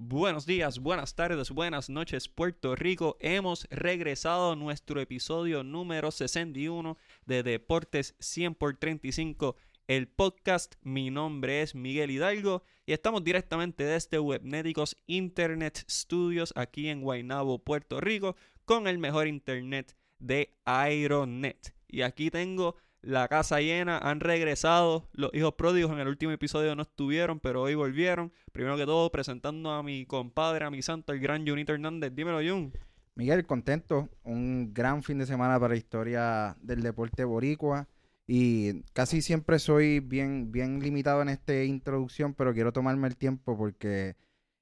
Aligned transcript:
Buenos 0.00 0.46
días, 0.46 0.78
buenas 0.78 1.16
tardes, 1.16 1.50
buenas 1.50 1.90
noches, 1.90 2.28
Puerto 2.28 2.76
Rico. 2.76 3.16
Hemos 3.18 3.66
regresado 3.68 4.52
a 4.52 4.56
nuestro 4.56 5.00
episodio 5.00 5.64
número 5.64 6.12
61 6.12 6.96
de 7.26 7.42
Deportes 7.42 8.14
100 8.20 8.54
por 8.54 8.76
35, 8.76 9.56
el 9.88 10.06
podcast. 10.06 10.76
Mi 10.82 11.10
nombre 11.10 11.62
es 11.62 11.74
Miguel 11.74 12.12
Hidalgo 12.12 12.62
y 12.86 12.92
estamos 12.92 13.24
directamente 13.24 13.82
desde 13.82 14.20
Webnéticos 14.20 14.96
Internet 15.08 15.84
Studios 15.90 16.52
aquí 16.54 16.90
en 16.90 17.02
Guaynabo, 17.02 17.58
Puerto 17.58 18.00
Rico, 18.00 18.36
con 18.64 18.86
el 18.86 18.98
mejor 18.98 19.26
internet 19.26 19.96
de 20.20 20.54
Aeronet. 20.64 21.74
Y 21.88 22.02
aquí 22.02 22.30
tengo 22.30 22.76
la 23.02 23.28
casa 23.28 23.60
llena, 23.60 23.98
han 23.98 24.20
regresado. 24.20 25.08
Los 25.12 25.32
hijos 25.34 25.54
pródigos 25.54 25.92
en 25.92 25.98
el 25.98 26.08
último 26.08 26.32
episodio 26.32 26.74
no 26.74 26.82
estuvieron, 26.82 27.40
pero 27.40 27.62
hoy 27.62 27.74
volvieron. 27.74 28.32
Primero 28.52 28.76
que 28.76 28.86
todo, 28.86 29.10
presentando 29.10 29.70
a 29.70 29.82
mi 29.82 30.06
compadre, 30.06 30.64
a 30.64 30.70
mi 30.70 30.82
santo, 30.82 31.12
el 31.12 31.20
gran 31.20 31.46
Junito 31.46 31.72
Hernández. 31.72 32.12
Dímelo, 32.14 32.38
Jun. 32.38 32.72
Miguel, 33.14 33.46
contento. 33.46 34.08
Un 34.24 34.72
gran 34.74 35.02
fin 35.02 35.18
de 35.18 35.26
semana 35.26 35.58
para 35.58 35.74
la 35.74 35.78
historia 35.78 36.56
del 36.60 36.82
deporte 36.82 37.24
boricua. 37.24 37.88
Y 38.26 38.82
casi 38.92 39.22
siempre 39.22 39.58
soy 39.58 40.00
bien, 40.00 40.52
bien 40.52 40.80
limitado 40.80 41.22
en 41.22 41.30
esta 41.30 41.64
introducción, 41.64 42.34
pero 42.34 42.52
quiero 42.52 42.72
tomarme 42.72 43.08
el 43.08 43.16
tiempo 43.16 43.56
porque 43.56 44.16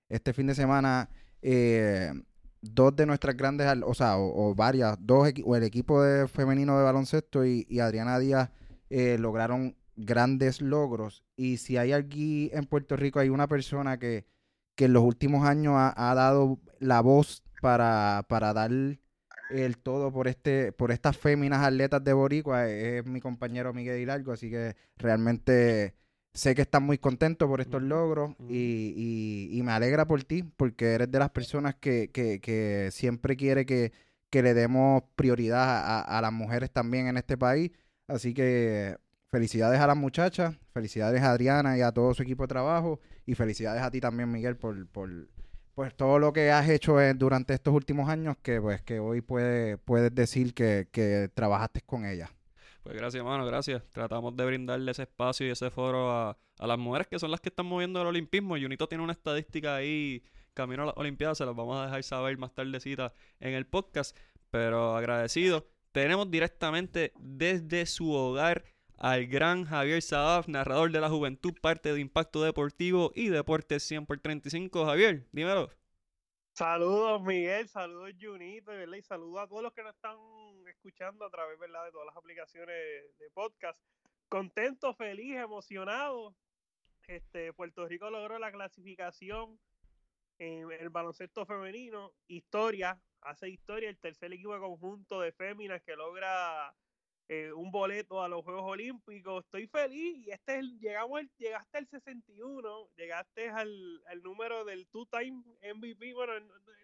este 0.08 0.32
fin 0.32 0.46
de 0.46 0.54
semana 0.54 1.10
eh, 1.42 2.12
dos 2.74 2.94
de 2.96 3.06
nuestras 3.06 3.36
grandes, 3.36 3.66
o 3.84 3.94
sea, 3.94 4.18
o, 4.18 4.54
varias, 4.54 4.96
dos 5.00 5.28
o 5.44 5.56
el 5.56 5.62
equipo 5.62 6.02
de 6.02 6.28
femenino 6.28 6.76
de 6.78 6.84
baloncesto 6.84 7.44
y, 7.44 7.66
Adriana 7.80 8.18
Díaz 8.18 8.50
eh, 8.90 9.18
lograron 9.18 9.76
grandes 9.96 10.60
logros. 10.60 11.24
Y 11.36 11.58
si 11.58 11.76
hay 11.76 11.92
aquí 11.92 12.50
en 12.52 12.66
Puerto 12.66 12.96
Rico, 12.96 13.18
hay 13.18 13.28
una 13.28 13.48
persona 13.48 13.98
que, 13.98 14.26
que 14.74 14.86
en 14.86 14.92
los 14.92 15.02
últimos 15.02 15.46
años 15.46 15.74
ha, 15.76 16.14
dado 16.14 16.58
la 16.78 17.00
voz 17.00 17.42
para, 17.60 18.24
para 18.28 18.52
dar 18.52 18.70
el 19.50 19.78
todo 19.78 20.12
por 20.12 20.26
este 20.28 20.72
por 20.72 20.90
estas 20.90 21.16
féminas 21.16 21.64
atletas 21.64 22.02
de 22.02 22.12
Boricua, 22.12 22.68
es, 22.68 23.04
mi 23.06 23.20
compañero 23.20 23.72
Miguel 23.72 24.00
Hidalgo, 24.00 24.32
así 24.32 24.50
que 24.50 24.76
realmente 24.96 25.94
sé 26.36 26.54
que 26.54 26.62
estás 26.62 26.82
muy 26.82 26.98
contento 26.98 27.48
por 27.48 27.60
estos 27.60 27.82
logros 27.82 28.34
y, 28.48 29.60
me 29.64 29.72
alegra 29.72 30.06
por 30.06 30.22
ti, 30.22 30.42
porque 30.42 30.92
eres 30.92 31.10
de 31.10 31.18
las 31.18 31.30
personas 31.30 31.74
que, 31.76 32.88
siempre 32.92 33.36
quiere 33.36 33.66
que, 33.66 33.92
le 34.30 34.52
demos 34.52 35.02
prioridad 35.16 36.04
a, 36.06 36.20
las 36.20 36.32
mujeres 36.32 36.70
también 36.70 37.06
en 37.06 37.16
este 37.16 37.38
país. 37.38 37.70
Así 38.06 38.34
que 38.34 38.96
felicidades 39.30 39.80
a 39.80 39.86
las 39.86 39.96
muchachas, 39.96 40.56
felicidades 40.74 41.22
a 41.22 41.30
Adriana 41.30 41.78
y 41.78 41.80
a 41.80 41.90
todo 41.90 42.12
su 42.12 42.22
equipo 42.22 42.44
de 42.44 42.48
trabajo 42.48 43.00
y 43.24 43.34
felicidades 43.34 43.82
a 43.82 43.90
ti 43.90 44.00
también, 44.00 44.30
Miguel, 44.30 44.56
por, 44.56 44.86
por 44.88 45.10
pues 45.74 45.94
todo 45.94 46.18
lo 46.18 46.32
que 46.32 46.50
has 46.50 46.68
hecho 46.68 46.98
durante 47.14 47.54
estos 47.54 47.74
últimos 47.74 48.08
años 48.08 48.36
que 48.42 48.60
pues 48.60 48.82
que 48.82 48.98
hoy 49.00 49.22
puede, 49.22 49.78
puedes 49.78 50.14
decir 50.14 50.54
que, 50.54 50.88
que 50.92 51.30
trabajaste 51.34 51.80
con 51.80 52.04
ella. 52.04 52.30
Pues 52.86 52.98
gracias, 52.98 53.18
hermano, 53.18 53.44
gracias. 53.44 53.82
Tratamos 53.90 54.36
de 54.36 54.46
brindarle 54.46 54.92
ese 54.92 55.02
espacio 55.02 55.44
y 55.44 55.50
ese 55.50 55.70
foro 55.70 56.08
a, 56.08 56.38
las 56.56 56.78
mujeres 56.78 57.08
que 57.08 57.18
son 57.18 57.32
las 57.32 57.40
que 57.40 57.48
están 57.48 57.66
moviendo 57.66 58.00
el 58.00 58.06
olimpismo. 58.06 58.54
Junito 58.56 58.86
tiene 58.86 59.02
una 59.02 59.12
estadística 59.12 59.74
ahí, 59.74 60.22
camino 60.54 60.84
a 60.84 60.86
las 60.86 60.96
Olimpiadas, 60.96 61.36
se 61.36 61.44
las 61.44 61.56
vamos 61.56 61.76
a 61.78 61.86
dejar 61.86 62.04
saber 62.04 62.38
más 62.38 62.54
tardecita 62.54 63.12
en 63.40 63.54
el 63.54 63.66
podcast. 63.66 64.16
Pero 64.50 64.94
agradecido. 64.94 65.66
Tenemos 65.90 66.30
directamente 66.30 67.12
desde 67.18 67.86
su 67.86 68.12
hogar 68.12 68.62
al 68.96 69.26
gran 69.26 69.64
Javier 69.64 70.00
Sadaf, 70.00 70.46
narrador 70.46 70.92
de 70.92 71.00
la 71.00 71.08
juventud, 71.08 71.54
parte 71.60 71.92
de 71.92 71.98
Impacto 71.98 72.40
Deportivo 72.44 73.10
y 73.16 73.30
Deportes 73.30 73.82
100 73.82 74.06
por 74.06 74.20
35. 74.20 74.86
Javier, 74.86 75.26
dímelo. 75.32 75.70
Saludos, 76.56 77.22
Miguel, 77.22 77.68
saludos, 77.68 78.14
Junito, 78.18 78.72
Y 78.72 79.02
saludos 79.02 79.42
a 79.42 79.46
todos 79.46 79.62
los 79.62 79.74
que 79.74 79.82
nos 79.82 79.94
están 79.94 80.16
escuchando 80.66 81.26
a 81.26 81.30
través, 81.30 81.58
¿verdad? 81.58 81.84
De 81.84 81.92
todas 81.92 82.06
las 82.06 82.16
aplicaciones 82.16 82.74
de 83.18 83.30
podcast. 83.34 83.78
Contento, 84.30 84.94
feliz, 84.94 85.36
emocionado. 85.36 86.34
Este, 87.08 87.52
Puerto 87.52 87.86
Rico 87.86 88.08
logró 88.08 88.38
la 88.38 88.50
clasificación 88.50 89.60
en 90.38 90.72
el 90.72 90.88
baloncesto 90.88 91.44
femenino. 91.44 92.14
Historia, 92.26 92.98
hace 93.20 93.50
historia, 93.50 93.90
el 93.90 93.98
tercer 93.98 94.32
equipo 94.32 94.54
de 94.54 94.60
conjunto 94.60 95.20
de 95.20 95.32
féminas 95.32 95.82
que 95.82 95.94
logra 95.94 96.74
eh, 97.28 97.52
un 97.52 97.70
boleto 97.70 98.22
a 98.22 98.28
los 98.28 98.44
Juegos 98.44 98.64
Olímpicos. 98.64 99.44
Estoy 99.44 99.66
feliz 99.66 100.16
y 100.26 100.30
este 100.30 100.58
es 100.58 100.64
llegamos 100.80 101.22
llegaste 101.38 101.78
al 101.78 101.86
61, 101.88 102.88
llegaste 102.96 103.48
al, 103.48 104.02
al 104.06 104.22
número 104.22 104.64
del 104.64 104.86
two-time 104.88 105.42
MVP. 105.74 106.14
Bueno, 106.14 106.32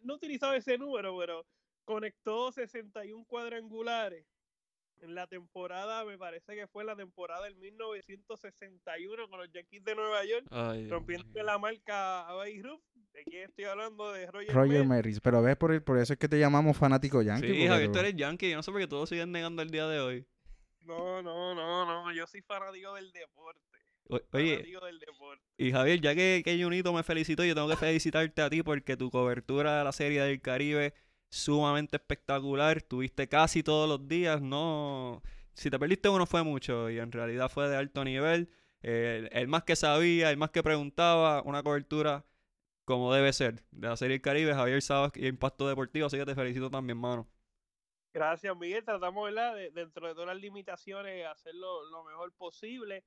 no, 0.02 0.14
he 0.14 0.16
utilizado 0.16 0.54
ese 0.54 0.78
número, 0.78 1.16
pero 1.16 1.46
conectó 1.84 2.50
61 2.50 3.24
cuadrangulares 3.26 4.26
en 5.02 5.14
la 5.16 5.26
temporada, 5.26 6.04
me 6.04 6.16
parece 6.16 6.54
que 6.54 6.68
fue 6.68 6.84
la 6.84 6.94
temporada 6.94 7.44
del 7.44 7.56
1961 7.56 9.28
con 9.28 9.40
los 9.40 9.50
Yankees 9.50 9.84
de 9.84 9.94
Nueva 9.96 10.24
York, 10.24 10.46
rompiendo 10.88 11.42
la 11.42 11.58
marca 11.58 12.28
a 12.28 12.34
Bay 12.34 12.62
Ruth. 12.62 12.80
¿De 13.12 13.24
quién 13.24 13.42
estoy 13.42 13.64
hablando? 13.64 14.10
De 14.12 14.30
Roger, 14.30 14.54
Roger 14.54 14.86
Maris. 14.86 15.20
Pero 15.20 15.42
ves, 15.42 15.56
por, 15.56 15.82
por 15.84 15.98
eso 15.98 16.14
es 16.14 16.18
que 16.18 16.28
te 16.28 16.38
llamamos 16.38 16.76
fanático 16.76 17.20
Yankee. 17.20 17.52
Sí, 17.52 17.66
Javier, 17.66 17.92
tú 17.92 17.98
eres 17.98 18.14
Yankee. 18.16 18.50
Yo 18.50 18.56
no 18.56 18.62
sé 18.62 18.70
por 18.70 18.80
qué 18.80 18.86
todos 18.86 19.08
siguen 19.08 19.32
negando 19.32 19.60
el 19.60 19.70
día 19.70 19.86
de 19.86 20.00
hoy. 20.00 20.26
No, 20.84 21.22
no, 21.22 21.54
no, 21.54 21.84
no. 21.86 22.12
Yo 22.12 22.26
soy 22.26 22.42
fanático 22.42 22.94
del 22.94 23.10
deporte. 23.12 23.60
oye, 24.32 24.64
y 25.56 25.70
Javier, 25.72 26.00
ya 26.00 26.14
que, 26.14 26.42
que 26.44 26.62
Junito 26.62 26.92
me 26.92 27.02
felicitó, 27.02 27.44
yo 27.44 27.54
tengo 27.54 27.68
que 27.68 27.76
felicitarte 27.76 28.42
a 28.42 28.50
ti 28.50 28.62
porque 28.62 28.96
tu 28.96 29.10
cobertura 29.10 29.78
de 29.78 29.84
la 29.84 29.92
Serie 29.92 30.22
del 30.22 30.40
Caribe 30.40 30.94
sumamente 31.28 31.96
espectacular. 31.96 32.82
Tuviste 32.82 33.28
casi 33.28 33.62
todos 33.62 33.88
los 33.88 34.08
días, 34.08 34.40
no. 34.42 35.22
Si 35.54 35.70
te 35.70 35.78
perdiste 35.78 36.08
uno 36.08 36.26
fue 36.26 36.42
mucho 36.42 36.90
y 36.90 36.98
en 36.98 37.12
realidad 37.12 37.50
fue 37.50 37.68
de 37.68 37.76
alto 37.76 38.04
nivel. 38.04 38.50
el 38.82 39.48
más 39.48 39.64
que 39.64 39.76
sabía, 39.76 40.30
el 40.30 40.36
más 40.36 40.50
que 40.50 40.62
preguntaba, 40.62 41.42
una 41.42 41.62
cobertura 41.62 42.24
como 42.84 43.12
debe 43.14 43.32
ser. 43.32 43.64
De 43.72 43.88
la 43.88 43.96
Serie 43.96 44.14
del 44.16 44.22
Caribe, 44.22 44.54
Javier 44.54 44.82
Sabas 44.82 45.12
y 45.16 45.26
Impacto 45.28 45.68
Deportivo, 45.68 46.06
así 46.06 46.18
que 46.18 46.26
te 46.26 46.34
felicito 46.34 46.70
también, 46.70 46.98
mano. 46.98 47.28
Gracias, 48.14 48.54
Miguel. 48.56 48.84
Tratamos, 48.84 49.24
¿verdad? 49.24 49.54
De, 49.54 49.70
dentro 49.70 50.06
de 50.06 50.12
todas 50.12 50.28
las 50.28 50.36
limitaciones, 50.36 51.26
hacerlo 51.26 51.84
lo 51.90 52.04
mejor 52.04 52.32
posible. 52.34 53.04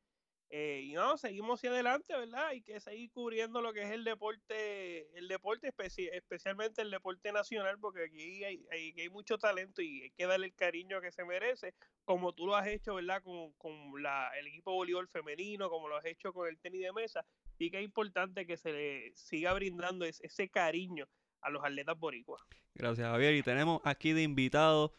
Eh, 0.50 0.82
y 0.86 0.94
no, 0.94 1.18
seguimos 1.18 1.60
hacia 1.60 1.72
adelante, 1.72 2.16
¿verdad? 2.16 2.48
Hay 2.48 2.62
que 2.62 2.80
seguir 2.80 3.12
cubriendo 3.12 3.62
lo 3.62 3.74
que 3.74 3.82
es 3.84 3.92
el 3.92 4.04
deporte, 4.04 5.18
el 5.18 5.28
deporte 5.28 5.74
especialmente 5.78 6.82
el 6.82 6.92
deporte 6.92 7.32
nacional, 7.32 7.80
porque 7.80 8.06
aquí 8.06 8.44
hay, 8.44 8.66
hay, 8.72 9.10
mucho 9.10 9.38
talento 9.40 9.82
y 9.82 10.04
hay 10.04 10.12
que 10.12 10.28
darle 10.28 10.48
el 10.48 10.56
cariño 10.56 11.02
que 11.02 11.12
se 11.12 11.26
merece, 11.26 11.74
como 12.04 12.34
tú 12.34 12.46
lo 12.46 12.56
has 12.56 12.68
hecho, 12.68 12.96
¿verdad? 12.96 13.24
Con, 13.24 13.54
con 13.54 14.02
la, 14.02 14.30
el 14.40 14.48
equipo 14.48 14.74
voleibol 14.74 15.08
femenino, 15.08 15.70
como 15.70 15.88
lo 15.88 15.98
has 15.98 16.06
hecho 16.06 16.32
con 16.32 16.48
el 16.48 16.60
tenis 16.60 16.82
de 16.82 16.94
mesa, 16.94 17.26
y 17.58 17.72
que 17.72 17.80
es 17.80 17.84
importante 17.84 18.46
que 18.46 18.58
se 18.58 18.72
le 18.72 19.16
siga 19.16 19.54
brindando 19.54 20.06
ese 20.06 20.50
cariño 20.50 21.08
a 21.46 21.50
los 21.52 21.64
atletas 21.64 21.98
boricuas. 21.98 22.42
Gracias, 22.74 23.08
Javier. 23.08 23.36
Y 23.36 23.44
tenemos 23.44 23.82
aquí 23.86 24.14
de 24.14 24.24
invitado 24.24 24.94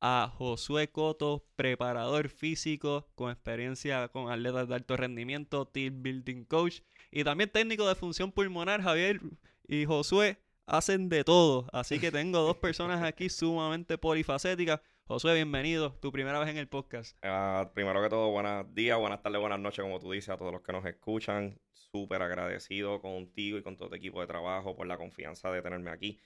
a 0.00 0.28
Josué 0.36 0.90
Coto, 0.90 1.46
preparador 1.54 2.28
físico 2.28 3.08
con 3.14 3.30
experiencia 3.30 4.08
con 4.08 4.30
atletas 4.32 4.68
de 4.68 4.74
alto 4.74 4.96
rendimiento, 4.96 5.64
team 5.64 6.02
building 6.02 6.44
coach 6.44 6.80
y 7.12 7.22
también 7.22 7.50
técnico 7.50 7.88
de 7.88 7.94
función 7.94 8.32
pulmonar. 8.32 8.82
Javier 8.82 9.20
y 9.68 9.84
Josué 9.84 10.38
hacen 10.66 11.08
de 11.08 11.22
todo, 11.22 11.68
así 11.72 12.00
que 12.00 12.10
tengo 12.10 12.40
dos 12.40 12.56
personas 12.56 13.00
aquí 13.02 13.28
sumamente 13.28 13.96
polifacéticas. 13.96 14.80
Josué, 15.12 15.34
bienvenido, 15.34 15.92
tu 16.00 16.10
primera 16.10 16.38
vez 16.40 16.48
en 16.48 16.56
el 16.56 16.68
podcast. 16.68 17.18
Ah, 17.20 17.70
primero 17.74 18.02
que 18.02 18.08
todo, 18.08 18.30
buenos 18.30 18.74
días, 18.74 18.98
buenas 18.98 19.20
tardes, 19.20 19.42
buenas 19.42 19.60
noches, 19.60 19.82
como 19.82 20.00
tú 20.00 20.10
dices, 20.10 20.30
a 20.30 20.38
todos 20.38 20.54
los 20.54 20.62
que 20.62 20.72
nos 20.72 20.86
escuchan. 20.86 21.60
Súper 21.70 22.22
agradecido 22.22 22.98
contigo 23.02 23.58
y 23.58 23.62
con 23.62 23.76
todo 23.76 23.90
tu 23.90 23.96
equipo 23.96 24.22
de 24.22 24.26
trabajo 24.26 24.74
por 24.74 24.86
la 24.86 24.96
confianza 24.96 25.52
de 25.52 25.60
tenerme 25.60 25.90
aquí. 25.90 26.18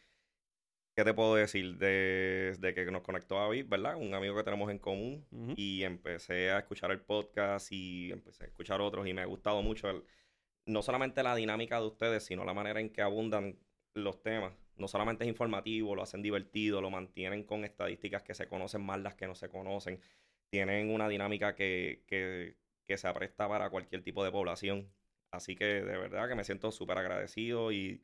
¿Qué 0.95 1.03
te 1.03 1.13
puedo 1.15 1.35
decir? 1.35 1.79
Desde 1.79 2.75
que 2.75 2.89
nos 2.93 3.03
conectó 3.03 3.35
David, 3.35 3.67
¿verdad? 3.69 3.97
Un 3.97 4.15
amigo 4.15 4.37
que 4.37 4.45
tenemos 4.45 4.71
en 4.71 4.79
común. 4.79 5.27
Y 5.57 5.83
empecé 5.83 6.53
a 6.53 6.61
escuchar 6.61 6.93
el 6.93 7.01
podcast 7.01 7.73
y 7.73 8.13
empecé 8.13 8.45
a 8.45 8.47
escuchar 8.47 8.81
otros 8.81 9.05
y 9.09 9.13
me 9.13 9.23
ha 9.23 9.27
gustado 9.27 9.63
mucho 9.63 10.05
no 10.65 10.83
solamente 10.83 11.25
la 11.25 11.35
dinámica 11.35 11.81
de 11.81 11.89
ustedes, 11.89 12.25
sino 12.25 12.45
la 12.45 12.55
manera 12.55 12.79
en 12.79 12.91
que 12.91 13.03
abundan 13.03 13.59
los 13.95 14.23
temas. 14.23 14.53
No 14.77 14.89
solamente 14.89 15.25
es 15.25 15.29
informativo, 15.29 15.95
lo 15.95 16.03
hacen 16.03 16.23
divertido, 16.23 16.81
lo 16.81 16.91
mantienen 16.91 17.45
con 17.45 17.65
estadísticas 17.65 18.23
que 18.23 18.35
se 18.35 18.49
conocen 18.49 18.83
más 18.83 19.01
las 19.01 19.15
que 19.15 19.27
no 19.27 19.35
se 19.35 19.49
conocen. 19.49 20.01
Tienen 20.51 20.91
una 20.91 21.09
dinámica 21.09 21.55
que, 21.55 22.05
que, 22.07 22.57
que 22.87 22.97
se 22.99 23.09
apresta 23.09 23.49
para 23.49 23.71
cualquier 23.71 24.03
tipo 24.03 24.25
de 24.25 24.31
población. 24.33 24.93
Así 25.31 25.57
que 25.57 25.65
de 25.65 25.99
verdad 25.99 26.29
que 26.29 26.35
me 26.35 26.45
siento 26.45 26.71
súper 26.73 26.99
agradecido 26.99 27.73
y 27.73 28.03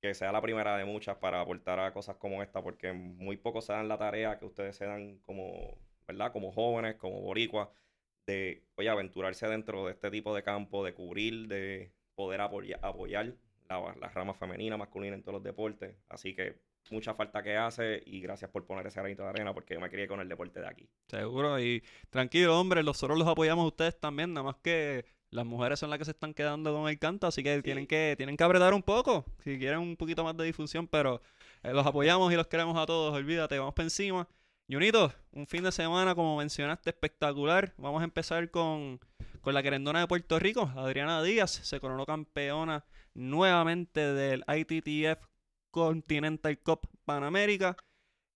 que 0.00 0.14
sea 0.14 0.32
la 0.32 0.42
primera 0.42 0.76
de 0.76 0.84
muchas 0.84 1.16
para 1.18 1.40
aportar 1.40 1.80
a 1.80 1.92
cosas 1.92 2.16
como 2.16 2.42
esta, 2.42 2.62
porque 2.62 2.92
muy 2.92 3.36
pocos 3.36 3.66
se 3.66 3.72
dan 3.72 3.88
la 3.88 3.98
tarea 3.98 4.38
que 4.38 4.44
ustedes 4.46 4.76
se 4.76 4.86
dan 4.86 5.18
como, 5.20 5.78
¿verdad? 6.06 6.32
Como 6.32 6.52
jóvenes, 6.52 6.96
como 6.96 7.20
boricuas, 7.20 7.68
de, 8.26 8.64
oye, 8.76 8.88
aventurarse 8.88 9.46
dentro 9.48 9.86
de 9.86 9.92
este 9.92 10.10
tipo 10.10 10.34
de 10.34 10.42
campo, 10.42 10.84
de 10.84 10.94
cubrir, 10.94 11.48
de 11.48 11.92
poder 12.14 12.40
apoyar, 12.40 12.78
apoyar 12.82 13.34
la, 13.68 13.94
la 14.00 14.08
rama 14.08 14.34
femenina, 14.34 14.76
masculina 14.76 15.14
en 15.14 15.22
todos 15.22 15.34
los 15.34 15.42
deportes. 15.42 15.94
Así 16.08 16.34
que 16.34 16.60
mucha 16.90 17.14
falta 17.14 17.42
que 17.42 17.56
hace 17.56 18.02
y 18.06 18.20
gracias 18.20 18.50
por 18.50 18.64
poner 18.66 18.86
ese 18.86 19.00
granito 19.00 19.22
de 19.22 19.28
arena 19.28 19.52
porque 19.52 19.74
yo 19.74 19.80
me 19.80 19.90
crié 19.90 20.08
con 20.08 20.20
el 20.20 20.28
deporte 20.28 20.60
de 20.60 20.66
aquí. 20.66 20.88
Seguro, 21.08 21.60
y 21.60 21.82
tranquilo, 22.10 22.58
hombre, 22.58 22.82
nosotros 22.82 23.18
los 23.18 23.28
apoyamos 23.28 23.64
a 23.64 23.68
ustedes 23.68 23.98
también, 23.98 24.32
nada 24.32 24.44
más 24.44 24.56
que 24.56 25.04
las 25.30 25.44
mujeres 25.44 25.78
son 25.78 25.90
las 25.90 25.98
que 25.98 26.06
se 26.06 26.12
están 26.12 26.32
quedando 26.32 26.72
con 26.72 26.88
el 26.88 26.98
canto, 26.98 27.26
así 27.26 27.42
que 27.42 27.60
tienen 27.62 27.86
que 27.86 28.14
tienen 28.16 28.36
que 28.36 28.44
apretar 28.44 28.72
un 28.72 28.82
poco, 28.82 29.26
si 29.44 29.58
quieren 29.58 29.80
un 29.80 29.96
poquito 29.96 30.24
más 30.24 30.36
de 30.36 30.44
difusión, 30.44 30.86
pero 30.86 31.20
eh, 31.62 31.72
los 31.72 31.86
apoyamos 31.86 32.32
y 32.32 32.36
los 32.36 32.46
queremos 32.46 32.76
a 32.78 32.86
todos, 32.86 33.14
olvídate, 33.14 33.58
vamos 33.58 33.74
para 33.74 33.86
encima. 33.86 34.26
Junito, 34.70 35.12
un 35.32 35.46
fin 35.46 35.64
de 35.64 35.72
semana, 35.72 36.14
como 36.14 36.36
mencionaste, 36.36 36.90
espectacular. 36.90 37.72
Vamos 37.78 38.02
a 38.02 38.04
empezar 38.04 38.50
con, 38.50 39.00
con 39.48 39.54
la 39.54 39.62
querendona 39.62 40.00
de 40.00 40.06
Puerto 40.06 40.38
Rico, 40.38 40.70
Adriana 40.76 41.22
Díaz, 41.22 41.50
se 41.50 41.80
coronó 41.80 42.04
campeona 42.04 42.84
nuevamente 43.14 44.12
del 44.12 44.44
ITTF 44.46 45.26
Continental 45.70 46.58
Cup 46.58 46.86
Panamérica. 47.06 47.74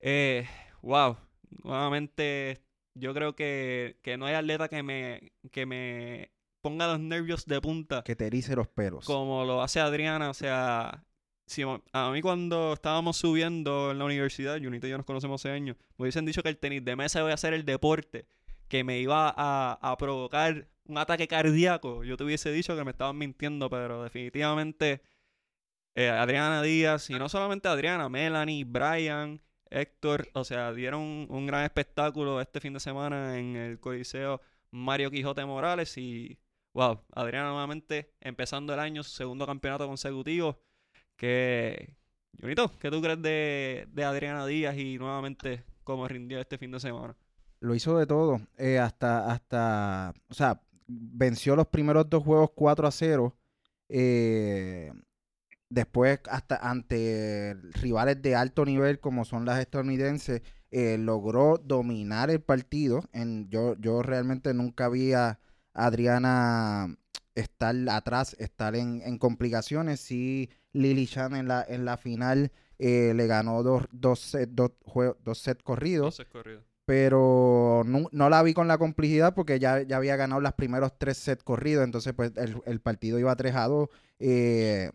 Eh, 0.00 0.49
wow, 0.81 1.19
nuevamente 1.64 2.62
yo 2.94 3.12
creo 3.12 3.37
que, 3.37 3.99
que 4.00 4.17
no 4.17 4.25
hay 4.25 4.37
atleta 4.37 4.70
que 4.70 4.82
me, 4.82 5.35
que 5.50 5.67
me 5.67 6.31
ponga 6.62 6.87
los 6.87 6.99
nervios 6.99 7.44
de 7.44 7.61
punta 7.61 8.03
Que 8.05 8.17
te 8.17 8.29
erice 8.29 8.56
los 8.56 8.69
pelos. 8.69 9.05
como 9.05 9.44
lo 9.44 9.61
hace 9.61 9.81
Adriana. 9.81 10.31
O 10.31 10.35
sea, 10.35 11.05
si 11.47 11.61
a 11.93 12.11
mí 12.11 12.23
cuando 12.23 12.73
estábamos 12.73 13.19
subiendo 13.19 13.91
en 13.91 13.99
la 13.99 14.06
universidad, 14.06 14.59
Junito 14.59 14.87
y 14.87 14.91
yo 14.91 14.97
nos 14.97 15.05
conocemos 15.05 15.43
hace 15.43 15.50
años, 15.50 15.76
me 15.99 16.05
hubiesen 16.05 16.25
dicho 16.25 16.43
que 16.43 16.49
el 16.49 16.56
tenis 16.56 16.82
de 16.82 16.97
mesa 16.97 17.20
iba 17.20 17.35
a 17.35 17.37
ser 17.37 17.53
el 17.53 17.67
deporte 17.67 18.25
que 18.73 18.85
me 18.85 19.01
iba 19.01 19.35
a, 19.37 19.79
a 19.83 19.99
provocar 19.99 20.67
un 20.87 20.97
ataque 20.97 21.29
cardíaco. 21.29 22.05
Yo 22.05 22.17
te 22.17 22.25
hubiese 22.25 22.51
dicho 22.51 22.75
que 22.75 22.85
me 22.85 22.93
estaban 22.93 23.19
mintiendo, 23.19 23.69
pero 23.69 24.03
definitivamente 24.03 25.03
eh, 25.95 26.09
Adriana 26.09 26.63
Díaz, 26.63 27.11
y 27.11 27.15
no 27.15 27.29
solamente 27.29 27.69
Adriana, 27.69 28.09
Melanie, 28.09 28.65
Brian, 28.65 29.43
Héctor, 29.71 30.27
o 30.33 30.45
sea, 30.45 30.73
dieron 30.73 31.27
un, 31.29 31.47
gran 31.47 31.65
espectáculo 31.65 32.41
este 32.41 32.61
fin 32.61 32.73
de 32.73 32.81
semana 32.81 33.39
en 33.39 33.57
el 33.57 33.79
Coliseo 33.79 34.41
Mario 34.71 35.11
Quijote 35.11 35.45
Morales 35.45 35.99
y 35.99 36.39
wow, 36.73 36.99
Adriana 37.13 37.51
nuevamente 37.51 38.15
empezando 38.21 38.73
el 38.73 38.81
año, 38.81 39.03
su 39.03 39.11
segundo 39.11 39.45
campeonato 39.47 39.87
consecutivo. 39.87 40.63
Que, 41.17 41.95
Junito, 42.41 42.73
¿qué 42.81 42.91
tú 42.91 43.03
crees 43.03 43.21
de, 43.21 43.87
de 43.91 44.05
Adriana 44.05 44.47
Díaz 44.47 44.79
y 44.79 44.97
nuevamente 44.99 45.65
cómo 45.85 46.09
rindió 46.09 46.41
este 46.41 46.57
fin 46.57 46.71
de 46.73 46.81
semana? 46.81 47.15
Lo 47.62 47.75
hizo 47.76 47.97
de 47.99 48.06
todo. 48.06 48.41
eh, 48.59 48.79
hasta, 48.79 49.31
hasta, 49.32 50.14
o 50.29 50.35
sea, 50.35 50.61
venció 50.88 51.55
los 51.56 51.69
primeros 51.69 52.11
dos 52.11 52.25
juegos 52.25 52.50
4 52.55 52.87
a 52.88 52.91
0. 52.91 53.37
eh, 53.88 54.93
después, 55.70 56.20
hasta 56.31 56.56
ante 56.56 57.56
rivales 57.81 58.20
de 58.23 58.35
alto 58.37 58.64
nivel 58.64 59.00
como 59.00 59.25
son 59.25 59.44
las 59.47 59.61
estadounidenses, 59.61 60.43
eh, 60.70 60.99
logró 60.99 61.59
dominar 61.59 62.31
el 62.31 62.41
partido. 62.43 63.03
En, 63.12 63.49
yo, 63.50 63.76
yo 63.79 64.03
realmente 64.03 64.55
nunca 64.55 64.88
vi 64.88 65.12
a 65.14 65.38
Adriana 65.73 66.97
estar 67.35 67.75
atrás, 67.91 68.37
estar 68.41 68.75
en, 68.76 69.03
en 69.03 69.19
complicaciones. 69.19 70.00
Sí, 70.00 70.50
Lily 70.73 71.06
Chan 71.06 71.37
en 71.37 71.49
la, 71.49 71.64
en 71.69 71.85
la 71.85 71.97
final 71.97 72.53
eh, 72.79 73.12
le 73.14 73.26
ganó 73.29 73.62
dos, 73.62 73.85
dos, 73.93 74.20
set, 74.20 74.50
dos, 74.53 74.73
juegos, 74.85 75.17
dos 75.23 75.38
sets 75.38 75.62
corridos. 75.62 76.17
Pero 76.84 77.82
no, 77.87 78.08
no 78.12 78.29
la 78.31 78.43
vi 78.43 78.55
con 78.55 78.69
la 78.69 78.79
complicidad 78.79 79.34
porque 79.34 79.58
ya, 79.58 79.82
ya 79.82 79.96
había 79.96 80.17
ganado 80.17 80.40
los 80.40 80.52
primeros 80.55 80.99
tres 80.99 81.17
sets 81.19 81.43
corridos, 81.44 81.84
entonces 81.84 82.12
pues 82.14 82.32
el, 82.37 82.61
el 82.67 82.81
partido 82.81 83.19
iba 83.19 83.34
3 83.37 83.55
a 83.55 83.69
2. 83.69 83.88
eh, 84.19 84.90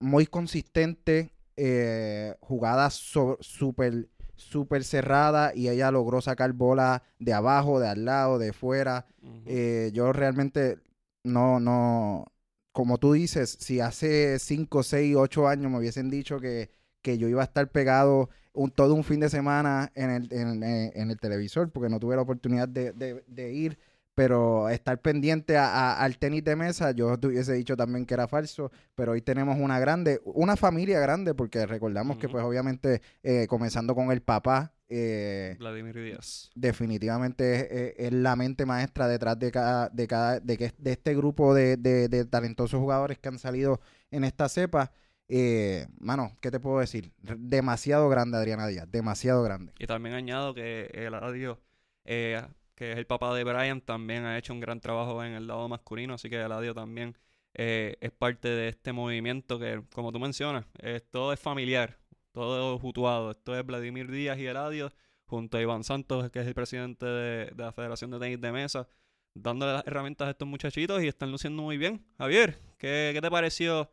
muy 0.00 0.26
consistente, 0.26 1.32
eh, 1.56 2.34
jugada 2.40 2.90
so- 2.90 3.38
súper 3.40 4.08
súper 4.36 4.84
cerrada 4.84 5.52
y 5.54 5.68
ella 5.68 5.90
logró 5.90 6.20
sacar 6.20 6.52
bola 6.52 7.02
de 7.18 7.32
abajo, 7.32 7.80
de 7.80 7.88
al 7.88 8.04
lado, 8.04 8.38
de 8.38 8.52
fuera. 8.52 9.06
Eh, 9.44 9.90
yo 9.92 10.12
realmente 10.12 10.78
no, 11.24 11.58
no, 11.58 12.26
como 12.72 12.98
tú 12.98 13.12
dices, 13.14 13.56
si 13.60 13.80
hace 13.80 14.38
5, 14.38 14.84
6, 14.84 15.16
8 15.16 15.48
años 15.48 15.72
me 15.72 15.78
hubiesen 15.78 16.08
dicho 16.08 16.38
que, 16.38 16.70
que 17.02 17.18
yo 17.18 17.28
iba 17.28 17.40
a 17.42 17.44
estar 17.44 17.68
pegado 17.70 18.28
un, 18.52 18.70
todo 18.70 18.94
un 18.94 19.04
fin 19.04 19.20
de 19.20 19.28
semana 19.28 19.90
en 19.94 20.10
el, 20.10 20.32
en, 20.32 20.62
en- 20.62 20.92
en 20.94 21.10
el 21.10 21.18
televisor, 21.18 21.70
porque 21.70 21.88
no 21.88 22.00
tuve 22.00 22.16
la 22.16 22.22
oportunidad 22.22 22.68
de, 22.68 22.92
de- 22.92 23.24
de 23.26 23.52
ir, 23.52 23.78
pero 24.14 24.68
estar 24.68 25.00
pendiente 25.00 25.56
a- 25.56 25.68
a- 25.92 26.00
al 26.02 26.18
tenis 26.18 26.42
de 26.42 26.56
mesa, 26.56 26.90
yo 26.90 27.16
te 27.18 27.28
hubiese 27.28 27.52
dicho 27.52 27.76
también 27.76 28.04
que 28.04 28.14
era 28.14 28.26
falso, 28.26 28.72
pero 28.96 29.12
hoy 29.12 29.22
tenemos 29.22 29.58
una 29.60 29.78
grande, 29.78 30.20
una 30.24 30.56
familia 30.56 30.98
grande, 30.98 31.34
porque 31.34 31.66
recordamos 31.66 32.16
que 32.18 32.28
pues 32.28 32.42
obviamente 32.44 33.00
eh, 33.22 33.46
comenzando 33.48 33.94
con 33.94 34.10
el 34.10 34.20
papá, 34.22 34.72
eh, 34.88 35.54
Vladimir 35.60 35.94
Díaz. 35.94 36.50
definitivamente 36.56 37.54
es, 37.54 37.62
es- 37.70 37.94
es 38.06 38.12
la 38.12 38.34
mente 38.36 38.66
maestra 38.66 39.06
detrás 39.06 39.38
de 39.38 39.52
cada, 39.52 39.88
de 39.90 40.06
cada, 40.08 40.40
de, 40.40 40.56
que, 40.56 40.72
de 40.78 40.92
este 40.92 41.14
grupo 41.14 41.54
de, 41.54 41.76
de- 41.76 42.08
de 42.08 42.24
talentosos 42.24 42.80
jugadores 42.80 43.18
que 43.18 43.28
han 43.28 43.38
salido 43.38 43.80
en 44.10 44.24
esta 44.24 44.48
cepa. 44.48 44.90
Eh, 45.28 45.86
mano, 46.00 46.36
¿qué 46.40 46.50
te 46.50 46.58
puedo 46.58 46.78
decir? 46.78 47.12
Demasiado 47.18 48.08
grande 48.08 48.38
Adriana 48.38 48.66
Díaz, 48.66 48.90
demasiado 48.90 49.42
grande. 49.42 49.72
Y 49.78 49.86
también 49.86 50.14
añado 50.14 50.54
que 50.54 50.90
el 50.94 51.14
Eladio, 51.14 51.60
eh, 52.04 52.42
que 52.74 52.92
es 52.92 52.98
el 52.98 53.06
papá 53.06 53.34
de 53.34 53.44
Brian, 53.44 53.82
también 53.82 54.24
ha 54.24 54.38
hecho 54.38 54.54
un 54.54 54.60
gran 54.60 54.80
trabajo 54.80 55.22
en 55.22 55.34
el 55.34 55.46
lado 55.46 55.68
masculino, 55.68 56.14
así 56.14 56.30
que 56.30 56.40
Eladio 56.40 56.74
también 56.74 57.14
eh, 57.52 57.96
es 58.00 58.10
parte 58.10 58.48
de 58.48 58.68
este 58.68 58.92
movimiento 58.92 59.58
que, 59.58 59.82
como 59.92 60.12
tú 60.12 60.18
mencionas, 60.18 60.64
todo 61.10 61.34
es 61.34 61.40
familiar, 61.40 61.98
todo 62.32 62.76
es 62.76 62.82
mutuado. 62.82 63.32
Esto 63.32 63.54
es 63.54 63.66
Vladimir 63.66 64.10
Díaz 64.10 64.38
y 64.38 64.46
Eladio, 64.46 64.90
junto 65.26 65.58
a 65.58 65.60
Iván 65.60 65.84
Santos, 65.84 66.30
que 66.30 66.40
es 66.40 66.46
el 66.46 66.54
presidente 66.54 67.04
de, 67.04 67.52
la 67.54 67.72
Federación 67.72 68.10
de 68.12 68.18
Tenis 68.18 68.40
de 68.40 68.50
Mesa, 68.50 68.88
dándole 69.34 69.74
las 69.74 69.86
herramientas 69.86 70.28
a 70.28 70.30
estos 70.30 70.48
muchachitos 70.48 71.02
y 71.02 71.08
están 71.08 71.30
luciendo 71.30 71.62
muy 71.62 71.76
bien. 71.76 72.06
Javier, 72.16 72.58
¿qué, 72.78 73.10
qué 73.12 73.20
te 73.20 73.30
pareció 73.30 73.90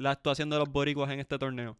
la 0.00 0.12
actuación 0.12 0.48
de 0.48 0.56
los 0.58 0.70
boricuas 0.70 1.10
en 1.10 1.20
este 1.20 1.38
torneo? 1.38 1.78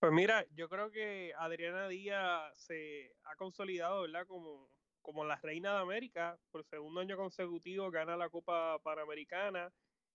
Pues 0.00 0.10
mira, 0.10 0.46
yo 0.54 0.68
creo 0.68 0.90
que 0.90 1.32
Adriana 1.36 1.86
Díaz 1.88 2.52
se 2.56 3.14
ha 3.24 3.36
consolidado, 3.36 4.02
¿verdad? 4.02 4.26
Como, 4.26 4.70
como 5.02 5.24
la 5.24 5.36
reina 5.36 5.74
de 5.74 5.80
América, 5.80 6.38
por 6.50 6.64
segundo 6.64 7.00
año 7.00 7.16
consecutivo 7.16 7.90
gana 7.90 8.16
la 8.16 8.30
Copa 8.30 8.78
Panamericana. 8.82 9.70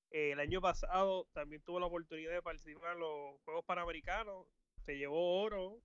Eh, 0.09 0.31
el 0.31 0.39
año 0.39 0.61
pasado 0.61 1.27
también 1.31 1.61
tuvo 1.61 1.79
la 1.79 1.85
oportunidad 1.85 2.31
de 2.31 2.41
participar 2.41 2.93
en 2.93 2.99
los 3.01 3.39
Juegos 3.43 3.65
Panamericanos, 3.65 4.47
se 4.83 4.97
llevó 4.97 5.41
oro 5.43 5.79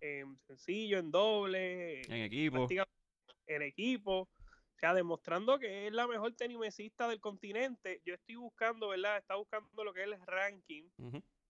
en 0.00 0.38
sencillo, 0.46 0.98
en 0.98 1.10
doble, 1.10 2.02
En 2.02 2.22
equipo. 2.22 2.68
en 3.46 3.62
equipo. 3.62 4.28
Sea, 4.80 4.94
demostrando 4.94 5.58
que 5.58 5.86
es 5.86 5.92
la 5.92 6.06
mejor 6.06 6.32
tenimesista 6.34 7.06
del 7.06 7.20
continente. 7.20 8.00
Yo 8.06 8.14
estoy 8.14 8.36
buscando, 8.36 8.88
¿verdad? 8.88 9.18
Está 9.18 9.34
buscando 9.36 9.84
lo 9.84 9.92
que 9.92 10.04
es 10.04 10.06
el 10.06 10.26
ranking. 10.26 10.84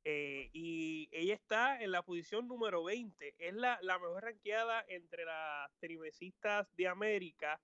Eh, 0.02 0.50
y 0.52 1.08
ella 1.12 1.34
está 1.34 1.80
en 1.80 1.92
la 1.92 2.02
posición 2.02 2.48
número 2.48 2.82
20. 2.82 3.36
Es 3.38 3.54
la, 3.54 3.78
la 3.82 4.00
mejor 4.00 4.24
ranqueada 4.24 4.84
entre 4.88 5.24
las 5.24 5.70
tenimesistas 5.78 6.74
de 6.74 6.88
América. 6.88 7.60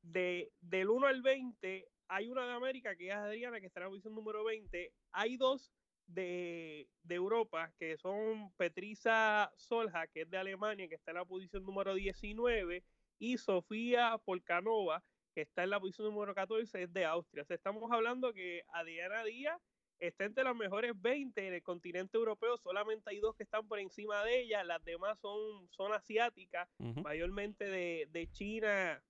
De, 0.00 0.50
del 0.60 0.88
1 0.88 1.06
al 1.06 1.20
20, 1.20 1.86
hay 2.08 2.30
una 2.30 2.46
de 2.46 2.52
América 2.54 2.96
que 2.96 3.08
es 3.08 3.14
Adriana, 3.14 3.60
que 3.60 3.66
está 3.66 3.80
en 3.80 3.84
la 3.84 3.90
posición 3.90 4.14
número 4.14 4.42
20. 4.44 4.90
Hay 5.12 5.36
dos 5.36 5.70
de, 6.06 6.88
de 7.02 7.14
Europa, 7.14 7.72
que 7.78 7.98
son 7.98 8.52
Petrisa 8.56 9.52
Solja, 9.56 10.06
que 10.06 10.22
es 10.22 10.30
de 10.30 10.38
Alemania, 10.38 10.88
que 10.88 10.94
está 10.94 11.10
en 11.10 11.18
la 11.18 11.24
posición 11.26 11.62
número 11.64 11.94
19, 11.94 12.82
y 13.20 13.38
Sofía 13.38 14.18
Polkanova, 14.24 15.04
que 15.34 15.42
está 15.42 15.62
en 15.62 15.70
la 15.70 15.78
posición 15.78 16.08
número 16.08 16.34
14, 16.34 16.82
es 16.82 16.92
de 16.92 17.04
Austria. 17.04 17.42
O 17.42 17.46
sea, 17.46 17.54
estamos 17.54 17.92
hablando 17.92 18.32
que 18.32 18.64
Adriana 18.72 19.22
Díaz 19.22 19.60
está 20.00 20.24
entre 20.24 20.42
las 20.42 20.56
mejores 20.56 20.92
20 21.00 21.46
en 21.46 21.54
el 21.54 21.62
continente 21.62 22.16
europeo, 22.16 22.56
solamente 22.56 23.10
hay 23.10 23.20
dos 23.20 23.36
que 23.36 23.42
están 23.42 23.68
por 23.68 23.78
encima 23.78 24.24
de 24.24 24.40
ella, 24.40 24.64
las 24.64 24.82
demás 24.82 25.18
son, 25.20 25.68
son 25.70 25.92
asiáticas, 25.92 26.68
Ujú. 26.78 27.02
mayormente 27.02 27.66
de, 27.66 28.08
de 28.10 28.26
China, 28.32 29.04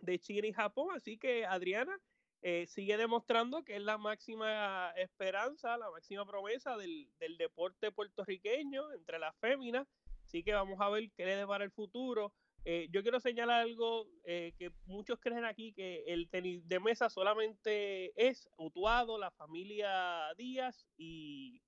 de 0.00 0.18
China 0.18 0.48
y 0.48 0.52
Japón, 0.52 0.88
así 0.96 1.16
que 1.16 1.46
Adriana 1.46 1.96
eh, 2.42 2.66
sigue 2.66 2.96
demostrando 2.96 3.62
que 3.62 3.76
es 3.76 3.82
la 3.82 3.98
máxima 3.98 4.92
esperanza, 4.96 5.78
la 5.78 5.90
máxima 5.90 6.26
promesa 6.26 6.76
del, 6.76 7.08
del 7.20 7.36
deporte 7.38 7.92
puertorriqueño 7.92 8.92
entre 8.92 9.20
las 9.20 9.34
féminas, 9.36 9.86
así 10.24 10.42
que 10.42 10.52
vamos 10.54 10.80
a 10.80 10.90
ver 10.90 11.08
qué 11.16 11.24
le 11.24 11.36
depara 11.36 11.62
el 11.64 11.70
futuro. 11.70 12.32
Eh, 12.68 12.88
yo 12.90 13.00
quiero 13.02 13.20
señalar 13.20 13.60
algo 13.60 14.08
eh, 14.24 14.52
que 14.58 14.72
muchos 14.86 15.20
creen 15.20 15.44
aquí, 15.44 15.72
que 15.72 16.02
el 16.08 16.28
tenis 16.28 16.66
de 16.66 16.80
mesa 16.80 17.08
solamente 17.08 18.12
es 18.16 18.50
Utuado, 18.56 19.18
la 19.18 19.30
familia 19.30 20.34
Díaz 20.36 20.84
y, 20.96 21.62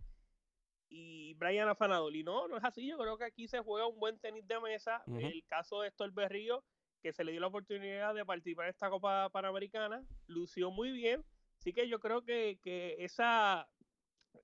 y 0.89 1.35
Brian 1.35 1.69
Afanadoli. 1.69 2.25
No, 2.25 2.49
no 2.49 2.57
es 2.57 2.65
así. 2.65 2.85
Yo 2.89 2.99
creo 2.99 3.17
que 3.17 3.27
aquí 3.27 3.47
se 3.47 3.61
juega 3.61 3.87
un 3.87 4.01
buen 4.01 4.19
tenis 4.19 4.45
de 4.49 4.59
mesa. 4.59 5.05
El 5.21 5.45
caso 5.47 5.83
de 5.83 5.89
Héctor 5.89 6.11
Berrío, 6.11 6.65
que 7.01 7.13
se 7.13 7.23
le 7.23 7.31
dio 7.31 7.43
la 7.43 7.47
oportunidad 7.47 8.13
de 8.13 8.27
participar 8.27 8.65
en 8.65 8.71
esta 8.71 8.91
Copa 8.91 9.31
Panamericana, 9.31 10.05
lució 10.27 10.73
muy 10.73 10.91
bien. 10.91 11.25
Así 11.61 11.73
que 11.73 11.89
yo 11.89 12.01
creo 12.01 12.23
que, 12.25 12.59
que 12.61 12.97
esa 12.99 13.69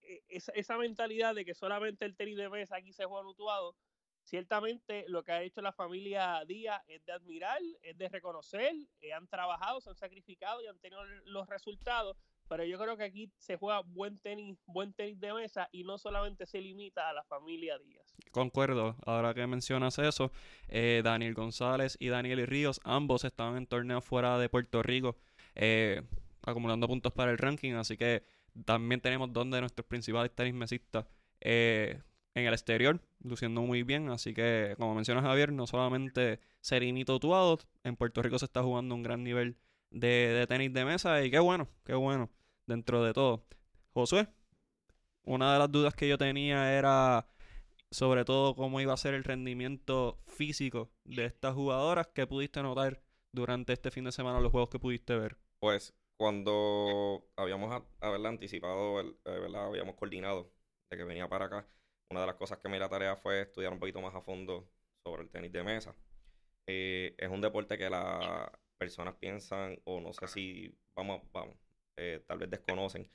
e, 0.03 0.23
esa, 0.29 0.53
esa 0.53 0.79
mentalidad 0.79 1.35
de 1.35 1.45
que 1.45 1.55
solamente 1.55 2.05
el 2.05 2.15
tenis 2.15 2.37
de 2.37 2.49
mesa 2.49 2.77
aquí 2.77 2.93
se 2.93 3.07
juega 3.07 3.25
mutuado, 3.25 3.77
ciertamente 4.25 5.05
lo 5.09 5.23
que 5.23 5.33
ha 5.33 5.43
hecho 5.43 5.63
la 5.63 5.73
familia 5.73 6.43
Díaz 6.47 6.83
es 6.89 7.05
de 7.05 7.13
admirar, 7.13 7.61
es 7.83 7.97
de 7.97 8.09
reconocer, 8.09 8.75
eh, 9.01 9.13
han 9.13 9.29
trabajado, 9.29 9.81
se 9.81 9.91
han 9.91 9.97
sacrificado 9.97 10.63
y 10.63 10.67
han 10.67 10.79
tenido 10.79 11.05
los 11.27 11.47
resultados, 11.49 12.17
pero 12.49 12.65
yo 12.65 12.79
creo 12.79 12.97
que 12.97 13.05
aquí 13.05 13.31
se 13.39 13.57
juega 13.57 13.81
buen 13.81 14.19
tenis, 14.19 14.59
buen 14.67 14.93
tenis 14.93 15.21
de 15.21 15.33
mesa 15.33 15.69
y 15.73 15.85
no 15.85 15.99
solamente 15.99 16.47
se 16.47 16.61
limita 16.61 17.09
a 17.09 17.13
la 17.13 17.25
familia 17.25 17.79
Díaz. 17.79 18.15
Concuerdo, 18.31 18.97
ahora 19.07 19.35
que 19.35 19.47
mencionas 19.47 19.99
eso, 19.99 20.33
eh, 20.69 21.03
Daniel 21.05 21.35
González 21.35 21.97
y 22.01 22.09
Daniel 22.09 22.47
Ríos, 22.47 22.81
ambos 22.85 23.25
estaban 23.25 23.57
en 23.57 23.67
torneos 23.67 24.05
fuera 24.05 24.39
de 24.39 24.49
Puerto 24.49 24.83
Rico, 24.83 25.17
eh, 25.55 26.03
acumulando 26.43 26.89
puntos 26.89 27.13
para 27.13 27.31
el 27.31 27.39
ranking, 27.39 27.75
así 27.75 27.97
que 27.97 28.25
también 28.65 29.01
tenemos 29.01 29.33
dos 29.33 29.51
de 29.51 29.61
nuestros 29.61 29.87
principales 29.87 30.35
tenis 30.35 30.55
mesistas 30.55 31.07
eh, 31.41 32.01
en 32.35 32.47
el 32.47 32.53
exterior, 32.53 33.01
luciendo 33.23 33.63
muy 33.63 33.83
bien. 33.83 34.11
Así 34.11 34.35
que, 34.35 34.75
como 34.79 34.95
menciona 34.95 35.23
Javier, 35.23 35.53
no 35.53 35.67
solamente 35.67 36.41
Serinito 36.61 37.19
Tuado, 37.21 37.59
en 37.85 37.97
Puerto 37.97 38.23
Rico 38.23 38.39
se 38.39 38.45
está 38.47 38.63
jugando 38.63 38.95
un 38.95 39.03
gran 39.03 39.23
nivel 39.25 39.57
de, 39.91 40.09
de 40.09 40.47
tenis 40.47 40.73
de 40.73 40.85
mesa 40.85 41.23
y 41.23 41.31
qué 41.31 41.39
bueno, 41.39 41.69
qué 41.85 41.95
bueno, 41.95 42.31
dentro 42.67 43.05
de 43.05 43.13
todo. 43.13 43.47
Josué, 43.93 44.29
una 45.25 45.53
de 45.53 45.59
las 45.59 45.71
dudas 45.71 45.95
que 45.95 46.09
yo 46.09 46.19
tenía 46.19 46.77
era 46.77 47.27
sobre 47.91 48.25
todo 48.25 48.57
cómo 48.57 48.81
iba 48.81 48.93
a 48.93 48.97
ser 48.97 49.15
el 49.15 49.23
rendimiento 49.23 50.19
físico 50.27 50.91
de 51.05 51.27
estas 51.27 51.55
jugadoras 51.55 52.09
que 52.09 52.27
pudiste 52.27 52.61
notar 52.61 53.01
durante 53.31 53.73
este 53.73 53.93
fin 53.93 54.05
de 54.05 54.13
semana 54.13 54.41
los 54.41 54.51
juegos 54.51 54.69
que 54.69 54.81
pudiste 54.81 55.15
ver. 55.15 55.37
Pues 55.61 55.95
cuando 56.17 57.25
habíamos 57.37 57.85
haberla 58.01 58.29
anticipado, 58.31 59.01
eh, 59.01 59.15
habíamos 59.57 59.95
coordinado 59.95 60.51
de 60.91 60.97
que 60.97 61.05
venía 61.05 61.29
para 61.29 61.47
acá, 61.47 61.69
una 62.15 62.21
de 62.21 62.27
las 62.29 62.37
cosas 62.37 62.59
que 62.59 62.69
me 62.69 62.79
la 62.79 62.89
tarea 62.89 63.17
fue 63.17 63.43
estudiar 63.43 63.73
un 63.73 63.81
poquito 63.81 64.01
más 64.01 64.15
a 64.15 64.21
fondo 64.23 64.69
sobre 65.05 65.23
el 65.25 65.31
tenis 65.31 65.53
de 65.53 65.65
mesa. 65.65 65.97
Eh, 66.67 67.15
es 67.19 67.29
un 67.29 67.41
deporte 67.41 67.77
que 67.77 67.91
las 67.91 68.51
personas 68.79 69.17
piensan, 69.17 69.81
o 69.85 70.01
no 70.01 70.13
sé 70.13 70.29
si, 70.29 70.79
vamos, 70.95 71.23
vamos, 71.33 71.57
eh, 71.97 72.23
tal 72.27 72.39
vez 72.39 72.51
desconocen, 72.51 73.11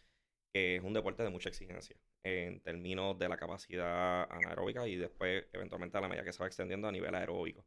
que 0.53 0.77
es 0.77 0.83
un 0.83 0.93
deporte 0.93 1.23
de 1.23 1.29
mucha 1.29 1.49
exigencia 1.49 1.95
en 2.23 2.61
términos 2.61 3.17
de 3.17 3.29
la 3.29 3.37
capacidad 3.37 4.29
anaeróbica 4.31 4.87
y 4.87 4.97
después, 4.97 5.45
eventualmente, 5.53 5.97
a 5.97 6.01
la 6.01 6.09
medida 6.09 6.25
que 6.25 6.33
se 6.33 6.39
va 6.39 6.47
extendiendo 6.47 6.87
a 6.87 6.91
nivel 6.91 7.15
aeróbico. 7.15 7.65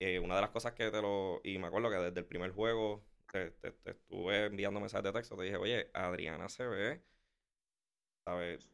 Eh, 0.00 0.18
una 0.18 0.36
de 0.36 0.42
las 0.42 0.50
cosas 0.50 0.72
que 0.74 0.90
te 0.90 1.02
lo. 1.02 1.40
Y 1.44 1.58
me 1.58 1.68
acuerdo 1.68 1.90
que 1.90 1.96
desde 1.96 2.20
el 2.20 2.26
primer 2.26 2.52
juego 2.52 3.04
te, 3.32 3.50
te 3.52 3.90
estuve 3.92 4.46
enviando 4.46 4.80
mensajes 4.80 5.04
de 5.04 5.12
texto, 5.12 5.36
te 5.36 5.44
dije, 5.44 5.56
oye, 5.56 5.90
Adriana 5.94 6.48
se 6.48 6.66
ve, 6.66 7.02
¿sabes? 8.24 8.68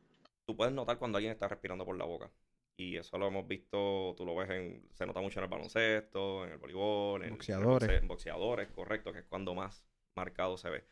Tú 0.49 0.57
puedes 0.57 0.73
notar 0.73 0.99
cuando 0.99 1.19
alguien 1.19 1.35
está 1.35 1.47
respirando 1.47 1.85
por 1.85 1.99
la 1.99 2.07
boca. 2.07 2.33
Y 2.75 2.97
eso 2.97 3.19
lo 3.19 3.27
hemos 3.27 3.47
visto, 3.47 4.15
tú 4.17 4.25
lo 4.25 4.35
ves 4.35 4.49
en, 4.49 4.89
se 4.95 5.05
nota 5.05 5.21
mucho 5.21 5.41
en 5.41 5.45
el 5.45 5.51
baloncesto, 5.51 6.47
en 6.47 6.53
el 6.53 6.59
voleibol, 6.59 7.23
en 7.23 7.31
boxeadores. 7.33 7.91
En 7.91 8.09
boxeadores, 8.09 8.69
correcto, 8.71 9.13
que 9.13 9.19
es 9.19 9.25
cuando 9.27 9.55
más 9.55 9.85
marcado 10.17 10.57
se 10.57 10.71
ve. 10.71 10.87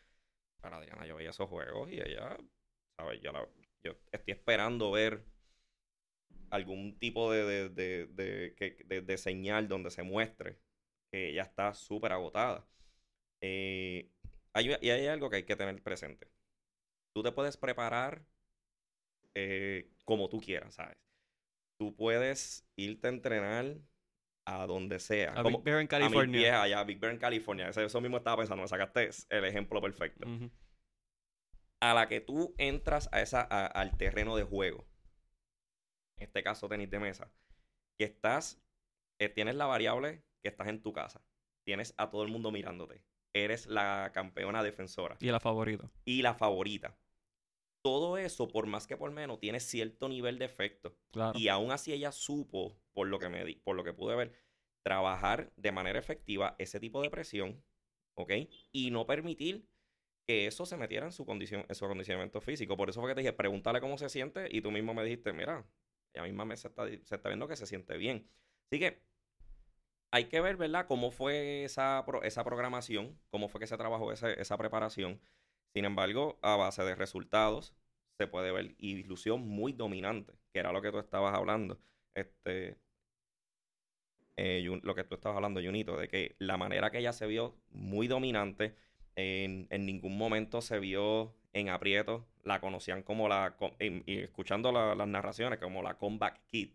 Para 0.61 0.77
Adriana, 0.77 1.07
yo 1.07 1.17
veía 1.17 1.31
esos 1.31 1.49
juegos 1.49 1.91
y 1.91 1.95
ella, 1.95 2.37
¿sabes? 2.99 3.19
Yo, 3.23 3.33
yo 3.83 3.93
estoy 4.13 4.35
esperando 4.35 4.91
ver 4.91 5.25
algún 6.51 6.99
tipo 6.99 7.33
de, 7.33 7.71
de, 7.71 8.07
de, 8.09 9.01
de, 9.01 9.17
señal 9.17 9.69
donde 9.69 9.91
se 9.91 10.03
muestre 10.03 10.61
que 11.11 11.31
ella 11.31 11.45
está 11.45 11.73
súper 11.73 12.13
agotada. 12.13 12.67
Eh, 13.41 14.11
y 14.55 14.91
hay 14.91 15.07
algo 15.07 15.31
que 15.31 15.37
hay 15.37 15.45
que 15.45 15.57
tener 15.57 15.83
presente. 15.83 16.29
Tú 17.15 17.23
te 17.23 17.33
puedes 17.33 17.57
preparar 17.57 18.23
eh, 19.39 19.91
como 20.07 20.31
tú 20.31 20.41
quieras, 20.41 20.75
¿sabes? 20.75 20.97
Tú 21.79 21.95
puedes 21.95 22.67
irte 22.75 23.07
a 23.07 23.11
entrenar 23.11 23.77
a 24.47 24.67
donde 24.67 24.99
sea. 24.99 25.35
A 25.35 25.43
Big 25.43 25.63
Bear 25.63 25.81
en 25.81 25.87
California. 25.87 26.61
A 26.61 26.63
allá, 26.63 26.85
Big 26.85 26.99
Bear 26.99 27.13
en 27.13 27.19
California. 27.19 27.69
Eso, 27.69 28.01
mismo 28.01 28.17
estaba 28.17 28.39
pensando, 28.39 28.63
me 28.63 28.69
sacaste 28.69 29.11
el 29.29 29.45
ejemplo 29.45 29.83
perfecto. 29.83 30.27
A 31.81 31.93
la 31.93 32.09
que 32.09 32.23
tú 32.23 32.55
entras 32.57 33.11
a 33.13 33.21
esa, 33.21 33.43
al 33.43 33.99
terreno 33.99 34.37
de 34.37 34.45
juego, 34.45 34.87
en 36.17 36.25
este 36.25 36.43
caso 36.43 36.67
tenis 36.67 36.91
de 36.91 36.99
mesa, 36.99 37.31
que 37.99 38.07
estás, 38.07 38.63
eh, 39.19 39.29
tienes 39.29 39.57
la 39.57 39.67
variable 39.67 40.23
que 40.43 40.49
estás 40.49 40.69
en 40.69 40.81
tu 40.81 40.95
casa, 40.95 41.23
tienes 41.67 41.93
a 41.99 42.09
todo 42.09 42.23
el 42.23 42.31
mundo 42.31 42.51
mirándote, 42.51 43.03
eres 43.35 43.67
la 43.67 44.13
campeona 44.15 44.63
defensora. 44.63 45.19
Y 45.21 45.31
la 45.31 45.41
favorita. 45.41 45.91
Y 46.07 46.23
la 46.23 46.33
favorita 46.33 46.97
todo 47.87 48.19
eso, 48.19 48.49
por 48.49 48.67
más 48.67 48.89
que 48.89 48.97
por 48.97 49.13
menos, 49.13 49.39
tiene 49.39 49.61
cierto 49.61 50.09
nivel 50.09 50.41
de 50.41 50.45
efecto. 50.45 50.97
Y 51.35 51.47
aún 51.47 51.71
así 51.71 51.93
ella 51.93 52.11
supo, 52.11 52.77
por 52.93 53.07
lo 53.07 53.21
que 53.21 53.29
me 53.29 53.45
di, 53.45 53.55
por 53.63 53.77
lo 53.77 53.85
que 53.85 53.93
pude 53.93 54.17
ver, 54.17 54.33
trabajar 54.83 55.53
de 55.55 55.71
manera 55.71 55.97
efectiva 55.97 56.57
ese 56.59 56.81
tipo 56.81 57.01
de 57.01 57.11
presión, 57.11 57.63
¿ok? 58.15 58.33
Y 58.73 58.91
no 58.91 59.07
permitir 59.07 59.69
que 60.27 60.49
eso 60.49 60.67
se 60.67 60.77
metiera 60.77 61.07
en 61.07 61.13
su 61.13 61.25
condición, 61.25 61.65
en 61.69 61.75
su 61.77 61.85
acondicionamiento 61.85 62.41
físico. 62.41 62.77
Por 62.77 62.91
eso 62.91 63.01
fue 63.01 63.11
que 63.11 63.15
te 63.15 63.21
dije, 63.21 63.33
pregúntale 63.33 63.81
cómo 63.81 63.99
se 63.99 64.09
siente, 64.09 64.49
y 64.51 64.63
tú 64.63 64.73
mismo 64.73 64.93
me 64.93 65.05
dijiste, 65.05 65.33
mira, 65.33 65.65
ella 66.13 66.25
misma 66.25 66.45
me 66.45 66.57
se 66.57 66.67
está, 66.67 66.89
se 66.89 67.15
está 67.15 67.29
viendo 67.29 67.47
que 67.47 67.55
se 67.55 67.67
siente 67.67 67.97
bien. 67.97 68.29
Así 68.65 68.81
que 68.81 69.01
hay 70.11 70.25
que 70.25 70.41
ver, 70.41 70.57
¿verdad?, 70.57 70.89
cómo 70.89 71.13
fue 71.13 71.63
esa, 71.63 72.05
esa 72.25 72.43
programación, 72.43 73.17
cómo 73.31 73.47
fue 73.47 73.61
que 73.61 73.69
se 73.69 73.77
trabajó 73.77 74.11
esa 74.11 74.59
preparación. 74.59 75.21
Sin 75.77 75.85
embargo, 75.85 76.39
a 76.41 76.57
base 76.57 76.83
de 76.85 76.95
resultados, 76.95 77.75
se 78.17 78.27
puede 78.27 78.51
ver 78.51 78.75
ilusión 78.79 79.47
muy 79.47 79.75
dominante, 79.75 80.33
que 80.51 80.61
era 80.61 80.73
lo 80.73 80.81
que 80.81 80.91
tú 80.91 80.99
estabas 80.99 81.35
hablando. 81.35 81.79
Este, 82.15 82.79
eh, 84.39 84.67
lo 84.83 84.95
que 84.95 85.05
tú 85.05 85.17
estabas 85.17 85.37
hablando, 85.37 85.61
Junito, 85.61 85.99
de 85.99 86.09
que 86.09 86.35
la 86.39 86.57
manera 86.57 86.91
que 86.91 87.01
ella 87.01 87.13
se 87.13 87.27
vio 87.27 87.57
muy 87.73 88.09
dominante, 88.09 88.75
en, 89.17 89.69
ningún 89.85 90.17
momento 90.17 90.63
se 90.63 90.79
vio 90.79 91.35
en 91.53 91.69
aprieto, 91.69 92.27
la 92.43 92.59
conocían 92.59 93.03
como 93.03 93.29
la, 93.29 93.55
y, 93.79 94.21
escuchando 94.21 94.73
las 94.73 95.09
narraciones, 95.09 95.59
como 95.59 95.83
la 95.83 95.99
comeback 95.99 96.41
kid. 96.47 96.71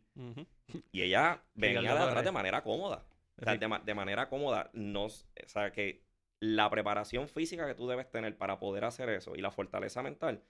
Y 0.91 1.01
ella 1.01 1.41
venía 1.55 1.95
de 1.95 2.01
atrás 2.01 2.23
de 2.23 2.31
manera 2.31 2.61
cómoda. 2.61 3.03
de, 3.37 3.57
de, 3.83 3.95
manera 3.95 4.29
cómoda. 4.29 4.69
No, 4.73 5.05
o 5.05 5.09
sea, 5.47 5.71
que 5.71 6.10
la 6.41 6.69
preparación 6.69 7.29
física 7.29 7.67
que 7.67 7.75
tú 7.75 7.87
debes 7.87 8.09
tener 8.09 8.35
para 8.35 8.59
poder 8.59 8.83
hacer 8.83 9.09
eso 9.09 9.35
y 9.35 9.41
la 9.41 9.51
fortaleza 9.51 10.01
mental 10.01 10.43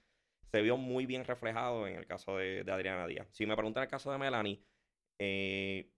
se 0.51 0.62
vio 0.62 0.77
muy 0.77 1.05
bien 1.05 1.25
reflejado 1.25 1.86
en 1.88 1.95
el 1.95 2.05
caso 2.05 2.38
de, 2.38 2.65
Adriana 2.69 3.07
Díaz. 3.07 3.27
Si 3.31 3.45
me 3.45 3.55
preguntan 3.55 3.83
el 3.83 3.89
caso 3.89 4.12
de 4.12 4.17
Melanie, 4.17 4.63
eh, 5.19 5.89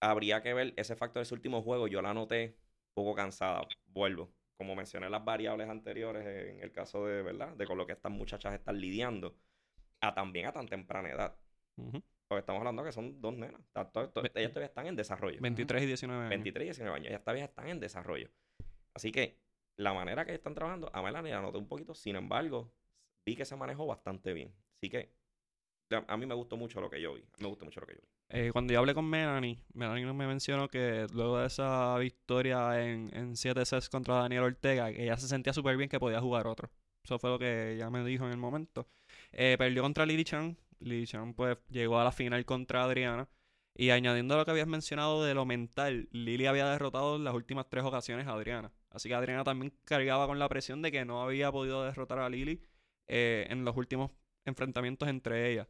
habría 0.00 0.42
que 0.42 0.54
ver 0.54 0.72
ese 0.76 0.96
factor 0.96 1.20
de 1.20 1.24
ese 1.24 1.34
último 1.34 1.62
juego. 1.62 1.86
Yo 1.86 2.00
la 2.00 2.14
noté 2.14 2.56
poco 2.94 3.14
cansada. 3.14 3.66
Vuelvo. 3.86 4.32
Como 4.56 4.74
mencioné 4.74 5.10
las 5.10 5.24
variables 5.24 5.68
anteriores 5.68 6.26
en 6.26 6.62
el 6.62 6.72
caso 6.72 7.06
de, 7.06 7.22
¿verdad? 7.22 7.54
De 7.56 7.66
con 7.66 7.76
lo 7.76 7.86
que 7.86 7.92
estas 7.92 8.12
muchachas 8.12 8.54
están 8.54 8.80
lidiando. 8.80 9.36
A 10.00 10.14
también 10.14 10.46
a 10.46 10.52
tan 10.52 10.66
temprana 10.66 11.10
edad. 11.10 11.36
Porque 12.26 12.40
estamos 12.40 12.60
hablando 12.60 12.84
que 12.84 12.92
son 12.92 13.20
dos 13.20 13.34
nenas. 13.36 13.60
ellas 14.34 14.52
todavía 14.52 14.66
están 14.66 14.86
en 14.86 14.96
desarrollo. 14.96 15.40
23 15.40 15.82
y 15.82 15.86
19 15.86 16.20
años. 16.20 16.30
23 16.30 16.62
y 16.62 16.66
19 16.66 16.96
años. 16.96 17.08
Ellas 17.08 17.22
todavía 17.22 17.44
están 17.44 17.68
en 17.68 17.80
desarrollo. 17.80 18.30
Así 18.94 19.12
que 19.12 19.38
la 19.76 19.92
manera 19.94 20.24
que 20.24 20.34
están 20.34 20.54
trabajando, 20.54 20.90
a 20.92 21.02
Melanie 21.02 21.32
la 21.32 21.40
noté 21.40 21.58
un 21.58 21.68
poquito, 21.68 21.94
sin 21.94 22.16
embargo, 22.16 22.72
vi 23.24 23.36
que 23.36 23.44
se 23.44 23.56
manejó 23.56 23.86
bastante 23.86 24.32
bien. 24.32 24.54
Así 24.76 24.90
que 24.90 25.12
a 26.06 26.16
mí 26.16 26.26
me 26.26 26.34
gustó 26.34 26.56
mucho 26.56 26.80
lo 26.80 26.90
que 26.90 27.00
yo 27.00 27.14
vi. 27.14 27.24
Me 27.38 27.48
gustó 27.48 27.64
mucho 27.64 27.80
lo 27.80 27.86
que 27.86 27.94
yo 27.94 28.00
vi. 28.00 28.08
Eh, 28.32 28.50
cuando 28.52 28.72
yo 28.72 28.78
hablé 28.78 28.94
con 28.94 29.06
Melanie, 29.06 29.58
Melanie 29.74 30.06
me 30.06 30.26
mencionó 30.26 30.68
que 30.68 31.06
luego 31.12 31.38
de 31.38 31.46
esa 31.46 31.98
victoria 31.98 32.80
en, 32.80 33.10
en 33.12 33.36
7 33.36 33.64
sets 33.64 33.88
contra 33.88 34.16
Daniel 34.16 34.44
Ortega, 34.44 34.90
ella 34.90 35.16
se 35.16 35.26
sentía 35.26 35.52
súper 35.52 35.76
bien 35.76 35.88
que 35.88 35.98
podía 35.98 36.20
jugar 36.20 36.46
otro. 36.46 36.70
Eso 37.02 37.18
fue 37.18 37.30
lo 37.30 37.38
que 37.38 37.72
ella 37.74 37.90
me 37.90 38.04
dijo 38.04 38.24
en 38.26 38.30
el 38.30 38.36
momento. 38.36 38.86
Eh, 39.32 39.56
perdió 39.58 39.82
contra 39.82 40.06
Lily 40.06 40.24
Chan. 40.24 40.56
Lily 40.78 41.06
Chan 41.06 41.34
pues 41.34 41.58
llegó 41.68 41.98
a 41.98 42.04
la 42.04 42.12
final 42.12 42.44
contra 42.44 42.84
Adriana. 42.84 43.28
Y 43.74 43.90
añadiendo 43.90 44.36
lo 44.36 44.44
que 44.44 44.50
habías 44.50 44.66
mencionado 44.66 45.24
de 45.24 45.34
lo 45.34 45.44
mental, 45.46 46.08
Lily 46.12 46.46
había 46.46 46.68
derrotado 46.68 47.16
en 47.16 47.24
las 47.24 47.34
últimas 47.34 47.68
tres 47.68 47.84
ocasiones 47.84 48.26
a 48.26 48.32
Adriana. 48.32 48.72
Así 48.90 49.08
que 49.08 49.14
Adriana 49.14 49.44
también 49.44 49.72
cargaba 49.84 50.26
con 50.26 50.38
la 50.38 50.48
presión 50.48 50.82
de 50.82 50.90
que 50.92 51.04
no 51.04 51.22
había 51.22 51.52
podido 51.52 51.84
derrotar 51.84 52.18
a 52.18 52.28
Lily 52.28 52.62
eh, 53.06 53.46
en 53.50 53.64
los 53.64 53.76
últimos 53.76 54.10
enfrentamientos 54.44 55.08
entre 55.08 55.52
ellas. 55.52 55.68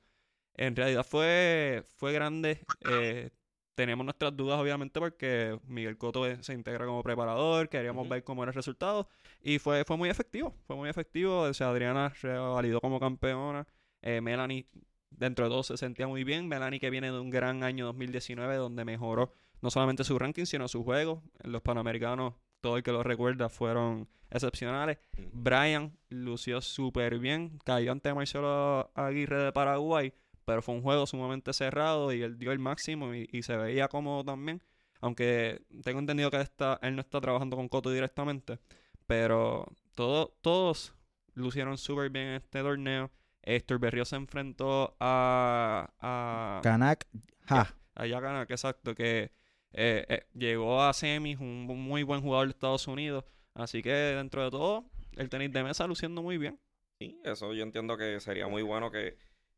En 0.54 0.76
realidad 0.76 1.04
fue, 1.06 1.84
fue 1.96 2.12
grande. 2.12 2.60
Eh, 2.88 3.30
tenemos 3.74 4.04
nuestras 4.04 4.36
dudas, 4.36 4.60
obviamente, 4.60 5.00
porque 5.00 5.58
Miguel 5.66 5.96
Cotto 5.96 6.42
se 6.42 6.52
integra 6.52 6.84
como 6.84 7.02
preparador, 7.02 7.68
queríamos 7.68 8.08
ver 8.08 8.24
cómo 8.24 8.42
era 8.42 8.50
el 8.50 8.54
resultado. 8.54 9.08
Y 9.40 9.58
fue, 9.58 9.84
fue 9.84 9.96
muy 9.96 10.10
efectivo, 10.10 10.54
fue 10.66 10.76
muy 10.76 10.90
efectivo. 10.90 11.40
O 11.42 11.54
sea, 11.54 11.70
Adriana 11.70 12.12
revalidó 12.20 12.80
como 12.80 13.00
campeona. 13.00 13.66
Eh, 14.02 14.20
Melanie 14.20 14.66
dentro 15.10 15.44
de 15.44 15.50
todo 15.50 15.62
se 15.62 15.76
sentía 15.76 16.06
muy 16.06 16.24
bien. 16.24 16.48
Melanie 16.48 16.80
que 16.80 16.90
viene 16.90 17.10
de 17.10 17.18
un 17.18 17.30
gran 17.30 17.62
año 17.62 17.86
2019 17.86 18.56
donde 18.56 18.84
mejoró 18.84 19.32
no 19.62 19.70
solamente 19.70 20.04
su 20.04 20.18
ranking, 20.18 20.44
sino 20.44 20.68
su 20.68 20.84
juego. 20.84 21.22
En 21.42 21.52
los 21.52 21.62
Panamericanos 21.62 22.34
todo 22.60 22.76
el 22.76 22.82
que 22.82 22.92
lo 22.92 23.02
recuerda 23.02 23.48
fueron 23.48 24.08
excepcionales. 24.30 24.98
Ujú. 25.18 25.28
Brian 25.32 25.96
lució 26.08 26.60
súper 26.60 27.18
bien, 27.18 27.58
cayó 27.64 27.92
ante 27.92 28.12
Marcelo 28.14 28.90
Aguirre 28.94 29.38
de 29.44 29.52
Paraguay, 29.52 30.12
pero 30.44 30.62
fue 30.62 30.74
un 30.74 30.82
juego 30.82 31.06
sumamente 31.06 31.52
cerrado 31.52 32.12
y 32.12 32.22
él 32.22 32.38
dio 32.38 32.52
el 32.52 32.58
máximo 32.58 33.14
y, 33.14 33.28
y 33.32 33.42
se 33.42 33.56
veía 33.56 33.88
cómodo 33.88 34.24
también. 34.24 34.62
Aunque 35.00 35.62
tengo 35.82 35.98
entendido 35.98 36.30
que 36.30 36.36
él, 36.36 36.42
está, 36.42 36.78
él 36.82 36.94
no 36.94 37.00
está 37.00 37.20
trabajando 37.20 37.56
con 37.56 37.68
Coto 37.68 37.90
directamente, 37.90 38.58
pero 39.06 39.66
todo- 39.94 40.36
todos 40.42 40.92
lucieron 41.34 41.78
súper 41.78 42.10
bien 42.10 42.26
en 42.28 42.34
este 42.34 42.60
torneo. 42.60 43.10
Héctor 43.42 43.78
Berrío 43.78 44.04
se 44.04 44.16
enfrentó 44.16 44.96
a, 45.00 45.90
a, 46.00 46.60
Kanak, 46.62 47.06
ja. 47.46 47.74
a 47.94 48.46
que 48.46 48.52
exacto, 48.52 48.94
que 48.94 49.32
eh, 49.72 50.04
eh, 50.08 50.26
llegó 50.34 50.82
a 50.82 50.92
semis, 50.92 51.38
un 51.38 51.66
muy 51.66 52.02
buen 52.02 52.20
jugador 52.22 52.48
de 52.48 52.52
Estados 52.52 52.86
Unidos. 52.88 53.24
Así 53.54 53.82
que 53.82 53.90
dentro 53.90 54.44
de 54.44 54.50
todo, 54.50 54.84
el 55.16 55.28
tenis 55.28 55.52
de 55.52 55.62
mesa 55.64 55.86
luciendo 55.86 56.22
muy 56.22 56.38
bien. 56.38 56.58
Sí, 56.98 57.18
eso 57.24 57.54
yo 57.54 57.62
entiendo 57.62 57.96
que 57.96 58.20
sería 58.20 58.46
muy 58.46 58.62
bueno 58.62 58.90
que 58.90 59.16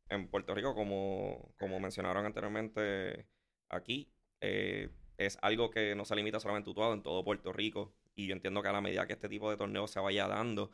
en 0.08 0.28
Puerto 0.28 0.54
Rico, 0.54 0.74
como, 0.74 1.54
como 1.58 1.80
mencionaron 1.80 2.24
anteriormente 2.26 3.26
aquí, 3.68 4.12
eh, 4.40 4.90
es 5.18 5.38
algo 5.42 5.70
que 5.70 5.94
no 5.94 6.04
se 6.04 6.14
limita 6.16 6.40
solamente 6.40 6.70
a 6.70 6.72
Utuado, 6.72 6.94
en 6.94 7.02
todo 7.02 7.24
Puerto 7.24 7.52
Rico. 7.52 7.94
Y 8.14 8.26
yo 8.26 8.34
entiendo 8.34 8.62
que 8.62 8.68
a 8.68 8.72
la 8.72 8.80
medida 8.80 9.06
que 9.06 9.14
este 9.14 9.28
tipo 9.28 9.50
de 9.50 9.56
torneos 9.56 9.90
se 9.90 10.00
vaya 10.00 10.28
dando, 10.28 10.70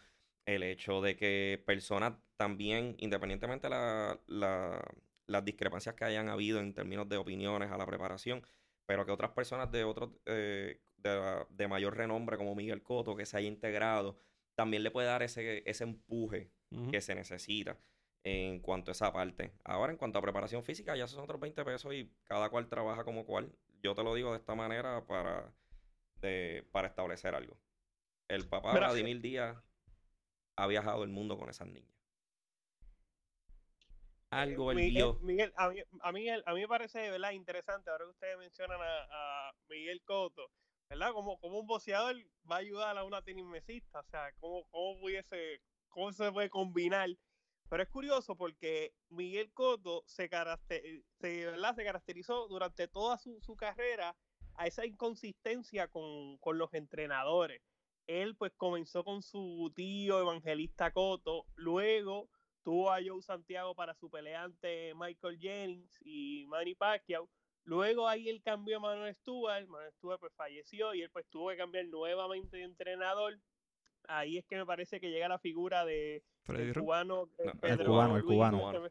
el 0.47 0.63
hecho 0.63 1.01
de 1.01 1.17
que 1.17 1.63
personas 1.67 2.15
también, 2.37 2.97
independientemente 2.99 3.69
de 3.69 3.71
la- 3.71 4.83
las 5.27 5.45
discrepancias 5.45 5.95
que 5.95 6.05
hayan 6.05 6.29
habido 6.29 6.59
en 6.61 6.75
términos 6.75 7.09
de 7.09 7.17
opiniones 7.19 7.71
a 7.71 7.77
la 7.79 7.87
preparación, 7.87 8.43
pero 8.89 9.05
que 9.05 9.13
otras 9.13 9.33
personas 9.33 9.71
de 9.71 9.85
otros 9.85 10.11
eh, 10.25 10.81
de, 10.97 11.45
de 11.51 11.69
mayor 11.69 11.95
renombre 11.95 12.39
como 12.39 12.55
Miguel 12.55 12.83
Coto 12.83 13.15
que 13.15 13.27
se 13.27 13.37
haya 13.37 13.47
integrado 13.47 14.19
también 14.55 14.83
le 14.83 14.91
puede 14.91 15.07
dar 15.07 15.23
ese, 15.23 15.63
ese 15.71 15.85
empuje 15.85 16.51
que 16.91 17.01
se 17.01 17.15
necesita 17.15 17.79
en 18.25 18.61
cuanto 18.61 18.91
a 18.91 18.93
esa 18.93 19.13
parte. 19.13 19.53
Ahora, 19.65 19.93
en 19.93 19.99
cuanto 19.99 20.19
a 20.19 20.23
preparación 20.23 20.65
física, 20.65 20.97
ya 20.97 21.07
son 21.07 21.23
otros 21.23 21.41
20 21.41 21.65
pesos 21.65 21.95
y 21.95 22.11
cada 22.25 22.51
cual 22.51 22.69
trabaja 22.69 23.05
como 23.05 23.25
cual. 23.25 23.53
Yo 23.83 23.95
te 23.95 24.03
lo 24.03 24.15
digo 24.15 24.33
de 24.33 24.39
esta 24.39 24.55
manera 24.55 25.07
para, 25.07 25.55
de, 26.17 26.67
para 26.73 26.89
establecer 26.89 27.35
algo. 27.35 27.57
El 28.27 28.49
papá 28.49 28.73
Vladimir 28.73 29.21
Díaz 29.21 29.57
ha 30.57 30.67
viajado 30.67 31.05
el 31.05 31.11
mundo 31.11 31.39
con 31.39 31.49
esas 31.49 31.69
niñas. 31.69 31.98
Algo 34.31 34.71
él 34.73 34.77
Miguel, 34.77 34.93
vio. 34.93 35.19
Miguel, 35.21 35.53
a, 35.57 35.71
mí, 35.71 35.81
a, 36.01 36.13
mí, 36.13 36.29
a 36.29 36.55
mí 36.55 36.61
me 36.61 36.69
parece 36.69 37.11
verdad 37.11 37.31
interesante, 37.31 37.91
ahora 37.91 38.05
que 38.05 38.11
ustedes 38.11 38.39
mencionan 38.39 38.79
a, 38.81 39.49
a 39.49 39.53
Miguel 39.69 40.03
Coto, 40.05 40.51
¿verdad? 40.91 41.13
Como, 41.13 41.39
como 41.39 41.61
un 41.61 41.67
boxeador 41.67 42.17
va 42.51 42.57
a 42.57 42.59
ayudar 42.59 42.99
a 42.99 43.05
una 43.05 43.23
tenismesista, 43.23 44.01
o 44.01 44.05
sea, 44.05 44.33
¿cómo, 44.39 44.65
cómo, 44.71 45.01
pudiese, 45.01 45.63
cómo 45.89 46.13
se 46.13 46.31
puede 46.31 46.51
combinar? 46.51 47.09
Pero 47.71 47.83
es 47.83 47.89
curioso 47.89 48.37
porque 48.37 48.95
Miguel 49.11 49.53
Coto 49.53 50.03
se, 50.07 50.29
caracter, 50.29 50.83
se, 51.21 51.47
¿verdad? 51.47 51.75
se 51.75 51.85
caracterizó 51.85 52.49
durante 52.49 52.89
toda 52.89 53.19
su, 53.19 53.41
su 53.43 53.57
carrera 53.57 54.17
a 54.55 54.67
esa 54.67 54.87
inconsistencia 54.87 55.89
con, 55.89 56.39
con 56.39 56.59
los 56.59 56.73
entrenadores. 56.75 57.63
Él 58.07 58.37
pues 58.37 58.53
comenzó 58.57 59.05
con 59.05 59.23
su 59.23 59.71
tío 59.77 60.19
Evangelista 60.19 60.91
Coto, 60.93 61.45
luego 61.55 62.31
tuvo 62.63 62.91
a 62.91 62.99
Joe 63.05 63.23
Santiago 63.23 63.75
para 63.75 63.95
su 63.95 64.11
pelea 64.11 64.45
ante 64.45 64.95
Michael 64.95 65.39
Jennings 65.39 66.01
y 66.05 66.47
Manny 66.49 66.75
Pacquiao. 66.75 67.29
Luego 67.65 68.09
ahí 68.09 68.29
él 68.29 68.43
cambió 68.43 68.79
a 68.79 68.81
Manuel 68.81 69.15
Stewart, 69.15 69.67
Manuel 69.67 69.93
Stewart 69.93 70.21
pues 70.21 70.33
falleció 70.35 70.95
y 70.95 71.03
él 71.03 71.11
pues 71.11 71.27
tuvo 71.29 71.51
que 71.51 71.57
cambiar 71.57 71.87
nuevamente 71.87 72.57
de 72.57 72.63
entrenador. 72.63 73.39
Ahí 74.05 74.39
es 74.39 74.47
que 74.47 74.57
me 74.57 74.65
parece 74.65 75.01
que 75.01 75.11
llega 75.11 75.29
la 75.29 75.39
figura 75.39 75.85
de 75.85 76.23
Freddy 76.45 76.69
el 76.69 76.75
cubano 76.75 77.31
No, 77.39 77.51
el 77.53 77.59
Pedro 77.59 77.93
cubano, 77.93 78.17
el 78.17 78.25
cubano. 78.25 78.73
Se 78.73 78.81
me, 78.81 78.89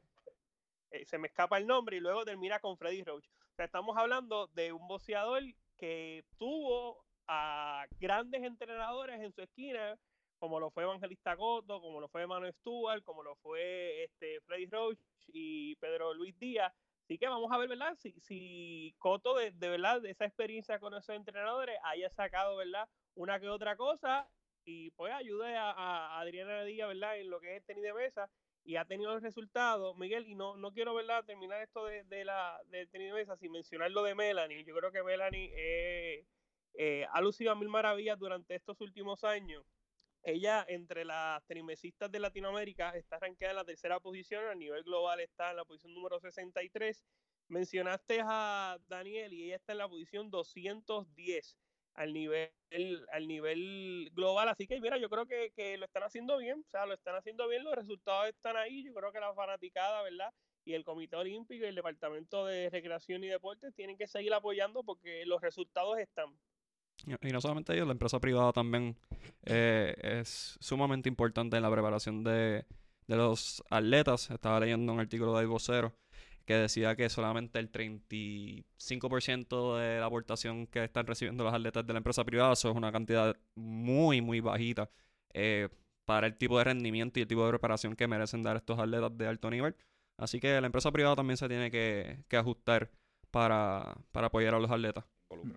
eh, 0.92 1.06
se 1.06 1.18
me 1.18 1.28
escapa 1.28 1.58
el 1.58 1.66
nombre 1.66 1.98
y 1.98 2.00
luego 2.00 2.24
termina 2.24 2.60
con 2.60 2.78
Freddy 2.78 3.04
Roach. 3.04 3.26
O 3.26 3.56
sea, 3.56 3.66
estamos 3.66 3.98
hablando 3.98 4.48
de 4.54 4.72
un 4.72 4.88
boxeador 4.88 5.42
que 5.76 6.24
tuvo 6.38 7.04
a 7.28 7.86
grandes 8.00 8.44
entrenadores 8.44 9.20
en 9.22 9.34
su 9.34 9.42
esquina, 9.42 9.98
como 10.38 10.60
lo 10.60 10.70
fue 10.72 10.84
Evangelista 10.84 11.36
Coto, 11.36 11.82
como 11.82 12.00
lo 12.00 12.08
fue 12.08 12.28
Manuel 12.28 12.54
Stewart, 12.54 13.04
como 13.04 13.24
lo 13.24 13.36
fue 13.38 14.04
este 14.04 14.40
Freddy 14.42 14.68
Roach 14.68 15.00
y 15.28 15.76
Pedro 15.78 16.14
Luis 16.14 16.38
Díaz. 16.40 16.74
Así 17.04 17.18
que 17.18 17.28
vamos 17.28 17.52
a 17.52 17.58
ver, 17.58 17.70
¿verdad? 17.70 17.96
Si, 17.96 18.12
si 18.20 18.94
Coto, 18.98 19.36
de, 19.36 19.52
de 19.52 19.70
verdad, 19.70 20.02
de 20.02 20.12
esa 20.12 20.26
experiencia 20.26 20.80
con 20.80 20.94
esos 20.94 21.16
entrenadores, 21.16 21.78
haya 21.84 22.10
sacado, 22.10 22.58
¿verdad? 22.58 22.88
Una 23.16 23.40
que 23.40 23.48
otra 23.48 23.76
cosa 23.78 24.30
y 24.66 24.92
pues 24.92 25.14
ayude 25.14 25.56
a, 25.56 26.20
Adriana 26.20 26.64
Díaz, 26.64 26.90
¿verdad? 26.90 27.18
En 27.18 27.30
lo 27.30 27.40
que 27.40 27.56
es 27.56 27.66
tenis 27.66 27.84
de 27.84 27.94
mesa 27.94 28.30
y 28.66 28.76
ha 28.76 28.84
tenido 28.84 29.16
el 29.16 29.22
resultado, 29.22 29.96
Miguel, 29.96 30.28
y 30.28 30.36
no, 30.36 30.58
no 30.58 30.74
quiero, 30.74 30.94
¿verdad? 30.94 31.24
Terminar 31.24 31.62
esto 31.62 31.86
de, 31.86 32.04
de 32.04 32.26
la 32.26 32.60
del 32.66 32.90
tenis 32.90 33.08
de 33.08 33.14
mesa 33.14 33.38
sin 33.38 33.54
mencionar 33.54 33.90
lo 33.92 34.04
de 34.04 34.14
Melanie. 34.14 34.66
Yo 34.66 34.76
creo 34.76 34.92
que 34.92 35.04
Melanie 35.04 35.54
eh, 35.56 36.26
eh, 36.74 37.08
ha 37.12 37.22
lucido 37.22 37.54
a 37.54 37.56
mil 37.56 37.70
maravillas 37.70 38.20
durante 38.20 38.56
estos 38.56 38.82
últimos 38.82 39.24
años. 39.24 39.64
Ella, 40.28 40.66
entre 40.68 41.06
las 41.06 41.42
tenismesistas 41.46 42.12
de 42.12 42.20
Latinoamérica, 42.20 42.90
está 42.98 43.18
rankeada 43.18 43.52
en 43.52 43.56
la 43.56 43.64
tercera 43.64 43.98
posición, 44.02 44.44
a 44.46 44.56
nivel 44.56 44.84
global 44.84 45.22
está 45.22 45.52
en 45.52 45.56
la 45.56 45.64
posición 45.64 45.94
número 45.94 46.20
63. 46.20 47.02
Mencionaste 47.48 48.20
a 48.22 48.78
Daniel 48.90 49.34
y 49.34 49.46
ella 49.46 49.56
está 49.56 49.72
en 49.72 49.78
la 49.78 49.88
posición 49.88 50.30
210 50.30 51.58
al 51.94 52.12
nivel, 52.12 52.52
al 53.10 53.26
nivel 53.26 54.10
global. 54.12 54.50
Así 54.50 54.68
que, 54.68 54.82
mira, 54.82 54.98
yo 54.98 55.10
creo 55.10 55.26
que, 55.26 55.54
que 55.56 55.78
lo 55.78 55.86
están 55.86 56.04
haciendo 56.04 56.38
bien, 56.40 56.60
o 56.60 56.70
sea, 56.70 56.86
lo 56.86 56.96
están 56.96 57.16
haciendo 57.16 57.48
bien, 57.48 57.64
los 57.64 57.76
resultados 57.76 58.28
están 58.28 58.58
ahí. 58.58 58.84
Yo 58.84 58.94
creo 58.94 59.14
que 59.14 59.22
la 59.22 59.34
fanaticada, 59.34 60.04
¿verdad? 60.04 60.34
Y 60.66 60.74
el 60.74 60.84
Comité 60.84 61.16
Olímpico 61.16 61.64
y 61.64 61.70
el 61.70 61.76
Departamento 61.76 62.46
de 62.46 62.70
Recreación 62.70 63.24
y 63.24 63.28
Deportes 63.28 63.74
tienen 63.76 63.98
que 63.98 64.08
seguir 64.08 64.34
apoyando 64.34 64.84
porque 64.84 65.26
los 65.26 65.40
resultados 65.40 65.98
están. 66.00 66.38
Y 67.06 67.32
no 67.32 67.42
solamente 67.42 67.74
ellos, 67.74 67.88
la 67.88 67.94
empresa 67.94 68.20
privada 68.20 68.52
también 68.52 68.98
eh, 69.46 69.96
es 70.02 70.58
sumamente 70.60 71.10
importante 71.10 71.56
en 71.56 71.64
la 71.64 71.72
preparación 71.72 72.24
de, 72.24 72.66
de 73.08 73.16
los 73.16 73.64
atletas. 73.70 74.30
Estaba 74.30 74.60
leyendo 74.60 74.94
un 74.94 75.00
artículo 75.00 75.38
de 75.38 75.46
vocero 75.46 75.94
que 76.48 76.56
decía 76.56 76.96
que 76.96 77.10
solamente 77.10 77.60
el 77.60 77.72
35% 77.72 79.78
de 79.78 80.00
la 80.00 80.06
aportación 80.06 80.66
que 80.68 80.86
están 80.86 81.06
recibiendo 81.06 81.44
los 81.44 81.54
atletas 81.54 81.86
de 81.86 81.94
la 81.94 81.98
empresa 81.98 82.24
privada, 82.24 82.54
eso 82.54 82.72
es 82.72 82.76
una 82.76 82.92
cantidad 82.92 83.36
muy, 83.56 84.22
muy 84.22 84.40
bajita 84.40 84.90
eh, 85.34 85.68
para 86.06 86.26
el 86.26 86.38
tipo 86.38 86.58
de 86.58 86.64
rendimiento 86.64 87.20
y 87.20 87.24
el 87.24 87.28
tipo 87.28 87.44
de 87.44 87.50
preparación 87.50 87.98
que 87.98 88.08
merecen 88.08 88.44
dar 88.44 88.56
estos 88.56 88.80
atletas 88.80 89.18
de 89.18 89.28
alto 89.28 89.50
nivel. 89.50 89.76
Así 90.18 90.40
que 90.40 90.62
la 90.62 90.68
empresa 90.68 90.90
privada 90.92 91.18
también 91.18 91.36
se 91.36 91.50
tiene 91.50 91.70
que, 91.70 92.24
que 92.30 92.38
ajustar 92.38 92.92
para, 93.30 93.98
para 94.14 94.28
apoyar 94.28 94.56
a 94.56 94.60
los 94.60 94.72
atletas. 94.72 95.04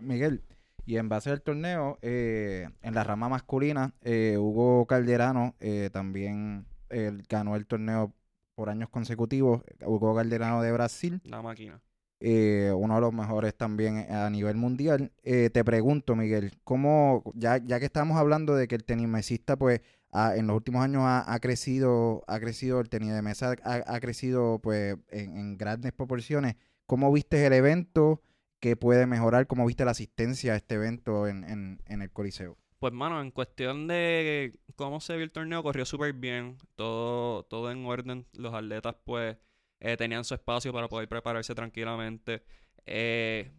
Miguel, 0.00 0.42
y 0.86 0.96
en 0.96 1.08
base 1.08 1.30
al 1.30 1.42
torneo, 1.42 1.98
eh, 2.02 2.68
en 2.82 2.94
la 2.94 3.04
rama 3.04 3.28
masculina, 3.28 3.94
eh, 4.02 4.36
Hugo 4.38 4.86
Calderano 4.86 5.54
eh, 5.60 5.90
también 5.92 6.66
eh, 6.88 7.12
ganó 7.28 7.56
el 7.56 7.66
torneo 7.66 8.12
por 8.54 8.70
años 8.70 8.88
consecutivos. 8.88 9.62
Hugo 9.86 10.14
Calderano 10.14 10.62
de 10.62 10.72
Brasil, 10.72 11.20
La 11.24 11.40
máquina. 11.42 11.80
eh, 12.20 12.72
uno 12.76 12.96
de 12.96 13.00
los 13.00 13.12
mejores 13.12 13.54
también 13.56 14.06
a 14.12 14.28
nivel 14.30 14.56
mundial. 14.56 15.12
Te 15.22 15.64
pregunto, 15.64 16.16
Miguel, 16.16 16.52
¿cómo, 16.64 17.22
ya, 17.34 17.58
ya 17.58 17.78
que 17.78 17.86
estamos 17.86 18.18
hablando 18.18 18.54
de 18.54 18.68
que 18.68 18.74
el 18.74 18.84
tenis 18.84 19.08
mesista, 19.08 19.56
pues, 19.56 19.80
ha- 20.12 20.34
en 20.36 20.46
los 20.48 20.56
últimos 20.56 20.82
años 20.84 21.02
ha, 21.04 21.32
ha 21.32 21.38
crecido, 21.38 22.24
ha 22.26 22.40
crecido, 22.40 22.80
el 22.80 22.88
tenis 22.88 23.12
de 23.12 23.22
mesa 23.22 23.54
ha, 23.62 23.82
ha 23.86 24.00
crecido, 24.00 24.58
pues, 24.58 24.96
en, 25.10 25.36
en 25.36 25.56
grandes 25.56 25.92
proporciones, 25.92 26.56
¿cómo 26.86 27.10
viste 27.12 27.46
el 27.46 27.52
evento? 27.52 28.20
¿Qué 28.60 28.76
puede 28.76 29.06
mejorar? 29.06 29.46
¿Cómo 29.46 29.66
viste 29.66 29.84
la 29.84 29.90
asistencia 29.92 30.52
a 30.52 30.56
este 30.56 30.76
evento 30.76 31.26
en, 31.26 31.44
en, 31.44 31.82
en 31.86 32.02
el 32.02 32.10
Coliseo? 32.12 32.56
Pues, 32.78 32.92
mano, 32.94 33.20
en 33.20 33.30
cuestión 33.30 33.86
de 33.88 34.58
cómo 34.74 35.00
se 35.00 35.14
vio 35.16 35.24
el 35.24 35.32
torneo, 35.32 35.62
corrió 35.62 35.84
súper 35.84 36.14
bien. 36.14 36.56
Todo, 36.76 37.44
todo 37.44 37.70
en 37.70 37.84
orden. 37.84 38.26
Los 38.32 38.54
atletas, 38.54 38.96
pues, 39.04 39.36
eh, 39.80 39.96
tenían 39.96 40.24
su 40.24 40.34
espacio 40.34 40.72
para 40.72 40.88
poder 40.88 41.08
prepararse 41.08 41.54
tranquilamente. 41.54 42.42
Eh, 42.86 43.52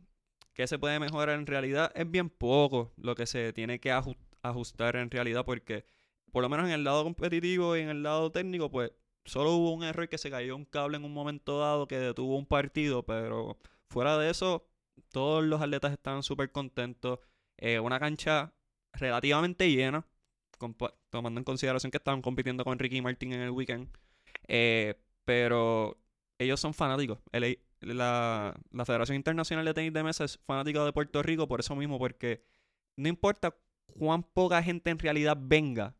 ¿Qué 0.53 0.67
se 0.67 0.79
puede 0.79 0.99
mejorar 0.99 1.37
en 1.39 1.45
realidad? 1.47 1.91
Es 1.95 2.09
bien 2.09 2.29
poco 2.29 2.93
lo 2.97 3.15
que 3.15 3.25
se 3.27 3.53
tiene 3.53 3.79
que 3.79 3.91
aju- 3.93 4.17
ajustar 4.41 4.95
en 4.95 5.11
realidad, 5.11 5.45
porque, 5.45 5.85
por 6.31 6.41
lo 6.43 6.49
menos 6.49 6.65
en 6.67 6.71
el 6.73 6.83
lado 6.83 7.03
competitivo 7.03 7.77
y 7.77 7.81
en 7.81 7.89
el 7.89 8.03
lado 8.03 8.31
técnico, 8.31 8.69
pues, 8.71 8.91
solo 9.25 9.53
hubo 9.53 9.71
un 9.73 9.83
error 9.83 10.09
que 10.09 10.17
se 10.17 10.31
cayó 10.31 10.55
un 10.55 10.65
cable 10.65 10.97
en 10.97 11.05
un 11.05 11.13
momento 11.13 11.59
dado 11.59 11.87
que 11.87 11.99
detuvo 11.99 12.37
un 12.37 12.45
partido, 12.47 13.03
pero 13.05 13.59
fuera 13.87 14.17
de 14.17 14.29
eso, 14.31 14.67
todos 15.11 15.43
los 15.43 15.61
atletas 15.61 15.91
estaban 15.91 16.23
súper 16.23 16.51
contentos. 16.51 17.19
Eh, 17.57 17.79
una 17.79 17.99
cancha 17.99 18.53
relativamente 18.93 19.69
llena, 19.71 20.05
tomando 21.09 21.39
en 21.39 21.43
consideración 21.43 21.91
que 21.91 21.97
estaban 21.97 22.21
compitiendo 22.21 22.63
con 22.63 22.79
Ricky 22.79 23.01
Martin 23.01 23.33
en 23.33 23.41
el 23.41 23.51
weekend. 23.51 23.89
Eh, 24.47 24.95
pero 25.25 25.97
ellos 26.39 26.59
son 26.59 26.73
fanáticos. 26.73 27.19
La, 27.81 28.55
la 28.71 28.85
Federación 28.85 29.15
Internacional 29.15 29.65
de 29.65 29.73
Tenis 29.73 29.93
de 29.93 30.03
Mesa 30.03 30.23
es 30.23 30.39
fanática 30.45 30.83
de 30.85 30.93
Puerto 30.93 31.23
Rico 31.23 31.47
por 31.47 31.59
eso 31.59 31.75
mismo, 31.75 31.97
porque 31.99 32.43
no 32.97 33.09
importa 33.09 33.55
cuán 33.97 34.23
poca 34.23 34.61
gente 34.63 34.89
en 34.89 34.99
realidad 34.99 35.37
venga 35.39 35.95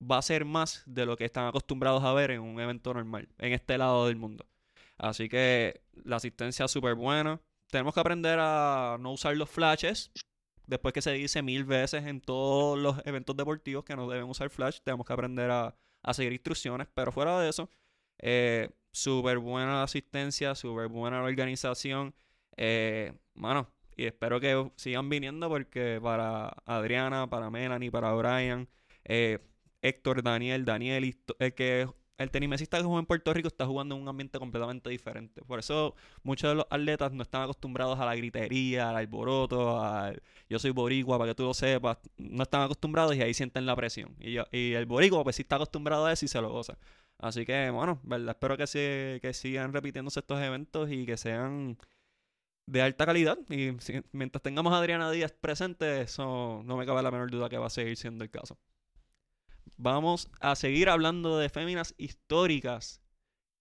va 0.00 0.18
a 0.18 0.22
ser 0.22 0.44
más 0.44 0.82
de 0.86 1.06
lo 1.06 1.16
que 1.16 1.24
están 1.24 1.46
acostumbrados 1.46 2.02
a 2.04 2.12
ver 2.12 2.30
en 2.30 2.40
un 2.40 2.60
evento 2.60 2.92
normal, 2.94 3.28
en 3.38 3.52
este 3.52 3.78
lado 3.78 4.06
del 4.06 4.16
mundo. 4.16 4.46
Así 4.98 5.28
que 5.28 5.82
la 6.04 6.16
asistencia 6.16 6.66
es 6.66 6.70
súper 6.70 6.94
buena. 6.94 7.40
Tenemos 7.70 7.94
que 7.94 8.00
aprender 8.00 8.38
a 8.40 8.96
no 9.00 9.12
usar 9.12 9.36
los 9.36 9.50
flashes. 9.50 10.10
Después 10.66 10.94
que 10.94 11.02
se 11.02 11.12
dice 11.12 11.42
mil 11.42 11.64
veces 11.64 12.04
en 12.04 12.20
todos 12.20 12.78
los 12.78 13.04
eventos 13.06 13.36
deportivos 13.36 13.84
que 13.84 13.96
no 13.96 14.08
deben 14.08 14.28
usar 14.28 14.48
flash, 14.48 14.78
tenemos 14.82 15.06
que 15.06 15.12
aprender 15.12 15.50
a, 15.50 15.76
seguir 16.12 16.32
instrucciones. 16.32 16.88
Pero 16.94 17.12
fuera 17.12 17.38
de 17.40 17.48
eso, 17.48 17.68
eh, 18.18 18.70
súper 18.92 19.38
buena 19.38 19.82
asistencia, 19.82 20.54
súper 20.54 20.88
buena 20.88 21.22
organización. 21.22 22.14
Eh, 22.56 23.12
mano, 23.34 23.70
y 23.96 24.06
espero 24.06 24.40
que 24.40 24.70
sigan 24.76 25.08
viniendo 25.08 25.48
porque 25.48 26.00
para 26.02 26.48
Adriana, 26.64 27.28
para 27.28 27.50
Melanie, 27.50 27.90
para 27.90 28.12
Brian, 28.12 28.68
eh, 29.04 29.38
Héctor, 29.82 30.22
Daniel, 30.22 30.64
Daniel, 30.64 31.16
el 31.38 31.54
que 31.54 31.88
el 32.18 32.30
tenismesista 32.30 32.78
que 32.78 32.84
juega 32.84 33.00
en 33.00 33.06
Puerto 33.06 33.32
Rico 33.34 33.48
está 33.48 33.66
jugando 33.66 33.96
en 33.96 34.02
un 34.02 34.08
ambiente 34.08 34.38
completamente 34.38 34.90
diferente. 34.90 35.42
Por 35.42 35.58
eso 35.58 35.94
muchos 36.22 36.50
de 36.50 36.54
los 36.56 36.66
atletas 36.70 37.12
no 37.12 37.22
están 37.22 37.42
acostumbrados 37.42 37.98
a 37.98 38.04
la 38.04 38.14
gritería, 38.14 38.90
al 38.90 38.96
alboroto, 38.96 39.80
al 39.82 40.22
yo 40.48 40.58
soy 40.58 40.70
boricua 40.70 41.18
para 41.18 41.30
que 41.30 41.34
tú 41.34 41.44
lo 41.44 41.54
sepas. 41.54 41.98
No 42.16 42.44
están 42.44 42.62
acostumbrados 42.62 43.16
y 43.16 43.22
ahí 43.22 43.34
sienten 43.34 43.66
la 43.66 43.74
presión. 43.76 44.14
Y, 44.20 44.36
y 44.56 44.74
el 44.74 44.86
boricua 44.86 45.24
pues 45.24 45.36
sí 45.36 45.42
está 45.42 45.56
acostumbrado 45.56 46.06
a 46.06 46.12
eso 46.12 46.24
y 46.24 46.28
se 46.28 46.40
lo 46.40 46.50
goza. 46.50 46.78
Así 47.18 47.44
que 47.44 47.70
bueno, 47.70 48.00
verdad, 48.04 48.30
espero 48.30 48.56
que, 48.56 48.66
se, 48.66 49.18
que 49.22 49.32
sigan 49.34 49.72
repitiéndose 49.72 50.20
estos 50.20 50.40
eventos 50.40 50.90
y 50.90 51.06
que 51.06 51.16
sean 51.16 51.78
de 52.66 52.82
alta 52.82 53.06
calidad. 53.06 53.38
Y 53.50 53.76
mientras 54.12 54.42
tengamos 54.42 54.72
a 54.72 54.78
Adriana 54.78 55.10
Díaz 55.10 55.32
presente, 55.32 56.02
eso 56.02 56.62
no 56.64 56.76
me 56.76 56.86
cabe 56.86 57.02
la 57.02 57.10
menor 57.10 57.30
duda 57.30 57.48
que 57.48 57.58
va 57.58 57.66
a 57.66 57.70
seguir 57.70 57.96
siendo 57.96 58.24
el 58.24 58.30
caso. 58.30 58.58
Vamos 59.76 60.30
a 60.40 60.56
seguir 60.56 60.88
hablando 60.88 61.38
de 61.38 61.48
féminas 61.48 61.94
históricas. 61.98 63.00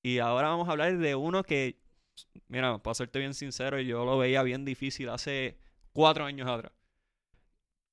Y 0.02 0.20
ahora 0.20 0.50
vamos 0.50 0.68
a 0.68 0.72
hablar 0.72 0.98
de 0.98 1.16
uno 1.16 1.44
que, 1.44 1.82
mira, 2.48 2.78
para 2.80 2.94
serte 2.94 3.20
bien 3.20 3.34
sincero, 3.34 3.80
yo 3.80 4.06
lo 4.06 4.18
veía 4.18 4.44
bien 4.44 4.66
difícil 4.66 5.10
hace 5.10 5.58
cuatro 5.92 6.26
años 6.26 6.48
atrás. 6.50 6.74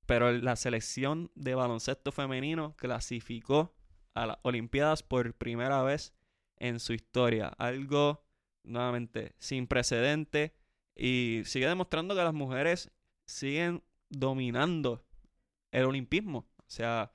Pero 0.07 0.33
la 0.33 0.57
selección 0.57 1.31
de 1.35 1.55
baloncesto 1.55 2.11
femenino 2.11 2.75
clasificó 2.77 3.77
a 4.15 4.27
las 4.27 4.39
Olimpiadas 4.43 5.03
por 5.03 5.35
primera 5.35 5.83
vez 5.83 6.13
en 6.57 6.81
su 6.81 6.93
historia. 6.93 7.49
Algo, 7.59 8.25
nuevamente, 8.65 9.35
sin 9.39 9.67
precedente 9.67 10.55
y 10.97 11.43
sigue 11.45 11.69
demostrando 11.69 12.15
que 12.15 12.25
las 12.25 12.35
mujeres 12.35 12.91
siguen 13.25 13.83
dominando 14.09 15.07
el 15.71 15.85
olimpismo. 15.85 16.49
O 16.59 16.65
sea, 16.67 17.13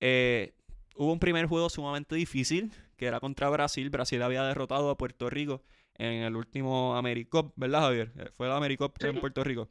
eh, 0.00 0.54
hubo 0.96 1.12
un 1.12 1.18
primer 1.18 1.46
juego 1.46 1.68
sumamente 1.68 2.14
difícil, 2.14 2.72
que 2.96 3.06
era 3.06 3.20
contra 3.20 3.48
Brasil. 3.48 3.90
Brasil 3.90 4.22
había 4.22 4.42
derrotado 4.44 4.90
a 4.90 4.96
Puerto 4.96 5.30
Rico 5.30 5.62
en 5.94 6.22
el 6.22 6.36
último 6.36 6.96
AmeriCup, 6.96 7.52
¿verdad, 7.56 7.80
Javier? 7.82 8.12
Eh, 8.16 8.30
fue 8.36 8.46
el 8.46 8.52
AmeriCup 8.52 9.02
en 9.04 9.20
Puerto 9.20 9.44
Rico. 9.44 9.68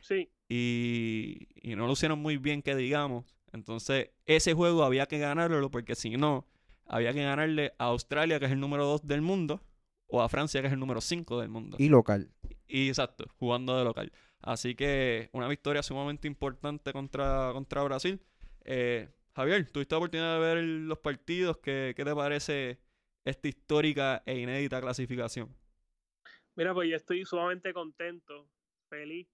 Sí. 0.00 0.28
Y, 0.48 1.48
y 1.62 1.76
no 1.76 1.86
lo 1.86 1.92
hicieron 1.92 2.18
muy 2.18 2.36
bien, 2.36 2.60
que 2.62 2.74
digamos. 2.74 3.24
Entonces, 3.52 4.10
ese 4.26 4.54
juego 4.54 4.82
había 4.82 5.06
que 5.06 5.18
ganarlo 5.18 5.70
porque 5.70 5.94
si 5.94 6.16
no, 6.16 6.46
había 6.86 7.12
que 7.12 7.22
ganarle 7.22 7.74
a 7.78 7.86
Australia, 7.86 8.38
que 8.40 8.46
es 8.46 8.52
el 8.52 8.60
número 8.60 8.84
2 8.86 9.06
del 9.06 9.22
mundo, 9.22 9.62
o 10.08 10.20
a 10.20 10.28
Francia, 10.28 10.60
que 10.60 10.66
es 10.66 10.72
el 10.72 10.80
número 10.80 11.00
5 11.00 11.40
del 11.40 11.48
mundo. 11.48 11.76
Y 11.78 11.88
local. 11.88 12.30
Y 12.66 12.88
exacto, 12.88 13.24
jugando 13.38 13.76
de 13.78 13.84
local. 13.84 14.12
Así 14.40 14.74
que 14.74 15.30
una 15.32 15.48
victoria 15.48 15.82
sumamente 15.82 16.26
importante 16.26 16.92
contra, 16.92 17.50
contra 17.52 17.82
Brasil. 17.82 18.20
Eh, 18.64 19.08
Javier, 19.34 19.70
tuviste 19.70 19.94
la 19.94 19.98
oportunidad 19.98 20.34
de 20.34 20.40
ver 20.40 20.64
los 20.64 20.98
partidos. 20.98 21.58
¿Qué, 21.58 21.94
¿Qué 21.96 22.04
te 22.04 22.14
parece 22.14 22.78
esta 23.24 23.48
histórica 23.48 24.22
e 24.26 24.38
inédita 24.38 24.80
clasificación? 24.80 25.48
Mira, 26.54 26.74
pues 26.74 26.90
yo 26.90 26.96
estoy 26.96 27.24
sumamente 27.24 27.72
contento, 27.72 28.46
feliz 28.90 29.26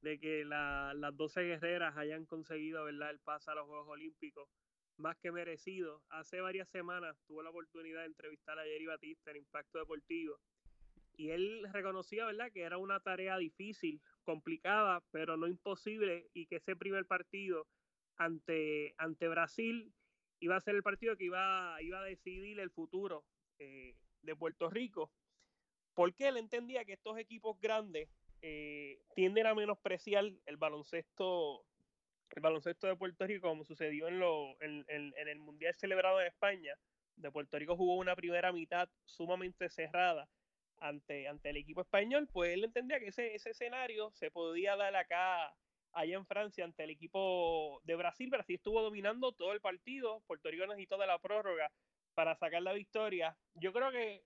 de 0.00 0.18
que 0.18 0.44
las 0.44 1.16
12 1.16 1.42
guerreras 1.42 1.96
hayan 1.96 2.24
conseguido 2.26 2.84
¿verdad? 2.84 3.10
el 3.10 3.20
pase 3.20 3.50
a 3.50 3.54
los 3.54 3.66
Juegos 3.66 3.88
Olímpicos 3.88 4.48
más 4.96 5.16
que 5.18 5.32
merecido. 5.32 6.02
Hace 6.10 6.40
varias 6.40 6.68
semanas 6.68 7.16
tuve 7.26 7.42
la 7.42 7.50
oportunidad 7.50 8.00
de 8.00 8.06
entrevistar 8.06 8.58
a 8.58 8.64
Jerry 8.64 8.86
Batista 8.86 9.30
en 9.30 9.38
Impacto 9.38 9.78
Deportivo 9.78 10.38
y 11.16 11.30
él 11.30 11.66
reconocía, 11.72 12.26
¿verdad?, 12.26 12.50
que 12.52 12.62
era 12.62 12.78
una 12.78 13.00
tarea 13.00 13.36
difícil, 13.38 14.00
complicada, 14.24 15.02
pero 15.10 15.36
no 15.36 15.46
imposible 15.46 16.28
y 16.32 16.46
que 16.46 16.56
ese 16.56 16.76
primer 16.76 17.06
partido 17.06 17.66
ante, 18.16 18.94
ante 18.98 19.28
Brasil 19.28 19.92
iba 20.40 20.56
a 20.56 20.60
ser 20.60 20.74
el 20.74 20.82
partido 20.82 21.16
que 21.16 21.24
iba, 21.24 21.80
iba 21.82 22.00
a 22.00 22.04
decidir 22.04 22.60
el 22.60 22.70
futuro 22.70 23.24
eh, 23.58 23.96
de 24.22 24.36
Puerto 24.36 24.70
Rico. 24.70 25.10
Porque 25.94 26.28
él 26.28 26.36
entendía 26.36 26.84
que 26.84 26.94
estos 26.94 27.18
equipos 27.18 27.58
grandes 27.60 28.08
eh, 28.42 29.00
tienden 29.14 29.46
a 29.46 29.54
menospreciar 29.54 30.24
el 30.44 30.56
baloncesto 30.56 31.64
el 32.36 32.42
baloncesto 32.42 32.86
de 32.86 32.96
Puerto 32.96 33.26
Rico, 33.26 33.48
como 33.48 33.64
sucedió 33.64 34.08
en, 34.08 34.18
lo, 34.18 34.60
en, 34.60 34.84
el 34.88 35.38
Mundial 35.38 35.74
celebrado 35.74 36.20
en 36.20 36.26
España, 36.26 36.76
de 37.16 37.30
Puerto 37.30 37.58
Rico 37.58 37.76
jugó 37.76 37.96
una 37.96 38.16
primera 38.16 38.52
mitad 38.52 38.88
sumamente 39.04 39.68
cerrada 39.68 40.28
ante, 40.78 41.28
ante 41.28 41.50
el 41.50 41.58
equipo 41.58 41.82
español, 41.82 42.28
pues 42.32 42.52
él 42.52 42.64
entendía 42.64 42.98
que 42.98 43.08
ese, 43.08 43.34
ese 43.34 43.50
escenario 43.50 44.10
se 44.12 44.32
podía 44.32 44.74
dar 44.74 44.96
acá, 44.96 45.54
allá 45.94 46.16
en 46.16 46.26
Francia, 46.26 46.64
ante 46.64 46.84
el 46.84 46.90
equipo 46.90 47.80
de 47.84 47.96
Brasil. 47.96 48.30
Brasil 48.30 48.56
estuvo 48.56 48.82
dominando 48.82 49.32
todo 49.32 49.52
el 49.52 49.60
partido, 49.60 50.22
Puerto 50.26 50.50
Rico 50.50 50.66
necesitó 50.66 50.98
de 50.98 51.06
la 51.06 51.18
prórroga 51.18 51.70
para 52.14 52.36
sacar 52.36 52.62
la 52.62 52.72
victoria. 52.72 53.36
Yo 53.54 53.72
creo 53.72 53.90
que 53.90 54.22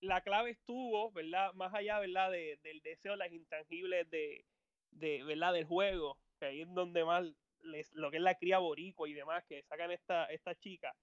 la 0.00 0.22
clave 0.22 0.50
estuvo, 0.50 1.12
¿verdad? 1.12 1.52
Más 1.54 1.74
allá, 1.74 1.98
¿verdad? 1.98 2.30
del 2.30 2.80
deseo, 2.82 3.16
las 3.16 3.32
intangibles 3.32 4.08
de, 4.10 4.44
de, 4.90 5.22
¿verdad? 5.24 5.52
Del 5.52 5.64
juego, 5.64 6.18
que 6.38 6.46
ahí 6.46 6.62
es 6.62 6.74
donde 6.74 7.04
más 7.04 7.26
les, 7.62 7.92
lo 7.92 8.10
que 8.10 8.16
es 8.16 8.22
la 8.22 8.36
cría 8.36 8.58
boricua 8.58 9.08
y 9.08 9.12
demás 9.12 9.44
que 9.46 9.62
sacan 9.64 9.90
esta, 9.90 10.24
esta 10.26 10.54
chica, 10.54 10.94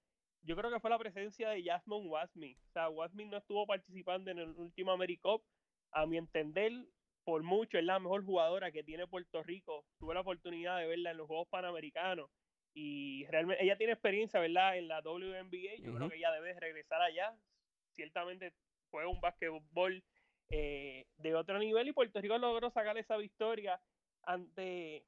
yo 0.41 0.55
creo 0.55 0.71
que 0.71 0.79
fue 0.79 0.89
la 0.89 0.99
presencia 0.99 1.49
de 1.49 1.63
Jasmine 1.63 2.07
Wasmi. 2.07 2.55
O 2.55 2.71
sea, 2.71 2.89
Wasmi 2.89 3.25
no 3.25 3.37
estuvo 3.37 3.65
participando 3.65 4.31
en 4.31 4.39
el 4.39 4.49
último 4.51 4.91
AmeriCup. 4.91 5.43
A 5.91 6.05
mi 6.05 6.17
entender, 6.17 6.71
por 7.27 7.43
mucho 7.43 7.77
es 7.77 7.83
la 7.83 7.99
mejor 7.99 8.23
jugadora 8.23 8.71
que 8.71 8.85
tiene 8.85 9.05
Puerto 9.05 9.43
Rico. 9.43 9.83
Tuve 9.99 10.13
la 10.13 10.21
oportunidad 10.21 10.77
de 10.77 10.87
verla 10.87 11.11
en 11.11 11.17
los 11.17 11.27
Juegos 11.27 11.49
Panamericanos 11.49 12.29
y 12.73 13.25
realmente 13.25 13.61
ella 13.61 13.77
tiene 13.77 13.91
experiencia, 13.91 14.39
¿verdad? 14.39 14.77
En 14.77 14.87
la 14.87 15.01
WNBA. 15.01 15.75
Yo 15.81 15.93
creo 15.93 16.09
que 16.09 16.15
ella 16.15 16.31
debe 16.31 16.57
regresar 16.57 17.01
allá. 17.01 17.35
Ciertamente 17.91 18.53
fue 18.89 19.05
un 19.05 19.19
básquetbol 19.19 20.01
eh, 20.51 21.05
de 21.17 21.35
otro 21.35 21.59
nivel 21.59 21.89
y 21.89 21.91
Puerto 21.91 22.21
Rico 22.21 22.37
logró 22.37 22.69
sacar 22.69 22.97
esa 22.97 23.17
victoria 23.17 23.77
ante 24.23 25.05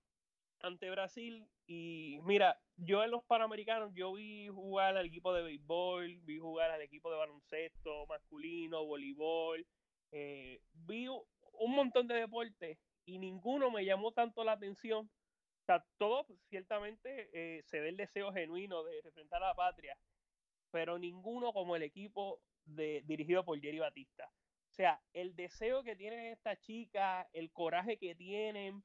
ante 0.60 0.90
Brasil 0.90 1.48
y 1.68 2.20
mira, 2.24 2.60
yo 2.76 3.02
en 3.02 3.12
los 3.12 3.24
Panamericanos, 3.24 3.94
yo 3.96 4.12
vi 4.12 4.50
jugar 4.50 4.98
al 4.98 5.06
equipo 5.06 5.34
de 5.34 5.44
béisbol, 5.44 6.20
vi 6.24 6.38
jugar 6.38 6.70
al 6.70 6.82
equipo 6.82 7.10
de 7.10 7.16
baloncesto 7.16 8.06
masculino, 8.08 8.86
voleibol, 8.86 9.66
eh, 10.12 10.60
vi 10.74 11.08
un 11.60 11.76
montón 11.76 12.08
de 12.08 12.16
deportes 12.16 12.78
y 13.06 13.20
ninguno 13.20 13.72
me 13.72 13.86
llamó 13.86 14.12
tanto 14.12 14.44
la 14.44 14.54
atención. 14.54 15.10
O 15.62 15.66
sea, 15.66 15.86
todo 15.98 16.26
ciertamente 16.50 17.30
eh, 17.34 17.64
se 17.64 17.80
ve 17.80 17.90
el 17.90 17.98
deseo 17.98 18.32
genuino 18.32 18.84
de 18.84 18.96
representar 18.96 19.44
a 19.44 19.50
la 19.50 19.56
patria, 19.56 19.96
pero 20.72 20.98
ninguno 20.98 21.54
como 21.54 21.76
el 21.76 21.84
equipo 21.84 22.42
dirigido 22.66 23.44
por 23.44 23.60
Jerry 23.60 23.80
Batista. 23.80 24.26
O 24.26 24.74
sea, 24.74 25.02
el 25.14 25.36
deseo 25.36 25.84
que 25.84 25.96
tienen 25.96 26.28
esta 26.28 26.56
chica, 26.56 27.28
el 27.34 27.52
coraje 27.52 27.98
que 27.98 28.16
tienen, 28.16 28.84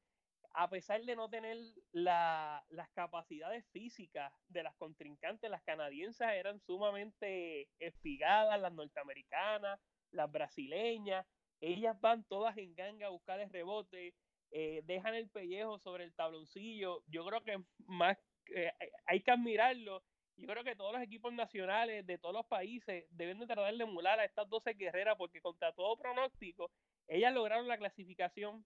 a 0.55 0.69
pesar 0.69 1.03
de 1.03 1.17
no 1.17 1.29
tener 1.29 1.59
las 1.93 2.91
capacidades 2.95 3.65
físicas 3.73 4.33
de 4.49 4.63
las 4.63 4.75
contrincantes, 4.77 5.51
las 5.51 5.63
canadienses 5.63 6.29
eran 6.29 6.61
sumamente 6.61 7.69
espigadas, 7.79 8.61
las 8.61 8.73
norteamericanas, 8.73 9.81
las 10.11 10.31
brasileñas, 10.31 11.27
ellas 11.73 12.01
van 12.01 12.25
todas 12.25 12.57
en 12.59 12.75
ganga 12.75 13.07
a 13.07 13.11
buscar 13.11 13.41
el 13.41 13.51
rebote, 13.51 14.15
eh, 14.51 14.83
dejan 14.85 15.15
el 15.15 15.29
pellejo 15.29 15.79
sobre 15.79 16.05
el 16.05 16.15
tabloncillo, 16.15 17.03
yo 17.07 17.25
creo 17.25 17.43
que 17.43 17.63
más 17.87 18.17
eh, 18.55 18.71
hay 19.07 19.21
que 19.21 19.31
admirarlo, 19.31 20.03
yo 20.37 20.49
creo 20.49 20.65
que 20.65 20.77
todos 20.77 20.93
los 20.93 21.03
equipos 21.03 21.33
nacionales 21.33 22.07
de 22.07 22.19
todos 22.19 22.35
los 22.35 22.47
países 22.47 23.07
deben 23.11 23.39
de 23.39 23.47
tratar 23.47 23.75
de 23.75 23.85
emular 23.85 24.19
a 24.19 24.25
estas 24.25 24.49
12 24.49 24.75
guerreras 24.75 25.17
porque 25.17 25.41
contra 25.41 25.73
todo 25.73 25.97
pronóstico, 25.97 26.71
ellas 27.07 27.33
lograron 27.33 27.69
la 27.69 27.79
clasificación 27.79 28.65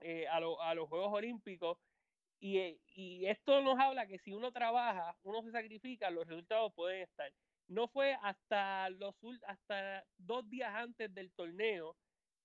eh, 0.00 0.26
a, 0.28 0.40
los 0.40 0.88
Juegos 0.88 1.12
Olímpicos. 1.12 1.78
Eh, 2.40 2.78
y, 2.94 3.26
esto 3.26 3.60
nos 3.60 3.78
habla 3.78 4.06
que 4.06 4.18
si 4.18 4.32
uno 4.32 4.50
trabaja, 4.50 5.16
uno 5.22 5.42
se 5.42 5.52
sacrifica, 5.52 6.10
los 6.10 6.26
resultados 6.26 6.72
pueden 6.74 7.02
estar. 7.02 7.30
No 7.68 7.88
fue 7.88 8.16
hasta, 8.22 8.90
los, 8.90 9.14
hasta 9.46 10.04
dos 10.18 10.48
días 10.50 10.74
antes 10.74 11.12
del 11.14 11.32
torneo 11.32 11.96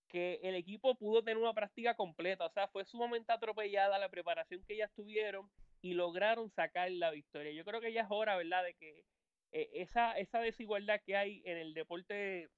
que 0.07 0.39
el 0.43 0.55
equipo 0.55 0.95
pudo 0.95 1.23
tener 1.23 1.37
una 1.37 1.53
práctica 1.53 1.95
completa. 1.95 2.45
O 2.45 2.49
sea, 2.49 2.67
fue 2.67 2.85
sumamente 2.85 3.31
atropellada 3.33 3.99
la 3.99 4.09
preparación 4.09 4.63
que 4.65 4.75
ellas 4.75 4.91
tuvieron. 4.95 5.49
y 5.81 5.93
lograron 5.93 6.49
sacar 6.49 6.91
la 6.91 7.11
victoria. 7.11 7.51
Yo 7.51 7.63
creo 7.63 7.79
que 7.79 7.93
ya 7.93 8.01
es 8.01 8.07
hora, 8.09 8.35
¿verdad?, 8.35 8.63
de 8.63 8.73
que 8.73 9.05
eh, 9.51 9.69
esa, 9.73 10.13
esa 10.17 10.39
desigualdad 10.39 11.01
que 11.05 11.15
hay 11.15 11.41
en 11.45 11.57
el 11.57 11.73
deporte, 11.73 12.49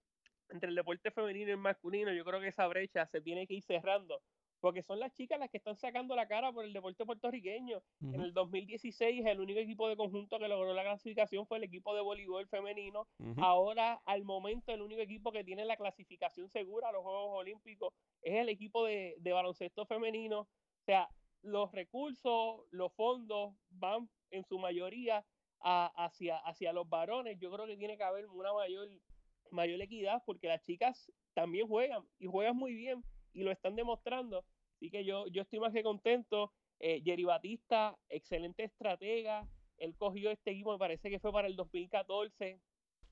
entre 0.50 0.70
el 0.70 0.76
deporte 0.76 1.12
femenino 1.12 1.50
y 1.50 1.52
el 1.52 1.58
masculino, 1.58 2.14
yo 2.14 2.24
creo 2.26 2.40
que 2.40 2.48
esa 2.48 2.68
brecha 2.68 3.06
se 3.08 3.22
tiene 3.22 3.46
que 3.46 3.56
ir 3.56 3.64
cerrando, 3.64 4.22
porque 4.60 4.84
son 4.84 5.00
las 5.00 5.14
chicas 5.14 5.40
las 5.40 5.50
que 5.50 5.58
están 5.58 5.76
sacando 5.76 6.16
la 6.16 6.28
cara 6.28 6.52
por 6.52 6.66
el 6.66 6.74
deporte 6.74 7.06
puertorriqueño. 7.06 7.82
En 8.02 8.22
el 8.22 8.34
2016 8.34 9.26
el 9.26 9.40
único 9.40 9.60
equipo 9.60 9.88
de 9.88 9.96
conjunto 9.96 10.40
que 10.40 10.48
logró 10.48 10.74
la 10.74 10.84
clasificación 10.84 11.46
fue 11.48 11.58
el 11.58 11.64
equipo 11.64 11.96
de 11.96 12.02
voleibol 12.02 12.48
femenino. 12.48 13.08
Ahora, 13.38 14.02
al 14.06 14.24
momento, 14.24 14.74
el 14.74 14.82
único 14.82 15.02
equipo 15.02 15.32
que 15.32 15.44
tiene 15.44 15.66
la 15.66 15.78
clasificación 15.78 16.50
segura 16.50 16.90
a 16.90 16.92
los 16.92 17.04
Juegos 17.04 17.40
Olímpicos 17.40 17.94
es 18.22 18.36
el 18.36 18.50
equipo 18.50 18.86
de, 18.86 19.16
de 19.20 19.32
baloncesto 19.32 19.86
femenino. 19.86 20.42
O 20.42 20.86
sea, 20.86 21.10
los 21.42 21.72
recursos, 21.72 22.62
los 22.72 22.94
fondos 22.94 23.54
van 23.70 24.10
en 24.32 24.44
su 24.44 24.60
mayoría 24.60 25.26
hacia, 25.62 26.38
hacia 26.38 26.74
los 26.74 26.88
varones. 26.88 27.38
Yo 27.40 27.52
creo 27.52 27.66
que 27.66 27.78
tiene 27.78 27.98
que 27.98 28.04
haber 28.04 28.28
una 28.28 28.54
mayor, 28.54 28.88
mayor 29.52 29.82
equidad 29.82 30.22
porque 30.26 30.48
las 30.48 30.62
chicas 30.64 31.12
también 31.34 31.68
juegan 31.68 32.04
y 32.18 32.28
juegan 32.28 32.56
muy 32.56 32.74
bien 32.74 33.04
y 33.34 33.44
lo 33.44 33.52
están 33.52 33.76
demostrando. 33.76 34.46
Así 34.76 34.90
que 34.90 35.04
yo, 35.04 35.28
yo 35.28 35.42
estoy 35.42 35.60
más 35.60 35.74
que 35.74 35.84
contento. 35.84 36.52
Eh, 36.80 37.02
Jerry 37.04 37.24
Batista, 37.24 37.98
excelente 38.10 38.64
estratega. 38.64 39.48
Él 39.78 39.96
cogió 39.98 40.32
este 40.32 40.52
equipo, 40.52 40.72
me 40.72 40.78
parece 40.78 41.10
que 41.10 41.20
fue 41.20 41.32
para 41.32 41.48
el 41.48 41.56
2014. 41.56 42.60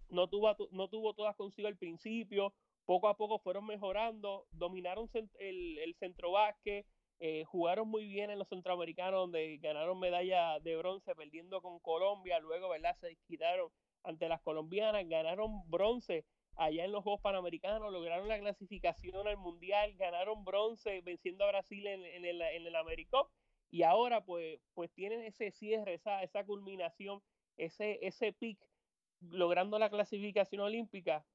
No 0.10 0.28
tuvo, 0.28 0.56
no 0.72 0.88
tuvo 0.88 1.14
todas 1.14 1.36
consigo 1.36 1.68
al 1.68 1.78
principio. 1.78 2.54
Poco 2.86 3.10
a 3.10 3.18
poco 3.18 3.40
fueron 3.40 3.66
mejorando. 3.66 4.48
Dominaron 4.52 5.10
el, 5.40 5.78
el 5.80 5.96
centro 5.96 6.32
básquet 6.32 6.86
eh, 7.20 7.46
jugaron 7.46 7.88
muy 7.88 8.08
bien 8.08 8.30
en 8.30 8.38
los 8.38 8.48
centroamericanos, 8.48 9.22
donde 9.22 9.58
ganaron 9.58 10.00
medalla 10.00 10.60
de 10.60 10.78
bronce 10.78 11.16
perdiendo 11.16 11.62
con 11.62 11.80
Colombia. 11.80 12.40
Luego, 12.40 12.70
¿verdad? 12.70 12.96
Se 13.00 13.16
quitaron 13.28 13.72
ante 14.04 14.30
las 14.30 14.42
colombianas, 14.42 15.08
ganaron 15.08 15.68
bronce 15.70 16.26
allá 16.58 16.86
en 16.86 16.92
los 16.92 17.04
Juegos 17.04 17.22
Panamericanos, 17.22 17.92
lograron 17.92 18.28
la 18.28 18.40
clasificación 18.40 19.28
al 19.28 19.38
Mundial, 19.38 19.96
ganaron 19.96 20.44
bronce 20.44 21.02
venciendo 21.02 21.46
a 21.46 21.50
Brasil 21.50 21.86
en, 21.88 22.26
el, 22.26 22.42
en 22.42 23.08
y 23.70 23.84
ahora 23.84 24.24
pues, 24.24 24.60
pues 24.74 24.92
tienen 24.94 25.22
ese 25.22 25.52
cierre, 25.52 25.94
esa, 25.94 26.24
esa 26.24 26.46
culminación, 26.46 27.22
ese, 27.58 28.00
ese 28.06 28.34
pick 28.34 28.60
logrando 29.22 29.80
la 29.80 29.90
clasificación 29.90 30.62
olímpica. 30.62 31.26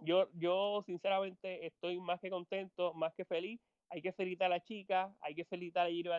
Yo, 0.00 0.28
yo 0.34 0.82
sinceramente 0.86 1.66
estoy 1.66 1.98
más 1.98 2.20
que 2.20 2.30
contento, 2.30 2.94
más 2.94 3.14
que 3.14 3.24
feliz 3.24 3.60
hay 3.92 4.00
que 4.00 4.12
felicitar 4.12 4.46
a 4.46 4.56
la 4.56 4.62
chica, 4.62 5.14
hay 5.20 5.34
que 5.34 5.44
felicitar 5.44 5.86
a 5.86 5.90
Giro 5.90 6.12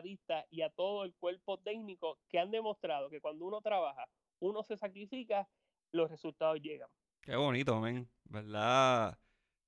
y 0.51 0.61
a 0.61 0.69
todo 0.69 1.03
el 1.05 1.15
cuerpo 1.15 1.57
técnico 1.57 2.19
que 2.29 2.37
han 2.37 2.51
demostrado 2.51 3.09
que 3.09 3.19
cuando 3.19 3.45
uno 3.45 3.61
trabaja, 3.61 4.07
uno 4.39 4.61
se 4.61 4.77
sacrifica, 4.77 5.49
los 5.91 6.11
resultados 6.11 6.61
llegan. 6.61 6.89
Qué 7.23 7.35
bonito, 7.35 7.79
men. 7.79 8.07
¿Verdad? 8.25 9.17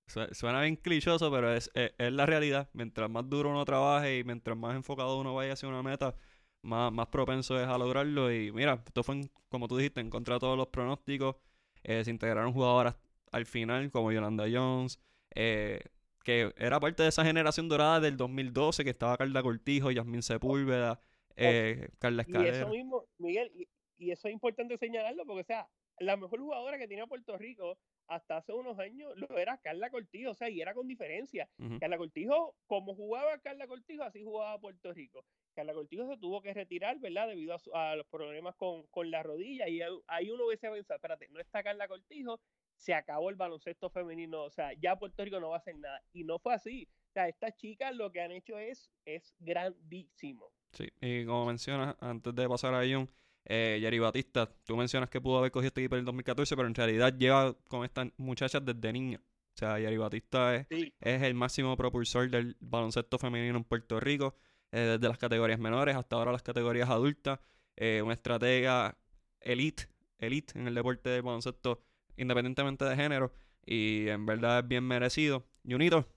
Suena 0.08 0.62
bien 0.62 0.76
clichoso, 0.76 1.32
pero 1.32 1.54
es, 1.54 1.72
la 1.98 2.26
realidad. 2.26 2.70
Mientras 2.74 3.10
más 3.10 3.28
duro 3.30 3.50
uno 3.50 3.64
trabaje 3.66 4.20
y 4.20 4.24
mientras 4.24 4.58
más 4.58 4.76
enfocado 4.76 5.20
uno 5.20 5.34
vaya 5.34 5.54
hacia 5.54 5.70
una 5.70 5.82
meta, 5.82 6.16
más, 6.62 6.92
más 6.92 7.08
propenso 7.08 7.60
es 7.60 7.68
a 7.68 7.78
lograrlo. 7.78 8.32
Y 8.32 8.52
mira, 8.52 8.84
esto 8.86 9.04
fue, 9.04 9.22
como 9.50 9.68
tú 9.68 9.78
dijiste, 9.78 10.02
en 10.02 10.10
contra 10.10 10.36
de 10.36 10.40
todos 10.42 10.58
los 10.58 10.68
pronósticos. 10.68 11.38
Eh, 11.84 12.04
se 12.04 12.12
integraron 12.12 12.52
jugadoras 12.54 12.96
al 13.32 13.46
final, 13.46 13.90
como 13.90 14.12
Yolanda 14.12 14.46
Jones. 14.52 15.00
Eh, 15.34 15.80
que 16.26 16.52
era 16.58 16.80
parte 16.80 17.04
de 17.04 17.10
esa 17.10 17.24
generación 17.24 17.70
dorada 17.70 18.00
del 18.00 18.18
2012, 18.18 18.84
que 18.84 18.90
estaba 18.90 19.16
Carla 19.16 19.44
Cortijo, 19.44 19.92
Yasmín 19.92 20.24
Sepúlveda, 20.24 21.00
eh, 21.36 21.90
Carla 22.00 22.24
Escalera. 22.24 22.58
Y 22.58 22.62
eso 22.62 22.70
mismo, 22.70 23.06
Miguel, 23.20 23.52
y, 23.56 24.12
eso 24.12 24.28
es 24.28 24.34
importante 24.34 24.78
señalarlo, 24.78 25.26
porque, 25.26 25.42
o 25.42 25.46
sea, 25.46 25.68
la 26.00 26.18
mejor 26.18 26.40
jugadora 26.40 26.78
que 26.78 26.88
tenía 26.88 27.08
Puerto 27.08 27.38
Rico 27.38 27.78
hasta 28.08 28.38
hace 28.38 28.54
unos 28.54 28.78
años 28.80 29.14
lo 29.16 29.38
era 29.38 29.58
Carla 29.58 29.90
Cortijo, 29.90 30.32
o 30.32 30.36
sea, 30.36 30.50
y 30.50 30.62
era 30.62 30.74
con 30.74 30.88
diferencia. 30.88 31.50
Carla 31.80 31.98
Cortijo, 31.98 32.56
como 32.68 32.96
jugaba 32.96 33.38
Carla 33.40 33.68
Cortijo, 33.68 34.04
así 34.04 34.24
jugaba 34.24 34.60
Puerto 34.60 34.94
Rico. 34.94 35.26
Carla 35.56 35.74
Cortijo 35.74 36.08
se 36.08 36.18
tuvo 36.18 36.42
que 36.42 36.54
retirar, 36.54 37.00
¿verdad? 37.00 37.28
Debido 37.28 37.56
a, 37.74 37.96
los 37.96 38.06
problemas 38.08 38.56
con, 38.56 38.84
con, 38.88 39.10
la 39.10 39.24
rodilla. 39.24 39.68
Y 39.68 39.82
ahí 40.08 40.30
uno 40.30 40.46
hubiese 40.46 40.70
pensado, 40.70 40.98
espérate, 40.98 41.28
no 41.30 41.40
está 41.40 41.64
Carla 41.64 41.88
Cortijo, 41.88 42.40
se 42.78 42.94
acabó 42.94 43.30
el 43.30 43.36
baloncesto 43.36 43.90
femenino, 43.90 44.44
o 44.44 44.50
sea, 44.50 44.74
ya 44.74 44.98
Puerto 44.98 45.24
Rico 45.24 45.40
no 45.40 45.50
va 45.50 45.56
a 45.56 45.60
hacer 45.60 45.78
nada. 45.78 46.02
Y 46.14 46.24
no 46.24 46.40
fue 46.40 46.54
así. 46.54 46.88
O 47.10 47.14
sea, 47.14 47.30
estas 47.30 47.56
chicas 47.56 47.96
lo 47.96 48.12
que 48.12 48.22
han 48.22 48.32
hecho 48.32 48.60
es, 48.60 48.92
es 49.06 49.34
grandísimo. 49.40 50.52
Sí, 50.74 50.90
y 51.00 51.26
como 51.26 51.46
mencionas, 51.46 51.96
antes 52.02 52.36
de 52.36 52.50
pasar 52.50 52.74
a 52.74 52.82
John, 52.82 53.10
eh, 53.46 54.00
Batista, 54.02 54.50
tú 54.66 54.76
mencionas 54.76 55.10
que 55.10 55.22
pudo 55.22 55.38
haber 55.40 55.52
cogido 55.52 55.68
este 55.68 55.82
equipo 55.82 55.96
en 55.96 56.00
el 56.00 56.06
2014, 56.06 56.56
pero 56.56 56.68
en 56.68 56.76
realidad 56.76 57.16
lleva 57.18 57.56
con 57.68 57.86
estas 57.86 58.08
muchachas 58.18 58.66
desde 58.66 58.92
niña. 58.92 59.22
O 59.56 59.58
sea, 59.58 59.80
Yari 59.80 59.98
Batista 59.98 60.56
es, 60.56 60.68
es 60.70 61.22
el 61.22 61.34
máximo 61.34 61.78
propulsor 61.78 62.30
del 62.30 62.58
baloncesto 62.60 63.18
femenino 63.18 63.58
en 63.58 63.64
Puerto 63.64 64.00
Rico, 64.00 64.36
eh, 64.72 64.80
desde 64.80 65.08
las 65.08 65.18
categorías 65.18 65.60
menores 65.60 65.96
hasta 65.96 66.18
ahora 66.18 66.32
las 66.32 66.44
categorías 66.44 66.90
adultas. 66.90 67.40
Eh, 67.78 68.02
una 68.04 68.14
estratega 68.14 68.98
elite, 69.40 69.88
elite 70.18 70.60
en 70.60 70.68
el 70.68 70.76
deporte 70.76 71.10
del 71.10 71.22
baloncesto 71.22 71.82
independientemente 72.18 72.86
de 72.86 72.96
género. 72.96 73.32
Y 73.66 74.10
en 74.10 74.26
verdad 74.26 74.60
es 74.60 74.68
bien 74.68 74.84
merecido. 74.84 75.46
Junito, 75.66 76.08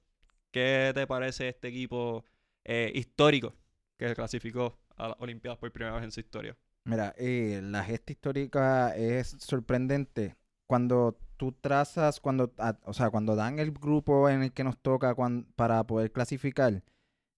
¿qué 0.51 0.93
te 0.95 1.07
parece 1.07 1.49
este 1.49 1.69
equipo 1.69 2.25
eh, 2.64 2.91
histórico 2.95 3.55
que 3.97 4.09
se 4.09 4.14
clasificó 4.14 4.79
a 4.97 5.09
las 5.09 5.17
Olimpiadas 5.21 5.59
por 5.59 5.71
primera 5.73 5.95
vez 5.95 6.05
en 6.05 6.12
su 6.12 6.21
historia? 6.21 6.57
Mira, 6.85 7.14
eh, 7.19 7.61
la 7.62 7.85
gesta 7.85 8.12
histórica 8.12 8.97
es 8.97 9.37
sorprendente. 9.41 10.37
Cuando 10.67 11.19
tú 11.37 11.53
trazas, 11.53 12.21
cuando, 12.21 12.53
o 12.85 12.93
sea, 12.93 13.11
cuando 13.11 13.37
dan 13.37 13.59
el 13.59 13.73
grupo 13.73 14.29
en 14.29 14.43
el 14.43 14.53
que 14.53 14.64
nos 14.64 14.79
toca 14.79 15.14
para 15.57 15.85
poder 15.85 16.12
clasificar, 16.12 16.83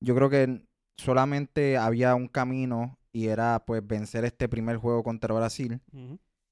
yo 0.01 0.15
creo 0.15 0.31
que 0.31 0.65
solamente 0.97 1.77
había 1.77 2.15
un 2.15 2.29
camino 2.29 2.99
y 3.13 3.27
era 3.29 3.65
pues 3.67 3.87
vencer 3.87 4.25
este 4.25 4.49
primer 4.49 4.77
juego 4.77 5.03
contra 5.03 5.35
Brasil. 5.35 5.81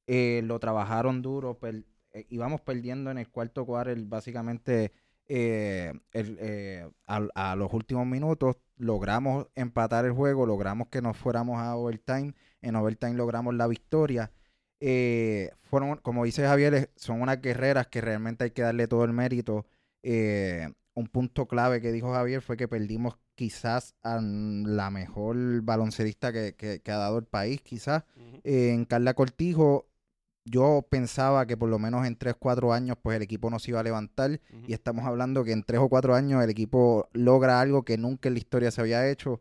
Eh, 0.07 0.43
lo 0.45 0.59
trabajaron 0.59 1.23
duro, 1.23 1.59
eh, 1.63 2.27
íbamos 2.31 2.61
perdiendo 2.63 3.11
en 3.11 3.19
el 3.19 3.29
cuarto 3.29 3.67
cuarto 3.67 3.93
básicamente 4.07 4.93
eh, 5.31 5.93
eh, 6.15 6.91
a, 7.07 7.55
los 7.55 7.73
últimos 7.75 8.07
minutos 8.07 8.57
logramos 8.79 9.47
empatar 9.55 10.07
el 10.07 10.13
juego, 10.13 10.47
logramos 10.47 10.89
que 10.89 11.03
nos 11.03 11.19
fuéramos 11.19 11.59
a 11.59 11.77
overtime, 11.77 12.33
en 12.63 12.77
overtime 12.77 13.15
logramos 13.15 13.55
la 13.55 13.67
victoria. 13.67 14.31
fueron, 14.81 15.97
como 15.99 16.25
dice 16.25 16.47
Javier, 16.47 16.91
son 16.97 17.21
unas 17.23 17.41
guerreras 17.41 17.87
que 17.89 18.01
realmente 18.01 18.45
hay 18.45 18.51
que 18.51 18.63
darle 18.63 18.89
todo 18.89 19.05
el 19.05 19.13
mérito. 19.13 19.67
un 20.03 21.07
punto 21.13 21.47
clave 21.47 21.81
que 21.81 21.93
dijo 21.93 22.13
Javier 22.13 22.43
fue 22.43 22.57
que 22.57 22.69
perdimos 22.69 23.19
quizás 23.35 23.95
a 24.03 24.21
la 24.21 24.91
mejor 24.91 25.63
baloncerista 25.63 26.33
que, 26.33 26.83
ha 26.87 26.97
dado 26.97 27.19
el 27.19 27.27
país, 27.27 27.61
quizás. 27.61 28.05
en 28.45 28.85
Carla 28.85 29.15
Cortijo 29.15 29.89
yo 30.51 30.87
pensaba 30.89 31.47
que 31.47 31.57
por 31.57 31.69
lo 31.69 31.79
menos 31.79 32.07
en 32.07 32.17
3, 32.17 32.35
4 32.39 32.73
años 32.73 32.97
pues 33.01 33.17
el 33.17 33.23
equipo 33.23 33.51
no 33.51 33.59
se 33.59 33.71
iba 33.71 33.81
a 33.81 33.83
levantar 33.83 34.41
y 34.67 34.73
estamos 34.73 35.05
hablando 35.07 35.45
que 35.45 35.53
en 35.53 35.63
3 35.63 35.81
o 35.81 35.89
4 35.89 36.15
años 36.15 36.43
el 36.43 36.51
equipo 36.51 37.09
logra 37.13 37.61
algo 37.61 37.85
que 37.85 37.99
nunca 37.99 38.29
en 38.29 38.35
la 38.35 38.39
historia 38.39 38.71
se 38.71 38.81
había 38.81 39.09
hecho. 39.09 39.41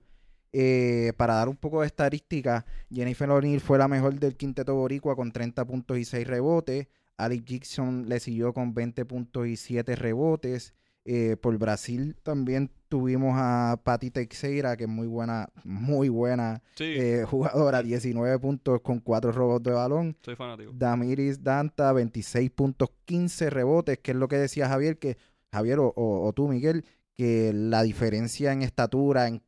Eh, 0.54 1.14
para 1.18 1.36
dar 1.36 1.50
un 1.50 1.58
poco 1.58 1.82
de 1.82 1.88
estadística, 1.88 2.66
Jennifer 2.92 3.30
O'Neill 3.30 3.62
fue 3.62 3.78
la 3.78 3.88
mejor 3.88 4.20
del 4.20 4.36
quinteto 4.36 4.76
boricua 4.76 5.16
con 5.16 5.32
30 5.32 5.66
puntos 5.66 5.98
y 5.98 6.06
6 6.06 6.28
rebotes. 6.28 6.88
Alex 7.18 7.44
Gibson 7.46 8.08
le 8.08 8.20
siguió 8.20 8.54
con 8.54 8.74
20 8.74 9.06
puntos 9.06 9.48
y 9.48 9.56
7 9.56 9.96
rebotes. 9.96 10.74
Eh, 11.10 11.38
por 11.38 11.58
Brasil 11.58 12.18
también 12.22 12.70
tuvimos 12.90 13.36
a 13.38 13.80
Patti 13.82 14.12
Teixeira, 14.12 14.76
que 14.76 14.84
es 14.84 14.90
muy 14.90 15.08
buena, 15.08 15.48
muy 15.64 16.10
buena 16.10 16.62
eh, 16.80 17.24
jugadora, 17.30 17.82
19 17.82 18.38
puntos 18.40 18.82
con 18.82 19.00
4 19.00 19.32
robos 19.32 19.64
de 19.64 19.72
balón. 19.72 20.18
Soy 20.22 20.36
fanático. 20.36 20.74
Damiris 20.76 21.42
Danta, 21.42 21.94
26 21.94 22.52
puntos, 22.52 22.90
15 23.06 23.50
rebotes, 23.50 24.00
que 24.00 24.12
es 24.12 24.18
lo 24.18 24.28
que 24.28 24.38
decía 24.38 24.68
Javier, 24.68 25.00
que 25.00 25.18
Javier 25.50 25.80
o, 25.80 26.34
tú, 26.36 26.50
Miguel, 26.50 26.84
que 27.18 27.52
la 27.54 27.84
diferencia 27.84 28.54
en 28.54 28.62
estatura, 28.62 29.28
en, 29.28 29.42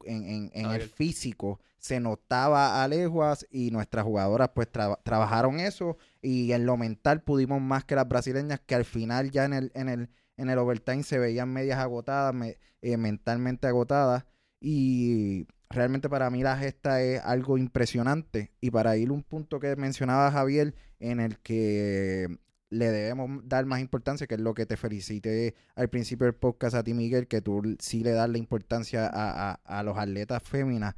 el 0.53 0.81
físico, 0.81 1.59
se 1.77 1.99
notaba 2.01 2.83
a 2.83 2.87
leguas 2.87 3.47
y 3.49 3.71
nuestras 3.71 4.03
jugadoras 4.03 4.49
pues 4.53 4.67
trabajaron 4.69 5.61
eso 5.61 5.97
y 6.21 6.51
en 6.51 6.65
lo 6.65 6.75
mental 6.75 7.21
pudimos 7.21 7.61
más 7.61 7.85
que 7.85 7.95
las 7.95 8.07
brasileñas 8.07 8.59
que 8.65 8.75
al 8.75 8.83
final 8.83 9.31
ya 9.31 9.45
en 9.45 9.53
el, 9.53 9.71
en 9.75 9.87
el 9.87 10.09
en 10.39 10.49
el 10.49 10.57
overtime 10.57 11.03
se 11.03 11.19
veían 11.19 11.51
medias 11.51 11.79
agotadas, 11.79 12.33
eh, 12.81 12.97
mentalmente 12.97 13.67
agotadas. 13.67 14.25
Y 14.61 15.47
realmente 15.69 16.09
para 16.09 16.29
mí 16.29 16.43
la 16.43 16.57
gesta 16.57 17.01
es 17.01 17.21
algo 17.21 17.57
impresionante. 17.57 18.53
Y 18.61 18.71
para 18.71 18.95
ir 18.95 19.11
un 19.11 19.23
punto 19.23 19.59
que 19.59 19.75
mencionaba 19.75 20.31
Javier, 20.31 20.75
en 20.99 21.19
el 21.19 21.39
que 21.39 22.39
le 22.69 22.89
debemos 22.91 23.41
dar 23.47 23.65
más 23.65 23.79
importancia, 23.81 24.27
que 24.27 24.35
es 24.35 24.41
lo 24.41 24.53
que 24.53 24.65
te 24.65 24.77
felicité 24.77 25.55
al 25.75 25.89
principio 25.89 26.25
del 26.25 26.35
podcast 26.35 26.75
a 26.75 26.83
ti, 26.83 26.93
Miguel, 26.93 27.27
que 27.27 27.41
tú 27.41 27.75
sí 27.79 28.03
le 28.03 28.11
das 28.11 28.29
la 28.29 28.37
importancia 28.37 29.09
a, 29.11 29.83
los 29.83 29.97
atletas 29.97 30.43
féminas. 30.43 30.95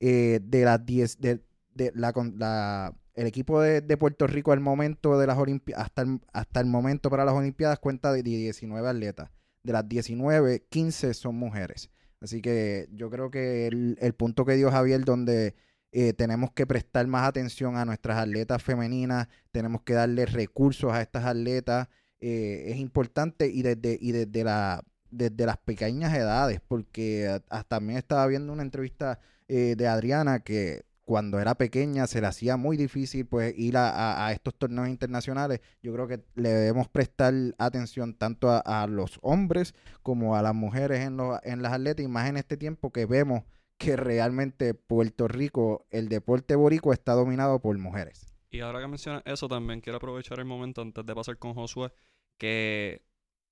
Eh, 0.00 0.40
de 0.42 0.64
las 0.64 0.84
10, 0.86 1.20
de, 1.20 1.40
de 1.74 1.92
la, 1.94 2.12
la- 2.36 2.94
el 3.14 3.26
equipo 3.26 3.60
de, 3.60 3.80
de 3.80 3.96
Puerto 3.96 4.28
Rico 4.28 4.52
al 4.52 4.60
momento 4.60 5.18
de 5.18 5.26
las 5.26 5.36
hasta 5.74 6.02
el, 6.02 6.20
hasta 6.32 6.60
el 6.60 6.66
momento 6.66 7.10
para 7.10 7.24
las 7.24 7.34
Olimpiadas 7.34 7.80
cuenta 7.80 8.12
de 8.12 8.22
19 8.22 8.88
atletas. 8.88 9.30
De 9.64 9.72
las 9.72 9.88
19, 9.88 10.66
15 10.70 11.14
son 11.14 11.34
mujeres. 11.34 11.90
Así 12.20 12.40
que 12.40 12.88
yo 12.92 13.10
creo 13.10 13.30
que 13.32 13.66
el, 13.66 13.98
el 14.00 14.14
punto 14.14 14.44
que 14.44 14.54
dio 14.54 14.70
Javier, 14.70 15.04
donde 15.04 15.56
eh, 15.90 16.12
tenemos 16.12 16.52
que 16.52 16.66
prestar 16.66 17.06
más 17.06 17.26
atención 17.26 17.76
a 17.76 17.84
nuestras 17.84 18.18
atletas 18.18 18.62
femeninas, 18.62 19.28
tenemos 19.52 19.82
que 19.82 19.94
darle 19.94 20.26
recursos 20.26 20.92
a 20.92 21.00
estas 21.00 21.24
atletas, 21.24 21.88
eh, 22.20 22.64
es 22.66 22.76
importante 22.76 23.48
y 23.48 23.62
desde, 23.62 23.96
y 24.00 24.12
desde, 24.12 24.44
la, 24.44 24.84
desde 25.10 25.46
las 25.46 25.56
pequeñas 25.58 26.14
edades, 26.14 26.60
porque 26.66 27.40
hasta 27.48 27.64
también 27.64 27.98
estaba 27.98 28.26
viendo 28.26 28.52
una 28.52 28.62
entrevista 28.62 29.18
eh, 29.48 29.76
de 29.76 29.88
Adriana 29.88 30.40
que 30.40 30.84
cuando 31.06 31.40
era 31.40 31.54
pequeña 31.54 32.06
se 32.06 32.20
le 32.20 32.26
hacía 32.26 32.58
muy 32.58 32.76
difícil 32.76 33.24
pues 33.24 33.54
ir 33.56 33.78
a 33.78 34.30
estos 34.34 34.54
torneos 34.54 34.90
internacionales. 34.90 35.60
Yo 35.82 35.94
creo 35.94 36.06
que 36.06 36.20
le 36.34 36.50
debemos 36.50 36.86
prestar 36.88 37.32
atención 37.56 38.12
tanto 38.12 38.50
a, 38.50 38.58
a 38.58 38.86
los 38.86 39.18
hombres 39.22 39.74
como 40.02 40.36
a 40.36 40.42
las 40.42 40.54
mujeres 40.54 41.00
en, 41.00 41.16
los, 41.16 41.40
en 41.44 41.62
las 41.62 41.72
atletas 41.72 42.04
y 42.04 42.08
más 42.08 42.28
en 42.28 42.36
este 42.36 42.58
tiempo 42.58 42.92
que 42.92 43.06
vemos 43.06 43.44
que 43.78 43.96
realmente 43.96 44.74
Puerto 44.74 45.28
Rico, 45.28 45.86
el 45.90 46.08
deporte 46.08 46.56
boricua 46.56 46.94
está 46.94 47.12
dominado 47.14 47.60
por 47.60 47.76
mujeres. 47.78 48.26
Y 48.50 48.60
ahora 48.60 48.80
que 48.80 48.88
mencionas 48.88 49.22
eso, 49.24 49.46
también 49.48 49.80
quiero 49.80 49.98
aprovechar 49.98 50.38
el 50.40 50.44
momento 50.46 50.82
antes 50.82 51.04
de 51.06 51.14
pasar 51.14 51.38
con 51.38 51.54
Josué, 51.54 51.92
que 52.38 53.02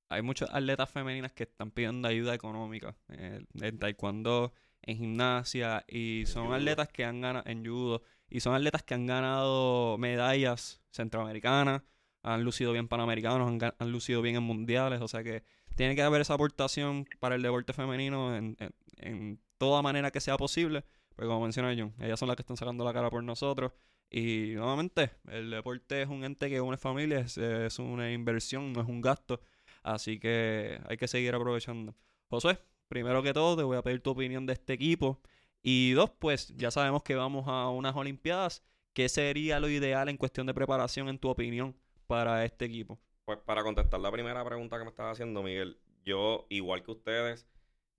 hay 0.08 0.22
muchas 0.22 0.50
atletas 0.52 0.90
femeninas 0.90 1.32
que 1.32 1.44
están 1.44 1.70
pidiendo 1.70 2.08
ayuda 2.08 2.34
económica 2.34 2.96
eh, 3.08 3.44
en 3.60 3.78
taekwondo, 3.78 4.52
en 4.82 4.96
gimnasia, 4.98 5.84
y 5.88 6.24
son 6.26 6.52
atletas 6.54 6.88
que 6.88 7.04
han 7.04 7.20
ganado 7.20 7.44
en 7.48 7.64
judo, 7.64 8.02
y 8.28 8.40
son 8.40 8.54
atletas 8.54 8.82
que 8.84 8.94
han 8.94 9.06
ganado 9.06 9.98
medallas 9.98 10.80
centroamericanas, 10.90 11.82
han 12.22 12.42
lucido 12.42 12.72
bien 12.72 12.88
panamericanos, 12.88 13.48
han, 13.48 13.74
han 13.78 13.92
lucido 13.92 14.22
bien 14.22 14.36
en 14.36 14.42
mundiales, 14.42 15.00
o 15.00 15.08
sea 15.08 15.22
que 15.22 15.44
tiene 15.76 15.94
que 15.94 16.02
haber 16.02 16.20
esa 16.22 16.34
aportación 16.34 17.06
para 17.20 17.34
el 17.34 17.42
deporte 17.42 17.72
femenino 17.72 18.34
en, 18.34 18.56
en- 18.60 18.74
en 18.98 19.40
toda 19.58 19.82
manera 19.82 20.10
que 20.10 20.20
sea 20.20 20.36
posible, 20.36 20.84
porque 21.14 21.28
como 21.28 21.42
menciona 21.42 21.74
John, 21.76 21.94
ellas 22.00 22.18
son 22.18 22.28
las 22.28 22.36
que 22.36 22.42
están 22.42 22.56
sacando 22.56 22.84
la 22.84 22.92
cara 22.92 23.10
por 23.10 23.22
nosotros. 23.22 23.72
Y 24.10 24.52
nuevamente, 24.54 25.10
el 25.28 25.50
deporte 25.50 26.02
es 26.02 26.08
un 26.08 26.24
ente 26.24 26.48
que 26.48 26.60
une 26.60 26.76
familias, 26.76 27.36
es, 27.38 27.78
una 27.78 28.12
inversión, 28.12 28.72
no 28.72 28.80
es 28.80 28.88
un 28.88 29.00
gasto. 29.00 29.40
Así 29.82 30.18
que 30.18 30.80
hay 30.88 30.96
que 30.96 31.08
seguir 31.08 31.34
aprovechando. 31.34 31.94
José, 32.28 32.58
primero 32.88 33.22
que 33.22 33.32
todo, 33.32 33.56
te 33.56 33.62
voy 33.62 33.76
a 33.76 33.82
pedir 33.82 34.00
tu 34.00 34.10
opinión 34.10 34.46
de 34.46 34.52
este 34.52 34.74
equipo. 34.74 35.20
Y 35.62 35.92
dos, 35.92 36.10
pues 36.10 36.54
ya 36.56 36.70
sabemos 36.70 37.02
que 37.02 37.14
vamos 37.14 37.46
a 37.48 37.68
unas 37.70 37.96
Olimpiadas. 37.96 38.62
¿Qué 38.92 39.08
sería 39.08 39.60
lo 39.60 39.68
ideal 39.68 40.08
en 40.08 40.16
cuestión 40.16 40.46
de 40.46 40.54
preparación, 40.54 41.08
en 41.08 41.18
tu 41.18 41.28
opinión, 41.28 41.76
para 42.06 42.44
este 42.44 42.64
equipo? 42.64 42.98
Pues 43.24 43.38
para 43.38 43.62
contestar 43.62 44.00
la 44.00 44.12
primera 44.12 44.44
pregunta 44.44 44.78
que 44.78 44.84
me 44.84 44.90
estaba 44.90 45.10
haciendo, 45.10 45.42
Miguel, 45.42 45.78
yo, 46.04 46.46
igual 46.48 46.84
que 46.84 46.92
ustedes, 46.92 47.46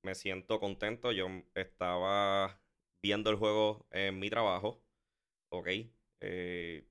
me 0.07 0.15
siento 0.15 0.59
contento. 0.61 1.11
Yo 1.11 1.27
estaba 1.53 2.61
viendo 3.03 3.29
el 3.29 3.35
juego 3.35 3.85
en 3.91 4.17
mi 4.19 4.29
trabajo, 4.29 4.81
¿ok? 5.49 5.67
Eh, 6.21 6.87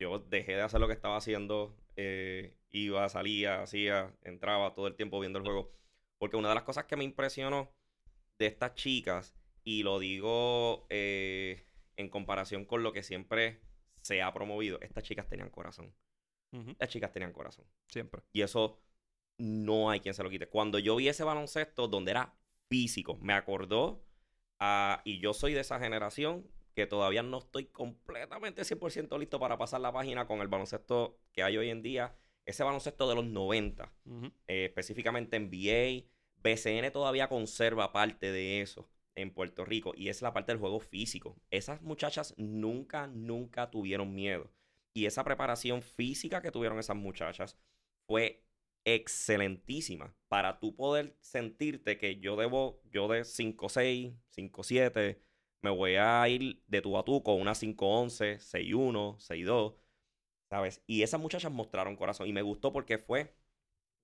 yo 0.00 0.18
dejé 0.18 0.56
de 0.56 0.62
hacer 0.62 0.80
lo 0.80 0.86
que 0.86 0.94
estaba 0.94 1.18
haciendo, 1.18 1.76
eh, 1.96 2.56
iba, 2.70 3.06
salía, 3.10 3.62
hacía, 3.62 4.16
entraba 4.22 4.74
todo 4.74 4.86
el 4.86 4.96
tiempo 4.96 5.20
viendo 5.20 5.38
el 5.38 5.44
juego. 5.44 5.72
Porque 6.18 6.36
una 6.38 6.48
de 6.48 6.54
las 6.54 6.64
cosas 6.64 6.86
que 6.86 6.96
me 6.96 7.04
impresionó 7.04 7.70
de 8.38 8.46
estas 8.46 8.74
chicas, 8.74 9.36
y 9.62 9.82
lo 9.82 9.98
digo 9.98 10.86
eh, 10.88 11.66
en 11.96 12.08
comparación 12.08 12.64
con 12.64 12.82
lo 12.82 12.94
que 12.94 13.02
siempre 13.02 13.60
se 14.00 14.22
ha 14.22 14.32
promovido, 14.32 14.80
estas 14.80 15.04
chicas 15.04 15.28
tenían 15.28 15.50
corazón. 15.50 15.94
Ujú, 16.52 16.74
Las 16.78 16.88
chicas 16.88 17.12
tenían 17.12 17.32
corazón. 17.32 17.66
Siempre. 17.88 18.22
Y 18.32 18.40
eso 18.40 18.80
no 19.38 19.90
hay 19.90 20.00
quien 20.00 20.14
se 20.14 20.22
lo 20.22 20.30
quite. 20.30 20.48
Cuando 20.48 20.78
yo 20.78 20.96
vi 20.96 21.08
ese 21.08 21.24
baloncesto 21.24 21.88
donde 21.88 22.12
era 22.12 22.34
físico, 22.68 23.18
me 23.20 23.34
acordó 23.34 24.04
a... 24.58 25.02
Y 25.04 25.18
yo 25.20 25.32
soy 25.34 25.54
de 25.54 25.60
esa 25.60 25.78
generación 25.78 26.46
que 26.74 26.86
todavía 26.86 27.22
no 27.22 27.38
estoy 27.38 27.66
completamente 27.66 28.64
100% 28.64 29.18
listo 29.18 29.38
para 29.38 29.58
pasar 29.58 29.80
la 29.80 29.92
página 29.92 30.26
con 30.26 30.40
el 30.40 30.48
baloncesto 30.48 31.18
que 31.32 31.42
hay 31.42 31.56
hoy 31.56 31.70
en 31.70 31.82
día. 31.82 32.16
Ese 32.46 32.64
baloncesto 32.64 33.08
de 33.08 33.14
los 33.14 33.24
90, 33.24 33.92
Ujú, 34.04 34.26
eh, 34.48 34.66
específicamente 34.66 35.36
NBA, 35.36 36.10
BCN 36.42 36.90
todavía 36.90 37.28
conserva 37.28 37.92
parte 37.92 38.32
de 38.32 38.60
eso 38.60 38.90
en 39.14 39.32
Puerto 39.32 39.64
Rico 39.64 39.92
y 39.96 40.08
es 40.08 40.20
la 40.20 40.32
parte 40.32 40.52
del 40.52 40.58
juego 40.58 40.80
físico. 40.80 41.36
Esas 41.50 41.80
muchachas 41.82 42.34
nunca, 42.36 43.06
nunca 43.06 43.70
tuvieron 43.70 44.14
miedo. 44.14 44.50
Y 44.92 45.06
esa 45.06 45.24
preparación 45.24 45.82
física 45.82 46.42
que 46.42 46.50
tuvieron 46.50 46.78
esas 46.78 46.96
muchachas 46.96 47.56
fue 48.06 48.44
excelentísima 48.84 50.14
para 50.28 50.60
tú 50.60 50.74
poder 50.74 51.16
sentirte 51.20 51.98
que 51.98 52.20
yo 52.20 52.36
debo, 52.36 52.80
yo 52.90 53.08
de 53.08 53.22
5'6, 53.22 54.14
5'7, 54.36 55.18
me 55.62 55.70
voy 55.70 55.96
a 55.96 56.28
ir 56.28 56.62
de 56.66 56.82
tú 56.82 56.98
a 56.98 57.04
tú 57.04 57.22
con 57.22 57.40
una 57.40 57.52
5'11, 57.52 58.38
6'1, 58.38 59.16
6'2, 59.18 59.74
¿sabes? 60.50 60.82
Y 60.86 61.02
esas 61.02 61.20
muchachas 61.20 61.52
mostraron 61.52 61.96
corazón 61.96 62.28
y 62.28 62.32
me 62.32 62.42
gustó 62.42 62.72
porque 62.72 62.98
fue 62.98 63.34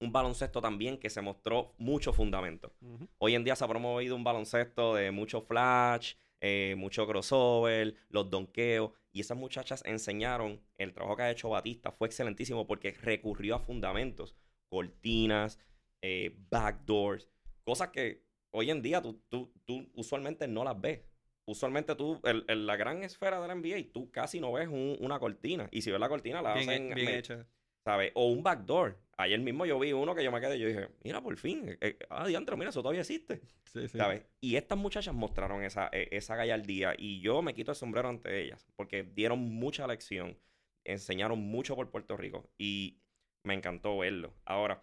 un 0.01 0.13
baloncesto 0.13 0.61
también 0.63 0.99
que 0.99 1.11
se 1.11 1.21
mostró 1.21 1.75
mucho 1.79 2.13
fundamento. 2.13 2.73
Hoy 3.19 3.35
en 3.35 3.45
día 3.45 3.55
se 3.55 3.65
ha 3.65 3.69
promovido 3.69 4.17
un 4.17 4.25
baloncesto 4.25 4.95
de 4.95 5.11
mucho 5.11 5.43
flash, 5.43 6.15
eh, 6.41 6.75
mucho 6.79 7.07
crossover, 7.07 7.95
los 8.09 8.31
donkeos. 8.31 8.93
Y 9.13 9.21
esas 9.21 9.37
muchachas 9.37 9.83
enseñaron, 9.85 10.61
el 10.79 10.95
trabajo 10.95 11.17
que 11.17 11.23
ha 11.25 11.31
hecho 11.31 11.51
Batista 11.51 11.93
fue 11.93 12.09
excelentísimo 12.09 12.67
porque 12.67 12.93
recurrió 12.93 13.57
a 13.57 13.59
fundamentos, 13.59 14.35
cortinas, 14.71 15.59
eh, 16.01 16.35
backdoors, 16.49 17.29
cosas 17.63 17.89
que 17.91 18.25
hoy 18.53 18.71
en 18.71 18.81
día 18.81 19.03
tú, 19.03 19.23
tú, 19.29 19.53
tú 19.67 19.91
usualmente 19.95 20.49
no 20.49 20.65
las 20.65 20.81
ves. 20.81 21.03
Usualmente 21.47 21.95
tú, 21.97 22.21
en, 22.25 22.67
la 22.67 22.77
gran 22.77 23.03
esfera 23.03 23.41
de 23.41 23.49
la 23.49 23.55
NBA, 23.55 23.93
tú 23.93 24.11
casi 24.11 24.41
no 24.41 24.53
ves 24.53 24.69
un- 24.69 24.97
una 25.01 25.19
cortina. 25.19 25.69
Y 25.73 25.83
si 25.83 25.91
ves 25.91 25.99
la 26.01 26.09
cortina, 26.09 26.41
la 26.41 26.55
Bien, 26.55 26.69
hacen 26.69 26.95
bien 26.95 27.07
me- 27.07 27.19
hecha. 27.19 27.47
¿sabes? 27.85 28.13
O 28.15 28.27
un 28.31 28.43
backdoor. 28.43 28.99
Ayer 29.17 29.41
mismo 29.41 29.67
yo 29.67 29.79
vi 29.79 29.93
uno 29.93 30.15
que 30.15 30.23
yo 30.25 30.31
me 30.31 30.41
quedé 30.41 30.57
y 30.57 30.61
yo 30.61 30.69
dije, 30.69 30.89
mira, 31.03 31.21
por 31.23 31.37
fin, 31.37 31.69
eh, 31.69 31.79
eh, 31.81 31.99
ah, 32.09 32.27
mira, 32.57 32.71
eso 32.71 32.81
todavía 32.83 33.01
existe, 33.01 33.43
Sí, 33.65 33.89
sí. 33.89 33.99
¿sabes? 33.99 34.23
Y 34.41 34.57
estas 34.57 34.79
muchachas 34.79 35.15
mostraron 35.15 35.63
esa, 35.63 35.89
eh, 35.93 36.09
esa 36.13 36.37
gallardía 36.37 36.95
y 36.97 37.21
yo 37.21 37.43
me 37.43 37.53
quito 37.53 37.73
el 37.73 37.77
sombrero 37.77 38.09
ante 38.09 38.43
ellas 38.43 38.67
porque 38.77 39.03
dieron 39.03 39.39
mucha 39.41 39.87
lección, 39.87 40.39
enseñaron 40.85 41.39
mucho 41.39 41.75
por 41.77 41.91
Puerto 41.91 42.17
Rico 42.17 42.49
y 42.57 42.99
me 43.45 43.55
encantó 43.55 43.99
verlo. 43.99 44.35
Ahora, 44.45 44.83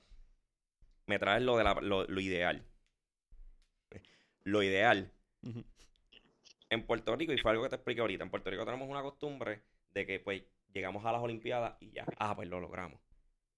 me 1.07 1.17
traes 1.17 1.41
lo, 1.41 1.57
de 1.57 1.63
la- 1.63 1.73
lo, 1.81 2.05
lo 2.05 2.21
ideal. 2.21 2.63
Lo 4.45 4.63
ideal 4.63 5.11
en 6.69 6.85
Puerto 6.85 7.15
Rico, 7.15 7.33
y 7.33 7.37
fue 7.37 7.51
algo 7.51 7.63
que 7.63 7.69
te 7.69 7.75
expliqué 7.75 8.01
ahorita, 8.01 8.23
en 8.23 8.29
Puerto 8.29 8.49
Rico 8.49 8.65
tenemos 8.65 8.89
una 8.89 9.01
costumbre 9.01 9.61
de 9.91 10.05
que 10.05 10.19
pues 10.19 10.43
llegamos 10.73 11.05
a 11.05 11.11
las 11.11 11.21
Olimpiadas 11.21 11.75
y 11.79 11.91
ya, 11.91 12.05
ah, 12.19 12.35
pues 12.35 12.47
lo 12.49 12.59
logramos. 12.59 12.99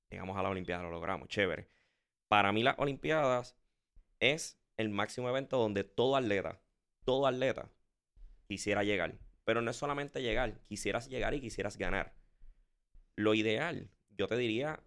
Llegamos 0.10 0.38
a 0.38 0.44
las 0.44 0.52
Olimpiadas, 0.52 0.84
lo 0.84 0.92
logramos, 0.92 1.28
chévere. 1.28 1.70
Para 2.28 2.52
mí 2.52 2.64
las 2.64 2.78
Olimpiadas 2.80 3.58
es 4.20 4.60
el 4.78 4.90
máximo 4.90 5.30
evento 5.30 5.58
donde 5.58 5.84
todo 5.84 6.16
atleta, 6.16 6.62
todo 7.06 7.28
atleta 7.28 7.70
quisiera 8.48 8.84
llegar. 8.84 9.16
Pero 9.46 9.62
no 9.62 9.72
es 9.72 9.78
solamente 9.78 10.22
llegar, 10.22 10.60
quisieras 10.64 11.10
llegar 11.10 11.34
y 11.34 11.42
quisieras 11.42 11.78
ganar. 11.78 12.14
Lo 13.16 13.34
ideal, 13.36 13.90
yo 14.20 14.28
te 14.28 14.36
diría 14.36 14.84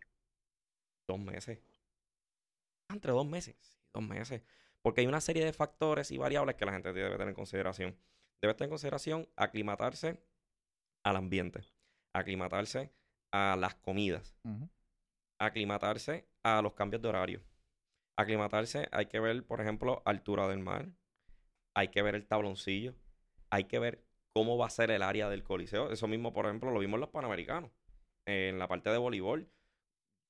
dos 1.08 1.18
meses. 1.18 1.58
Entre 2.90 3.12
dos 3.12 3.26
meses, 3.26 3.56
dos 3.94 4.02
meses. 4.02 4.42
Porque 4.82 5.00
hay 5.00 5.06
una 5.06 5.22
serie 5.22 5.42
de 5.44 5.54
factores 5.54 6.10
y 6.10 6.18
variables 6.18 6.56
que 6.56 6.66
la 6.66 6.72
gente 6.72 6.92
debe 6.92 7.10
tener 7.12 7.28
en 7.28 7.34
consideración. 7.34 7.96
Debe 8.42 8.52
tener 8.52 8.66
en 8.66 8.70
consideración 8.70 9.28
aclimatarse 9.36 10.22
al 11.02 11.16
ambiente, 11.16 11.62
aclimatarse 12.12 12.92
a 13.30 13.56
las 13.56 13.74
comidas, 13.76 14.36
aclimatarse 15.38 16.28
a 16.42 16.60
los 16.60 16.74
cambios 16.74 17.00
de 17.00 17.08
horario. 17.08 17.42
Aclimatarse, 18.18 18.88
hay 18.92 19.06
que 19.06 19.18
ver, 19.18 19.46
por 19.46 19.62
ejemplo, 19.62 20.02
altura 20.04 20.46
del 20.46 20.58
mar, 20.58 20.92
hay 21.74 21.88
que 21.88 22.02
ver 22.02 22.14
el 22.14 22.26
tabloncillo, 22.26 22.94
hay 23.48 23.64
que 23.64 23.78
ver 23.78 24.04
cómo 24.34 24.58
va 24.58 24.66
a 24.66 24.70
ser 24.70 24.90
el 24.90 25.02
área 25.02 25.30
del 25.30 25.42
coliseo. 25.42 25.90
Eso 25.90 26.06
mismo, 26.06 26.34
por 26.34 26.44
ejemplo, 26.44 26.70
lo 26.70 26.80
vimos 26.80 26.96
en 26.98 27.00
los 27.00 27.10
panamericanos. 27.10 27.70
En 28.26 28.58
la 28.58 28.68
parte 28.68 28.90
de 28.90 28.98
voleibol, 28.98 29.48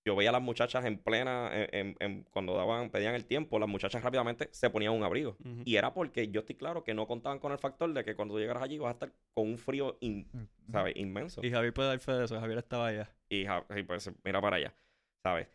yo 0.05 0.17
veía 0.17 0.31
a 0.31 0.33
las 0.33 0.43
muchachas 0.43 0.85
en 0.85 0.99
plena, 0.99 1.51
en- 1.53 1.97
en- 2.01 2.25
cuando 2.25 2.55
daban, 2.57 2.91
pedían 2.91 3.15
el 3.15 3.25
tiempo, 3.27 3.59
las 3.59 3.69
muchachas 3.69 4.03
rápidamente 4.03 4.49
se 4.51 4.69
ponían 4.71 4.95
un 4.95 5.05
abrigo. 5.05 5.37
Y 5.65 5.77
era 5.77 5.95
porque 5.95 6.29
yo 6.29 6.41
estoy 6.41 6.57
claro 6.57 6.83
que 6.83 6.93
no 6.95 7.07
contaban 7.07 7.39
con 7.39 7.53
el 7.53 7.59
factor 7.59 7.93
de 7.93 8.03
que 8.05 8.17
cuando 8.17 8.35
tú 8.35 8.41
llegaras 8.41 8.63
allí 8.65 8.79
vas 8.79 8.89
a 8.89 8.93
estar 8.93 9.13
con 9.35 9.49
un 9.49 9.59
frío, 9.59 9.99
in- 10.01 10.29
Ujú. 10.33 10.73
¿sabes? 10.73 10.97
Inmenso. 10.97 11.45
Y 11.45 11.51
Javier 11.51 11.73
puede 11.73 11.89
dar 11.89 12.01
fe 12.01 12.13
de 12.13 12.25
eso. 12.25 12.41
Javier 12.41 12.59
estaba 12.59 12.89
allá. 12.89 13.15
Y, 13.29 13.45
ja- 13.45 13.65
y 13.77 13.83
pues 13.85 14.11
mira 14.25 14.41
para 14.41 14.57
allá, 14.57 14.75
¿sabes? 15.23 15.49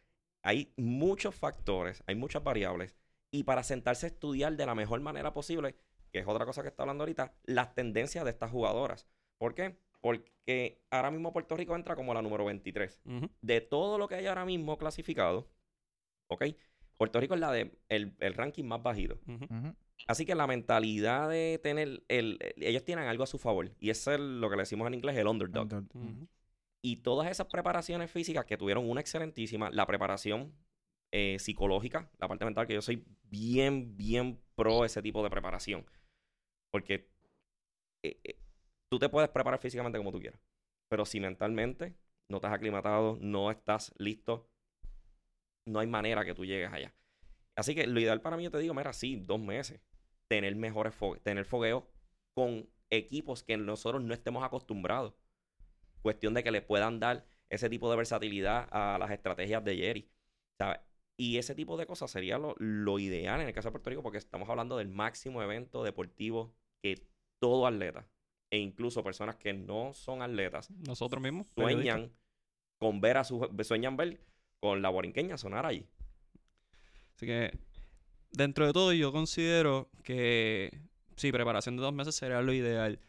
Hay 0.43 0.71
muchos 0.77 1.35
factores, 1.35 2.01
hay 2.07 2.15
muchas 2.15 2.41
variables. 2.43 2.95
Y 3.31 3.43
para 3.43 3.63
sentarse 3.63 4.05
a 4.05 4.09
estudiar 4.09 4.55
de 4.55 4.65
la 4.65 4.75
mejor 4.75 5.01
manera 5.01 5.33
posible, 5.33 5.75
que 6.13 6.19
es 6.19 6.27
otra 6.27 6.45
cosa 6.45 6.61
que 6.61 6.69
está 6.69 6.83
hablando 6.83 7.01
ahorita, 7.03 7.33
las 7.43 7.75
tendencias 7.75 8.23
de 8.23 8.31
estas 8.31 8.49
jugadoras. 8.51 9.09
¿Por 9.38 9.53
qué? 9.55 9.77
Porque 10.07 10.81
ahora 10.89 11.11
mismo 11.11 11.33
Puerto 11.33 11.57
Rico 11.57 11.75
entra 11.75 11.95
como 11.97 12.13
la 12.13 12.21
número 12.21 12.45
23. 12.45 13.01
Ujú. 13.05 13.29
De 13.41 13.59
todo 13.59 13.97
lo 13.97 14.07
que 14.07 14.15
hay 14.15 14.25
ahora 14.27 14.45
mismo 14.45 14.77
clasificado, 14.77 15.49
¿ok? 16.29 16.45
Puerto 16.95 17.19
Rico 17.19 17.33
es 17.33 17.41
la 17.41 17.51
de 17.51 17.77
el, 17.89 18.15
el 18.19 18.33
ranking 18.33 18.63
más 18.63 18.81
bajito. 18.81 19.19
Así 20.07 20.25
que 20.25 20.33
la 20.35 20.47
mentalidad 20.47 21.27
de 21.29 21.59
tener 21.61 21.87
el, 21.89 22.05
el- 22.07 22.39
ellos 22.55 22.85
tienen 22.85 23.05
algo 23.07 23.23
a 23.23 23.27
su 23.27 23.37
favor 23.37 23.69
y 23.81 23.89
eso 23.89 24.13
es 24.13 24.19
lo 24.21 24.49
que 24.49 24.55
le 24.55 24.61
decimos 24.61 24.87
en 24.87 24.93
inglés 24.93 25.17
el 25.17 25.27
underdog. 25.27 25.67
Y 26.81 26.97
todas 26.97 27.29
esas 27.29 27.47
preparaciones 27.47 28.09
físicas 28.09 28.45
que 28.45 28.55
tuvieron 28.57 28.89
una 28.89 29.01
excelentísima, 29.01 29.69
la 29.71 29.85
preparación 29.85 30.53
eh, 31.11 31.37
psicológica, 31.39 32.09
la 32.17 32.27
parte 32.29 32.45
mental, 32.45 32.65
que 32.65 32.75
yo 32.75 32.81
soy 32.81 33.03
bien, 33.23 33.97
bien 33.97 34.39
pro 34.55 34.85
ese 34.85 35.01
tipo 35.01 35.21
de 35.23 35.29
preparación. 35.29 35.85
Porque 36.71 37.09
eh, 38.03 38.19
eh, 38.23 38.39
tú 38.89 38.99
te 38.99 39.09
puedes 39.09 39.29
preparar 39.29 39.59
físicamente 39.59 39.97
como 39.97 40.11
tú 40.11 40.19
quieras, 40.19 40.41
pero 40.89 41.05
si 41.05 41.19
mentalmente 41.19 41.95
no 42.29 42.38
estás 42.38 42.53
aclimatado, 42.53 43.17
no 43.21 43.51
estás 43.51 43.93
listo, 43.97 44.49
no 45.65 45.79
hay 45.79 45.88
manera 45.88 46.25
que 46.25 46.33
tú 46.33 46.45
llegues 46.45 46.71
allá. 46.71 46.93
Así 47.55 47.75
que 47.75 47.88
lo 47.88 47.99
ideal 47.99 48.21
para 48.21 48.38
mí, 48.38 48.43
yo 48.43 48.51
te 48.51 48.59
digo, 48.59 48.73
mira, 48.73 48.93
sí, 48.93 49.17
dos 49.17 49.39
meses, 49.39 49.81
tener 50.27 50.55
mejores 50.55 50.93
fo- 50.99 51.21
tener 51.23 51.45
fogueo 51.45 51.88
con 52.35 52.69
equipos 52.89 53.43
que 53.43 53.57
nosotros 53.57 54.03
no 54.03 54.13
estemos 54.13 54.43
acostumbrados. 54.43 55.15
Cuestión 56.01 56.33
de 56.33 56.43
que 56.43 56.51
le 56.51 56.61
puedan 56.61 56.99
dar 56.99 57.25
ese 57.49 57.69
tipo 57.69 57.89
de 57.91 57.97
versatilidad 57.97 58.67
a 58.71 58.97
las 58.99 59.11
estrategias 59.11 59.63
de 59.65 59.77
Jerry. 59.77 60.11
¿sabes? 60.57 60.79
Y 61.17 61.38
ese 61.38 61.55
tipo 61.55 61.77
de 61.77 61.88
cosas 61.88 62.11
sería 62.11 62.38
lo, 62.39 62.55
lo 62.59 62.99
ideal 62.99 63.41
en 63.41 63.47
el 63.47 63.53
caso 63.53 63.69
de 63.69 63.73
Puerto 63.73 63.89
Rico, 63.89 64.03
porque 64.03 64.19
estamos 64.19 64.49
hablando 64.49 64.77
del 64.77 64.89
máximo 64.89 65.41
evento 65.43 65.83
deportivo 65.83 66.55
que 66.83 67.07
todo 67.39 67.67
atleta, 67.67 68.07
e 68.49 68.57
incluso 68.57 69.03
personas 69.03 69.35
que 69.35 69.53
no 69.53 69.93
son 69.93 70.21
atletas, 70.21 70.69
Nosotros 70.87 71.21
mismos. 71.21 71.47
sueñan 71.55 72.11
con 72.77 73.01
ver 73.01 73.17
a 73.17 73.23
su 73.23 73.49
sueñan 73.63 73.97
ver 73.97 74.19
con 74.59 74.81
la 74.81 74.89
borinqueña 74.89 75.37
sonar 75.37 75.65
allí. 75.65 75.85
Así 77.15 77.25
que, 77.25 77.51
dentro 78.31 78.65
de 78.67 78.73
todo, 78.73 78.93
yo 78.93 79.11
considero 79.11 79.89
que 80.03 80.79
sí, 81.15 81.31
preparación 81.31 81.75
de 81.77 81.81
dos 81.83 81.93
meses 81.93 82.15
sería 82.15 82.41
lo 82.41 82.53
ideal. 82.53 82.99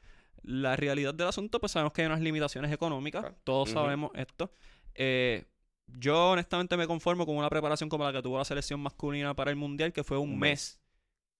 La 0.42 0.76
realidad 0.76 1.12
del 1.14 1.28
asunto, 1.28 1.60
pues 1.60 1.72
sabemos 1.72 1.92
que 1.92 2.02
hay 2.02 2.06
unas 2.06 2.20
limitaciones 2.20 2.72
económicas, 2.72 3.20
Claro. 3.22 3.36
todos 3.44 3.70
sabemos 3.70 4.10
esto. 4.14 4.50
Eh, 4.94 5.44
yo 5.86 6.30
honestamente 6.32 6.76
me 6.76 6.86
conformo 6.86 7.26
con 7.26 7.36
una 7.36 7.48
preparación 7.50 7.88
como 7.88 8.04
la 8.04 8.12
que 8.12 8.22
tuvo 8.22 8.38
la 8.38 8.44
selección 8.44 8.80
masculina 8.80 9.34
para 9.34 9.50
el 9.50 9.56
Mundial, 9.56 9.92
que 9.92 10.04
fue 10.04 10.16
un, 10.18 10.30
Un 10.32 10.38
mes. 10.38 10.50
mes. 10.50 10.80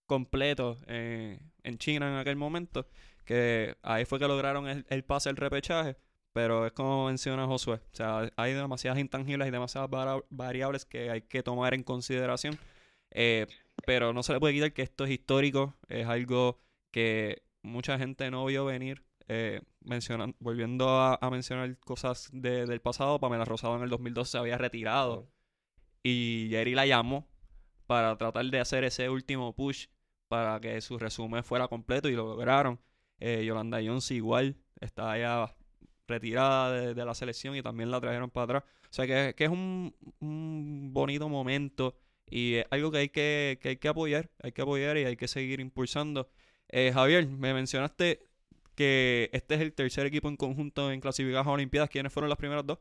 completo 0.05 0.77
eh, 0.87 1.39
en 1.63 1.77
China 1.77 2.07
en 2.11 2.15
aquel 2.17 2.35
momento, 2.35 2.87
que 3.29 3.77
ahí 3.83 4.05
fue 4.05 4.19
que 4.19 4.27
lograron 4.27 4.67
el, 4.67 4.85
el 4.89 5.03
pase, 5.03 5.29
el 5.29 5.35
repechaje, 5.37 5.97
pero 6.33 6.65
es 6.65 6.71
como 6.73 7.05
menciona 7.07 7.45
Josué, 7.47 7.75
o 7.93 7.95
sea, 7.95 8.31
hay 8.37 8.53
demasiadas 8.53 8.99
intangibles 8.99 9.47
y 9.47 9.51
demasiadas 9.51 9.89
variables 10.29 10.85
que 10.85 11.09
hay 11.11 11.21
que 11.23 11.43
tomar 11.43 11.73
en 11.75 11.83
consideración, 11.83 12.57
eh, 13.11 13.47
pero 13.85 14.13
no 14.13 14.23
se 14.23 14.33
le 14.33 14.39
puede 14.39 14.53
quitar 14.53 14.73
que 14.73 14.81
esto 14.83 15.05
es 15.05 15.11
histórico, 15.11 15.75
es 15.87 16.07
algo 16.07 16.59
que 16.91 17.43
mucha 17.61 17.97
gente 17.99 18.31
no 18.31 18.45
vio 18.45 18.65
venir. 18.65 19.03
Eh, 19.31 19.61
mencionan- 19.81 20.35
volviendo 20.39 20.89
a, 20.89 21.15
a 21.21 21.29
mencionar 21.29 21.77
cosas 21.79 22.29
de- 22.33 22.65
del 22.65 22.81
pasado, 22.81 23.19
Pamela 23.19 23.45
Rosado 23.45 23.75
en 23.77 23.83
el 23.83 23.89
2012 23.89 24.31
se 24.31 24.37
había 24.39 24.57
retirado 24.57 25.29
y 26.03 26.47
Jerry 26.51 26.75
la 26.75 26.85
llamó 26.85 27.27
para 27.87 28.17
tratar 28.17 28.45
de 28.47 28.59
hacer 28.59 28.83
ese 28.85 29.09
último 29.09 29.55
push 29.55 29.87
para 30.29 30.59
que 30.61 30.81
su 30.81 30.97
resumen 30.99 31.43
fuera 31.43 31.67
completo 31.67 32.09
y 32.09 32.13
lo 32.15 32.27
lograron. 32.27 32.79
Eh, 33.19 33.43
Yolanda 33.45 33.79
Jones 33.83 34.11
igual 34.11 34.55
está 34.79 35.17
ya 35.17 35.55
retirada 36.07 36.93
de, 36.93 37.05
la 37.05 37.13
selección 37.13 37.55
y 37.55 37.61
también 37.61 37.91
la 37.91 38.01
trajeron 38.01 38.29
para 38.29 38.43
atrás. 38.45 38.63
O 38.83 38.93
sea 38.93 39.05
que, 39.05 39.35
que 39.35 39.43
es 39.45 39.49
un, 39.49 39.93
bonito 40.91 41.29
momento 41.29 41.95
y 42.29 42.55
es 42.55 42.65
algo 42.71 42.91
que 42.91 42.97
hay 42.97 43.09
que, 43.09 43.59
que 43.61 43.69
hay 43.69 43.77
que 43.77 43.87
apoyar, 43.87 44.29
hay 44.41 44.51
que 44.51 44.61
apoyar 44.61 44.97
y 44.97 45.05
hay 45.05 45.15
que 45.15 45.27
seguir 45.27 45.59
impulsando. 45.59 46.29
Eh, 46.69 46.91
Javier, 46.93 47.27
me 47.27 47.53
mencionaste 47.53 48.19
que 48.75 49.29
este 49.33 49.55
es 49.55 49.61
el 49.61 49.73
tercer 49.73 50.05
equipo 50.05 50.29
en 50.29 50.37
conjunto 50.37 50.91
en 50.91 51.01
clasificar 51.01 51.45
a 51.45 51.51
Olimpiadas. 51.51 51.89
¿Quiénes 51.89 52.13
fueron 52.13 52.29
las 52.29 52.37
primeras 52.37 52.65
dos? 52.65 52.79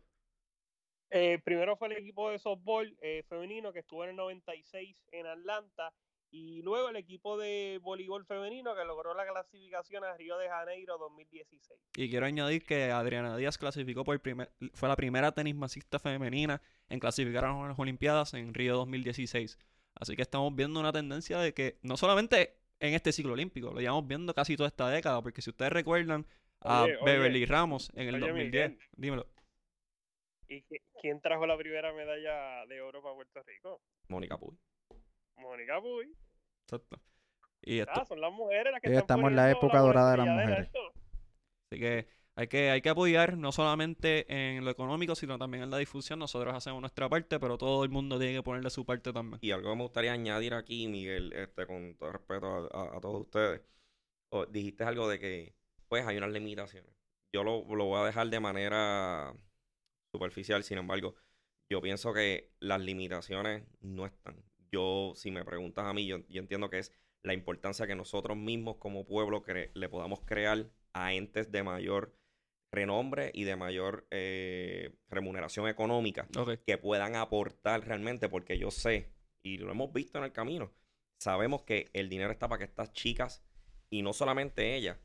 Eh, 1.11 1.39
primero 1.43 1.76
fue 1.76 1.89
el 1.89 1.97
equipo 1.97 2.30
de 2.30 2.39
softball 2.39 2.97
eh, 3.01 3.24
femenino 3.28 3.72
que 3.72 3.78
estuvo 3.78 4.05
en 4.05 4.11
el 4.11 4.16
96 4.16 5.07
en 5.11 5.26
Atlanta 5.26 5.93
y 6.30 6.60
luego 6.62 6.90
el 6.90 6.96
equipo 6.96 7.38
de 7.38 7.78
voleibol 7.82 8.24
femenino 8.26 8.74
que 8.74 8.84
logró 8.84 9.14
la 9.14 9.26
clasificación 9.26 10.04
a 10.04 10.14
Río 10.16 10.36
de 10.38 10.48
Janeiro 10.48 10.98
2016. 10.98 11.80
Y 11.96 12.10
quiero 12.10 12.26
añadir 12.26 12.64
que 12.64 12.90
Adriana 12.90 13.36
Díaz 13.36 13.56
clasificó 13.58 14.04
por 14.04 14.20
primer, 14.20 14.50
fue 14.74 14.88
la 14.88 14.96
primera 14.96 15.32
tenis 15.32 15.54
masista 15.54 15.98
femenina 15.98 16.60
en 16.88 17.00
clasificar 17.00 17.44
a 17.46 17.68
las 17.68 17.78
Olimpiadas 17.78 18.34
en 18.34 18.52
Río 18.54 18.76
2016. 18.76 19.58
Así 19.94 20.14
que 20.16 20.22
estamos 20.22 20.54
viendo 20.54 20.78
una 20.80 20.92
tendencia 20.92 21.38
de 21.38 21.54
que 21.54 21.78
no 21.82 21.96
solamente 21.96 22.54
en 22.80 22.94
este 22.94 23.10
ciclo 23.12 23.32
olímpico, 23.32 23.72
lo 23.72 23.80
llevamos 23.80 24.06
viendo 24.06 24.32
casi 24.34 24.56
toda 24.56 24.68
esta 24.68 24.88
década, 24.88 25.20
porque 25.22 25.42
si 25.42 25.50
ustedes 25.50 25.72
recuerdan 25.72 26.26
a 26.60 26.84
Oye, 26.84 26.96
oye, 26.96 27.04
Beverly 27.12 27.44
Ramos 27.46 27.90
en 27.94 28.08
el 28.08 28.14
oye, 28.16 28.26
2010, 28.28 28.70
Miguel. 28.70 28.88
dímelo. 28.96 29.26
¿Y 30.48 30.62
qui- 30.62 30.80
quién 31.00 31.20
trajo 31.20 31.46
la 31.46 31.56
primera 31.56 31.92
medalla 31.92 32.64
de 32.66 32.80
oro 32.80 33.02
para 33.02 33.14
Puerto 33.14 33.42
Rico? 33.42 33.80
Mónica 34.08 34.38
Puy. 34.38 34.56
Mónica 35.39 35.80
Puy. 35.80 36.14
Exacto. 36.66 37.01
Y 37.62 37.78
esto, 37.80 37.93
Ah, 37.97 38.05
son 38.05 38.20
las 38.20 38.32
mujeres 38.32 38.72
las 38.72 38.80
que 38.80 38.89
están 38.89 39.01
estamos 39.03 39.30
en 39.30 39.36
la 39.36 39.51
época 39.51 39.78
dorada 39.80 40.11
de 40.12 40.16
las 40.18 40.26
mujeres. 40.28 40.70
Así 41.70 41.80
que 41.80 42.09
hay 42.36 42.47
que, 42.47 42.70
hay 42.70 42.80
que 42.80 42.89
apoyar 42.89 43.36
no 43.36 43.51
solamente 43.53 44.24
en 44.32 44.64
lo 44.64 44.70
económico, 44.70 45.14
sino 45.14 45.39
también 45.39 45.64
en 45.64 45.70
la 45.70 45.78
difusión. 45.78 46.18
Nosotros 46.20 46.55
hacemos 46.55 46.80
nuestra 46.80 47.09
parte, 47.09 47.39
pero 47.41 47.59
todo 47.59 47.82
el 47.84 47.91
mundo 47.91 48.18
tiene 48.18 48.34
que 48.34 48.43
ponerle 48.43 48.70
su 48.70 48.86
parte 48.86 49.12
también. 49.12 49.39
Y 49.43 49.51
algo 49.51 49.70
que 49.70 49.76
me 49.76 49.82
gustaría 49.82 50.12
añadir 50.12 50.55
aquí, 50.55 50.86
Miguel, 50.86 51.32
este, 51.32 51.66
con 51.66 51.97
todo 51.97 52.12
respeto 52.12 52.47
a, 52.72 52.80
a- 52.95 52.97
a 52.97 53.01
todos 53.01 53.22
ustedes, 53.22 53.61
o- 54.30 54.47
dijiste 54.47 54.84
algo 54.84 55.09
de 55.09 55.18
que 55.18 55.55
pues 55.89 56.07
hay 56.07 56.16
unas 56.16 56.30
limitaciones. 56.30 56.95
Yo 57.34 57.43
lo, 57.45 57.64
lo 57.74 57.84
voy 57.86 58.01
a 58.01 58.05
dejar 58.05 58.28
de 58.28 58.41
manera 58.41 59.34
superficial, 60.14 60.62
sin 60.64 60.78
embargo, 60.78 61.14
yo 61.70 61.80
pienso 61.82 62.12
que 62.14 62.53
las 62.61 62.80
limitaciones 62.80 63.64
no 63.80 64.07
están. 64.07 64.36
Yo, 64.70 65.12
si 65.16 65.30
me 65.30 65.44
preguntas 65.44 65.84
a 65.86 65.92
mí, 65.92 66.06
yo, 66.06 66.18
yo 66.28 66.40
entiendo 66.40 66.70
que 66.70 66.78
es 66.78 66.92
la 67.22 67.34
importancia 67.34 67.86
que 67.86 67.94
nosotros 67.94 68.36
mismos 68.36 68.76
como 68.76 69.04
pueblo 69.04 69.42
le 69.74 69.88
podamos 69.88 70.20
crear 70.20 70.70
a 70.92 71.12
entes 71.12 71.50
de 71.50 71.62
mayor 71.62 72.14
renombre 72.70 73.30
y 73.34 73.44
de 73.44 73.56
mayor 73.56 74.06
eh, 74.10 74.94
remuneración 75.08 75.68
económica 75.68 76.28
que 76.66 76.78
puedan 76.78 77.16
aportar 77.16 77.86
realmente, 77.86 78.28
porque 78.28 78.58
yo 78.58 78.70
sé, 78.70 79.10
y 79.42 79.58
lo 79.58 79.70
hemos 79.70 79.92
visto 79.92 80.18
en 80.18 80.24
el 80.24 80.32
camino, 80.32 80.72
sabemos 81.18 81.62
que 81.62 81.90
el 81.92 82.08
dinero 82.08 82.30
está 82.30 82.48
para 82.48 82.58
que 82.58 82.64
estas 82.64 82.92
chicas, 82.92 83.42
y 83.90 84.02
no 84.02 84.12
solamente 84.12 84.76
ella, 84.76 84.98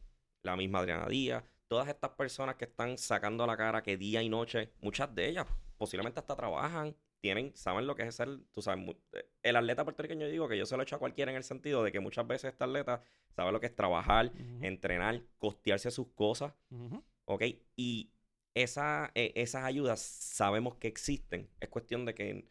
la 0.43 0.57
misma 0.57 0.79
Adriana 0.79 1.07
Díaz, 1.07 1.43
todas 1.67 1.87
estas 1.87 2.11
personas 2.11 2.55
que 2.55 2.65
están 2.65 2.97
sacando 2.97 3.47
la 3.47 3.55
cara 3.55 3.81
que 3.81 3.97
día 3.97 4.21
y 4.21 4.29
noche, 4.29 4.71
muchas 4.81 5.13
de 5.15 5.29
ellas 5.29 5.47
posiblemente 5.77 6.19
hasta 6.19 6.35
trabajan, 6.35 6.95
tienen, 7.23 7.55
saben 7.55 7.87
lo 7.87 7.95
que 7.95 8.03
es 8.03 8.15
ser, 8.15 8.27
tú 8.51 8.61
sabes, 8.61 8.85
eh, 9.13 9.25
el 9.43 9.55
atleta 9.55 9.85
puertorriqueño, 9.85 10.25
yo 10.25 10.31
digo 10.31 10.49
que 10.49 10.57
yo 10.57 10.65
se 10.65 10.75
lo 10.75 10.83
echo 10.83 10.97
a 10.97 10.99
cualquiera 10.99 11.31
en 11.31 11.37
el 11.37 11.45
sentido 11.45 11.81
de 11.81 11.93
que 11.93 12.01
muchas 12.01 12.27
veces 12.27 12.51
este 12.51 12.65
atleta 12.65 13.01
sabe 13.29 13.53
lo 13.53 13.61
que 13.61 13.67
es 13.67 13.75
trabajar, 13.75 14.33
entrenar, 14.61 15.23
costearse 15.37 15.89
sus 15.89 16.09
cosas, 16.09 16.53
ujú. 16.69 17.01
¿ok? 17.23 17.43
Y 17.77 18.11
esa, 18.55 19.09
eh, 19.15 19.31
esas 19.35 19.63
ayudas 19.63 20.01
sabemos 20.01 20.75
que 20.75 20.89
existen. 20.89 21.49
Es 21.61 21.69
cuestión 21.69 22.03
de 22.03 22.13
que 22.13 22.49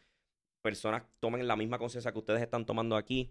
personas 0.62 1.02
tomen 1.20 1.46
la 1.46 1.54
misma 1.54 1.78
conciencia 1.78 2.10
que 2.10 2.18
ustedes 2.20 2.40
están 2.40 2.64
tomando 2.64 2.96
aquí 2.96 3.30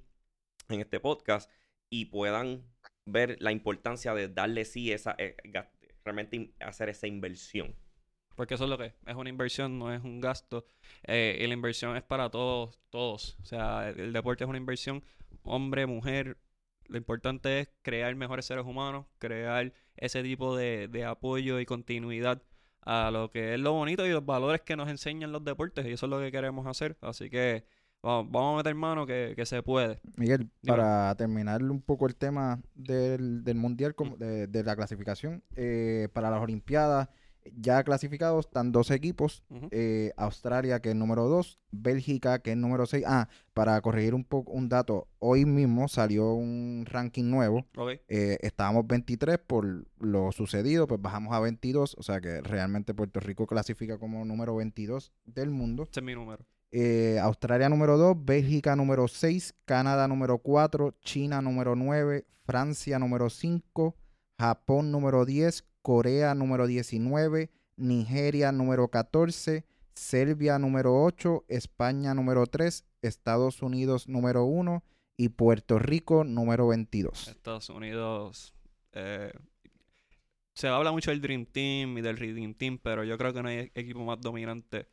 en 0.69 0.79
este 0.79 0.99
podcast 0.99 1.49
y 1.89 2.05
puedan 2.05 2.63
ver 3.07 3.37
la 3.41 3.51
importancia 3.51 4.13
de 4.13 4.27
darle 4.27 4.63
sí 4.63 4.91
esa, 4.91 5.15
eh, 5.17 5.35
realmente 6.05 6.53
hacer 6.59 6.89
esa 6.89 7.07
inversión. 7.07 7.75
Porque 8.35 8.55
eso 8.55 8.63
es 8.63 8.69
lo 8.69 8.77
que 8.77 8.85
es. 8.87 8.93
Es 9.05 9.15
una 9.15 9.29
inversión, 9.29 9.77
no 9.77 9.93
es 9.93 10.03
un 10.03 10.21
gasto. 10.21 10.65
Eh, 11.03 11.39
y 11.41 11.47
la 11.47 11.53
inversión 11.53 11.95
es 11.97 12.03
para 12.03 12.29
todos, 12.29 12.79
todos. 12.89 13.37
O 13.41 13.45
sea, 13.45 13.89
el, 13.89 13.99
el 13.99 14.13
deporte 14.13 14.43
es 14.43 14.49
una 14.49 14.57
inversión. 14.57 15.03
Hombre, 15.43 15.85
mujer. 15.85 16.37
Lo 16.87 16.97
importante 16.97 17.59
es 17.59 17.69
crear 17.81 18.13
mejores 18.15 18.45
seres 18.45 18.65
humanos, 18.65 19.05
crear 19.17 19.73
ese 19.95 20.23
tipo 20.23 20.55
de, 20.57 20.87
de 20.87 21.05
apoyo 21.05 21.59
y 21.59 21.65
continuidad 21.65 22.41
a 22.81 23.11
lo 23.11 23.31
que 23.31 23.53
es 23.53 23.59
lo 23.59 23.73
bonito 23.73 24.05
y 24.05 24.09
los 24.09 24.25
valores 24.25 24.61
que 24.61 24.75
nos 24.75 24.89
enseñan 24.89 25.31
los 25.31 25.43
deportes. 25.43 25.85
Y 25.85 25.91
eso 25.91 26.05
es 26.05 26.09
lo 26.09 26.19
que 26.19 26.31
queremos 26.31 26.65
hacer. 26.67 26.97
Así 27.01 27.29
que 27.29 27.63
vamos, 28.01 28.31
vamos 28.31 28.53
a 28.53 28.57
meter 28.57 28.75
mano 28.75 29.05
que, 29.05 29.33
que 29.35 29.45
se 29.45 29.63
puede. 29.63 30.01
Miguel, 30.15 30.49
para 30.65 31.15
terminar 31.15 31.63
un 31.63 31.81
poco 31.81 32.07
el 32.07 32.15
tema 32.15 32.59
del, 32.75 33.43
del 33.43 33.55
mundial, 33.55 33.95
de, 34.17 34.47
de 34.47 34.63
la 34.63 34.75
clasificación, 34.75 35.43
eh, 35.55 36.09
para 36.13 36.29
las 36.29 36.41
Olimpiadas, 36.41 37.09
Ya 37.55 37.83
clasificados 37.83 38.45
están 38.45 38.71
dos 38.71 38.91
equipos. 38.91 39.43
Ujú. 39.49 39.67
eh, 39.71 40.13
Australia, 40.17 40.79
que 40.81 40.89
es 40.89 40.95
número 40.95 41.27
2. 41.27 41.59
Bélgica, 41.71 42.39
que 42.39 42.51
es 42.51 42.57
número 42.57 42.85
6. 42.85 43.03
Ah, 43.07 43.27
para 43.53 43.79
corregir 43.81 44.13
un 44.13 44.23
poco 44.23 44.51
un 44.51 44.69
dato. 44.69 45.07
Hoy 45.19 45.45
mismo 45.45 45.87
salió 45.87 46.33
un 46.33 46.85
ranking 46.87 47.29
nuevo. 47.29 47.65
Ok. 47.77 48.01
Eh, 48.07 48.37
estábamos 48.41 48.85
23 48.87 49.39
por 49.39 49.85
lo 49.99 50.31
sucedido, 50.31 50.87
pues 50.87 51.01
bajamos 51.01 51.33
a 51.33 51.39
22. 51.39 51.95
O 51.97 52.03
sea 52.03 52.21
que 52.21 52.41
realmente 52.41 52.93
Puerto 52.93 53.19
Rico 53.19 53.47
clasifica 53.47 53.97
como 53.97 54.23
número 54.25 54.55
22 54.55 55.11
del 55.25 55.49
mundo. 55.49 55.87
Ese 55.89 55.99
es 55.99 56.05
mi 56.05 56.13
número. 56.13 56.45
Eh, 56.73 57.19
Australia 57.21 57.67
número 57.67 57.97
2, 57.97 58.15
Bélgica 58.23 58.75
número 58.77 59.07
6, 59.09 59.55
Canadá 59.65 60.07
número 60.07 60.37
4, 60.37 60.95
China 61.01 61.41
número 61.41 61.75
9, 61.75 62.25
Francia 62.45 62.97
número 62.97 63.29
5, 63.29 63.95
Japón 64.39 64.89
número 64.89 65.25
10, 65.25 65.65
Corea 65.81 66.35
número 66.35 66.67
19, 66.67 67.49
Nigeria 67.77 68.51
número 68.51 68.87
14, 68.89 69.65
Serbia 69.93 70.59
número 70.59 71.03
8, 71.03 71.45
España 71.47 72.13
número 72.13 72.45
3, 72.47 72.85
Estados 73.01 73.61
Unidos 73.61 74.07
número 74.07 74.45
1 74.45 74.83
y 75.17 75.29
Puerto 75.29 75.79
Rico 75.79 76.23
número 76.23 76.67
22. 76.67 77.27
Estados 77.27 77.69
Unidos. 77.69 78.53
eh, 78.93 79.31
se 80.53 80.67
habla 80.67 80.91
mucho 80.91 81.11
del 81.11 81.21
Dream 81.21 81.45
Team 81.45 81.97
y 81.97 82.01
del 82.01 82.17
Redeem 82.17 82.53
Team, 82.53 82.77
pero 82.77 83.03
yo 83.03 83.17
creo 83.17 83.33
que 83.33 83.41
no 83.41 83.49
hay 83.49 83.71
equipo 83.73 84.03
más 84.03 84.19
dominante 84.19 84.87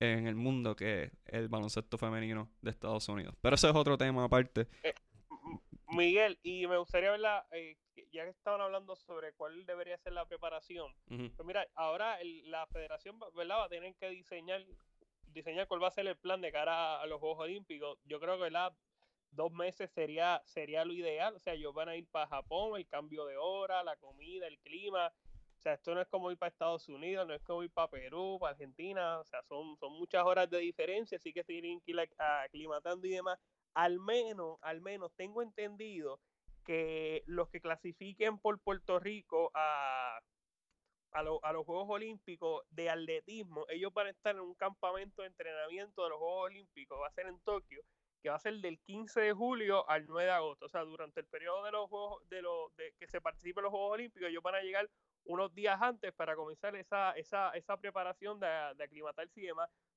en 0.00 0.26
el 0.26 0.34
mundo 0.36 0.76
que 0.76 1.10
el 1.26 1.48
baloncesto 1.48 1.98
femenino 1.98 2.48
de 2.62 2.70
Estados 2.70 3.08
Unidos. 3.08 3.34
Pero 3.40 3.56
eso 3.56 3.68
es 3.68 3.74
otro 3.76 3.98
tema 3.98 4.24
aparte. 4.24 4.68
M- 4.82 4.94
Miguel, 5.88 6.38
y 6.42 6.66
me 6.66 6.78
gustaría 6.78 7.10
verla, 7.10 7.46
eh, 7.52 7.76
ya 8.12 8.24
que 8.24 8.30
estaban 8.30 8.60
hablando 8.60 8.96
sobre 8.96 9.32
cuál 9.34 9.64
debería 9.66 9.96
ser 9.98 10.12
la 10.12 10.26
preparación. 10.26 10.92
Pues 11.36 11.46
mira, 11.46 11.66
ahora 11.74 12.20
el- 12.20 12.50
la 12.50 12.66
federación 12.66 13.18
¿verdad? 13.34 13.58
va 13.58 13.64
a 13.64 13.68
tener 13.68 13.94
que 13.96 14.08
diseñar, 14.10 14.64
diseñar 15.28 15.66
cuál 15.66 15.82
va 15.82 15.88
a 15.88 15.92
ser 15.92 16.06
el 16.06 16.16
plan 16.16 16.40
de 16.40 16.52
cara 16.52 17.00
a 17.00 17.06
los 17.06 17.20
Juegos 17.20 17.40
Olímpicos. 17.40 17.98
Yo 18.04 18.20
creo 18.20 18.36
que 18.36 18.42
¿verdad? 18.42 18.72
dos 19.30 19.50
meses 19.52 19.90
sería, 19.90 20.40
sería 20.44 20.84
lo 20.84 20.92
ideal. 20.92 21.34
O 21.34 21.38
sea, 21.38 21.54
ellos 21.54 21.74
van 21.74 21.88
a 21.88 21.96
ir 21.96 22.06
para 22.08 22.26
Japón, 22.28 22.76
el 22.78 22.86
cambio 22.86 23.24
de 23.26 23.36
hora, 23.36 23.82
la 23.82 23.96
comida, 23.96 24.46
el 24.46 24.58
clima. 24.60 25.12
O 25.56 25.60
sea, 25.64 25.74
esto 25.74 25.94
no 25.94 26.00
es 26.00 26.08
como 26.08 26.30
ir 26.30 26.38
para 26.38 26.50
Estados 26.50 26.88
Unidos, 26.88 27.26
no 27.26 27.34
es 27.34 27.42
como 27.42 27.62
ir 27.62 27.70
para 27.70 27.88
Perú, 27.88 28.36
para 28.38 28.52
Argentina. 28.52 29.18
O 29.18 29.24
sea, 29.24 29.42
son, 29.42 29.76
son 29.76 29.92
muchas 29.94 30.22
horas 30.24 30.48
de 30.50 30.58
diferencia, 30.58 31.16
así 31.16 31.32
que 31.32 31.42
tienen 31.42 31.80
que 31.80 31.92
ir 31.92 31.96
ac- 31.96 32.14
aclimatando 32.44 33.06
y 33.06 33.10
demás. 33.10 33.38
Al 33.72 33.98
menos, 33.98 34.58
al 34.62 34.80
menos 34.80 35.12
tengo 35.16 35.42
entendido 35.42 36.20
que 36.64 37.22
los 37.26 37.48
que 37.50 37.60
clasifiquen 37.60 38.38
por 38.38 38.60
Puerto 38.60 38.98
Rico 39.00 39.50
a, 39.54 40.18
a, 41.12 41.22
lo- 41.22 41.44
a 41.44 41.52
los 41.52 41.64
Juegos 41.64 41.86
Olímpicos 41.90 42.62
de 42.70 42.90
atletismo, 42.90 43.66
ellos 43.68 43.92
van 43.92 44.08
a 44.08 44.10
estar 44.10 44.34
en 44.34 44.40
un 44.42 44.54
campamento 44.54 45.22
de 45.22 45.28
entrenamiento 45.28 46.02
de 46.04 46.10
los 46.10 46.18
Juegos 46.18 46.46
Olímpicos, 46.46 46.98
va 47.00 47.06
a 47.08 47.12
ser 47.12 47.26
en 47.26 47.38
Tokio, 47.40 47.82
que 48.22 48.30
va 48.30 48.36
a 48.36 48.40
ser 48.40 48.54
del 48.54 48.80
15 48.80 49.20
de 49.20 49.32
julio 49.32 49.88
al 49.88 50.06
9 50.06 50.24
de 50.24 50.30
agosto, 50.34 50.66
o 50.66 50.68
sea, 50.68 50.82
durante 50.82 51.20
el 51.20 51.26
periodo 51.26 51.64
de 51.64 51.72
los 51.72 51.88
Juegos, 51.88 52.28
de 52.28 52.42
los, 52.42 52.74
de 52.76 52.94
que 52.98 53.06
se 53.08 53.20
participe 53.20 53.60
en 53.60 53.64
los 53.64 53.70
Juegos 53.70 53.92
Olímpicos, 53.92 54.28
ellos 54.28 54.42
van 54.42 54.56
a 54.56 54.62
llegar 54.62 54.88
unos 55.24 55.54
días 55.54 55.80
antes 55.80 56.12
para 56.14 56.34
comenzar 56.36 56.74
esa, 56.76 57.12
esa, 57.12 57.50
esa 57.52 57.76
preparación 57.78 58.40
de, 58.40 58.46
de 58.76 58.84
aclimatarse 58.84 59.40
y. 59.42 59.48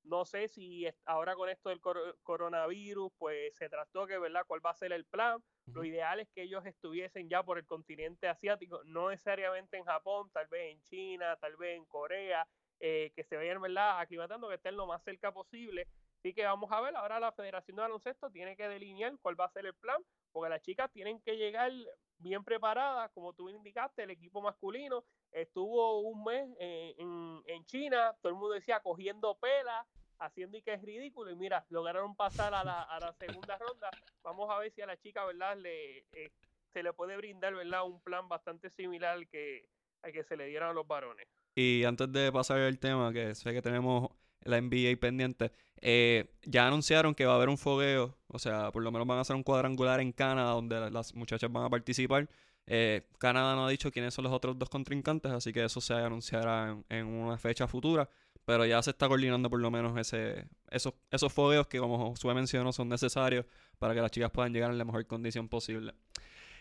No 0.07 0.25
sé 0.25 0.47
si 0.47 0.87
ahora 1.05 1.35
con 1.35 1.49
esto 1.49 1.69
del 1.69 1.81
cor- 1.81 2.17
coronavirus, 2.23 3.11
pues 3.17 3.55
se 3.55 3.69
trató 3.69 4.07
que, 4.07 4.17
¿verdad?, 4.17 4.43
cuál 4.47 4.65
va 4.65 4.71
a 4.71 4.75
ser 4.75 4.91
el 4.93 5.05
plan. 5.05 5.43
Lo 5.73 5.83
ideal 5.83 6.19
es 6.21 6.29
que 6.33 6.43
ellos 6.43 6.65
estuviesen 6.65 7.29
ya 7.29 7.43
por 7.43 7.57
el 7.59 7.65
continente 7.65 8.27
asiático, 8.27 8.81
no 8.85 9.09
necesariamente 9.09 9.77
en 9.77 9.83
Japón, 9.85 10.29
tal 10.31 10.47
vez 10.47 10.73
en 10.73 10.81
China, 10.81 11.37
tal 11.39 11.55
vez 11.57 11.75
en 11.77 11.85
Corea, 11.85 12.47
eh, 12.79 13.11
que 13.15 13.23
se 13.23 13.35
vayan, 13.35 13.61
¿verdad?, 13.61 13.99
aclimatando, 13.99 14.47
que 14.49 14.55
estén 14.55 14.77
lo 14.77 14.87
más 14.87 15.03
cerca 15.03 15.31
posible. 15.33 15.87
Así 16.19 16.33
que 16.33 16.45
vamos 16.45 16.71
a 16.71 16.81
ver, 16.81 16.95
ahora 16.95 17.19
la 17.19 17.31
Federación 17.31 17.75
de 17.75 17.81
Baloncesto 17.83 18.31
tiene 18.31 18.55
que 18.55 18.67
delinear 18.67 19.13
cuál 19.21 19.39
va 19.39 19.45
a 19.45 19.49
ser 19.49 19.65
el 19.65 19.75
plan, 19.75 20.01
porque 20.31 20.49
las 20.49 20.61
chicas 20.61 20.91
tienen 20.91 21.21
que 21.21 21.37
llegar 21.37 21.71
bien 22.17 22.43
preparadas, 22.43 23.11
como 23.13 23.33
tú 23.33 23.49
indicaste, 23.49 24.03
el 24.03 24.11
equipo 24.11 24.41
masculino 24.41 25.05
estuvo 25.31 25.99
un 26.01 26.23
mes 26.23 26.49
en, 26.59 27.41
en 27.45 27.65
China, 27.65 28.15
todo 28.21 28.29
el 28.31 28.35
mundo 28.37 28.53
decía 28.55 28.79
cogiendo 28.81 29.35
pela, 29.37 29.85
haciendo 30.19 30.57
y 30.57 30.61
que 30.61 30.73
es 30.73 30.81
ridículo, 30.81 31.29
y 31.31 31.35
mira, 31.35 31.65
lograron 31.69 32.15
pasar 32.15 32.53
a 32.53 32.63
la, 32.63 32.81
a 32.83 32.99
la 32.99 33.13
segunda 33.13 33.57
ronda. 33.57 33.89
Vamos 34.23 34.49
a 34.49 34.57
ver 34.57 34.71
si 34.71 34.81
a 34.81 34.87
la 34.87 34.97
chica, 34.97 35.23
¿verdad?, 35.25 35.57
le, 35.57 35.99
eh, 36.13 36.31
se 36.73 36.81
le 36.83 36.91
puede 36.93 37.15
brindar, 37.17 37.53
¿verdad?, 37.53 37.85
un 37.85 37.99
plan 38.01 38.27
bastante 38.27 38.69
similar 38.71 39.13
al 39.17 39.27
que, 39.27 39.69
al 40.01 40.11
que 40.11 40.23
se 40.23 40.35
le 40.35 40.47
dieron 40.47 40.69
a 40.69 40.73
los 40.73 40.87
varones. 40.87 41.27
Y 41.55 41.83
antes 41.83 42.11
de 42.11 42.31
pasar 42.31 42.59
el 42.59 42.79
tema, 42.79 43.11
que 43.13 43.35
sé 43.35 43.53
que 43.53 43.61
tenemos 43.61 44.09
la 44.41 44.57
NBA 44.57 44.99
pendiente, 44.99 45.51
eh, 45.81 46.31
ya 46.43 46.67
anunciaron 46.67 47.13
que 47.13 47.25
va 47.25 47.33
a 47.33 47.35
haber 47.35 47.49
un 47.49 47.57
fogueo, 47.57 48.15
o 48.27 48.39
sea, 48.39 48.71
por 48.71 48.81
lo 48.83 48.91
menos 48.91 49.07
van 49.07 49.17
a 49.17 49.21
hacer 49.21 49.35
un 49.35 49.43
cuadrangular 49.43 49.99
en 49.99 50.11
Canadá 50.11 50.51
donde 50.51 50.79
la- 50.79 50.89
las 50.89 51.13
muchachas 51.15 51.51
van 51.51 51.63
a 51.65 51.69
participar. 51.69 52.27
Eh, 52.67 53.07
Canadá 53.17 53.55
no 53.55 53.65
ha 53.65 53.69
dicho 53.69 53.91
quiénes 53.91 54.13
son 54.13 54.25
los 54.25 54.33
otros 54.33 54.59
dos 54.59 54.69
contrincantes, 54.69 55.31
así 55.31 55.53
que 55.53 55.63
eso 55.63 55.79
se 55.81 55.93
anunciará 55.93 56.69
en, 56.69 56.85
en 56.89 57.05
una 57.07 57.37
fecha 57.37 57.67
futura, 57.67 58.09
pero 58.45 58.65
ya 58.65 58.81
se 58.83 58.91
está 58.91 59.07
coordinando 59.07 59.49
por 59.49 59.59
lo 59.59 59.71
menos 59.71 59.97
esos, 59.97 60.93
esos 61.11 61.33
fogueos 61.33 61.67
que, 61.67 61.79
como 61.79 61.97
Josué 61.97 62.33
mencionó, 62.33 62.71
son 62.71 62.89
necesarios 62.89 63.45
para 63.79 63.93
que 63.93 64.01
las 64.01 64.11
chicas 64.11 64.31
puedan 64.31 64.53
llegar 64.53 64.71
en 64.71 64.77
la 64.77 64.85
mejor 64.85 65.05
condición 65.07 65.49
posible. 65.49 65.93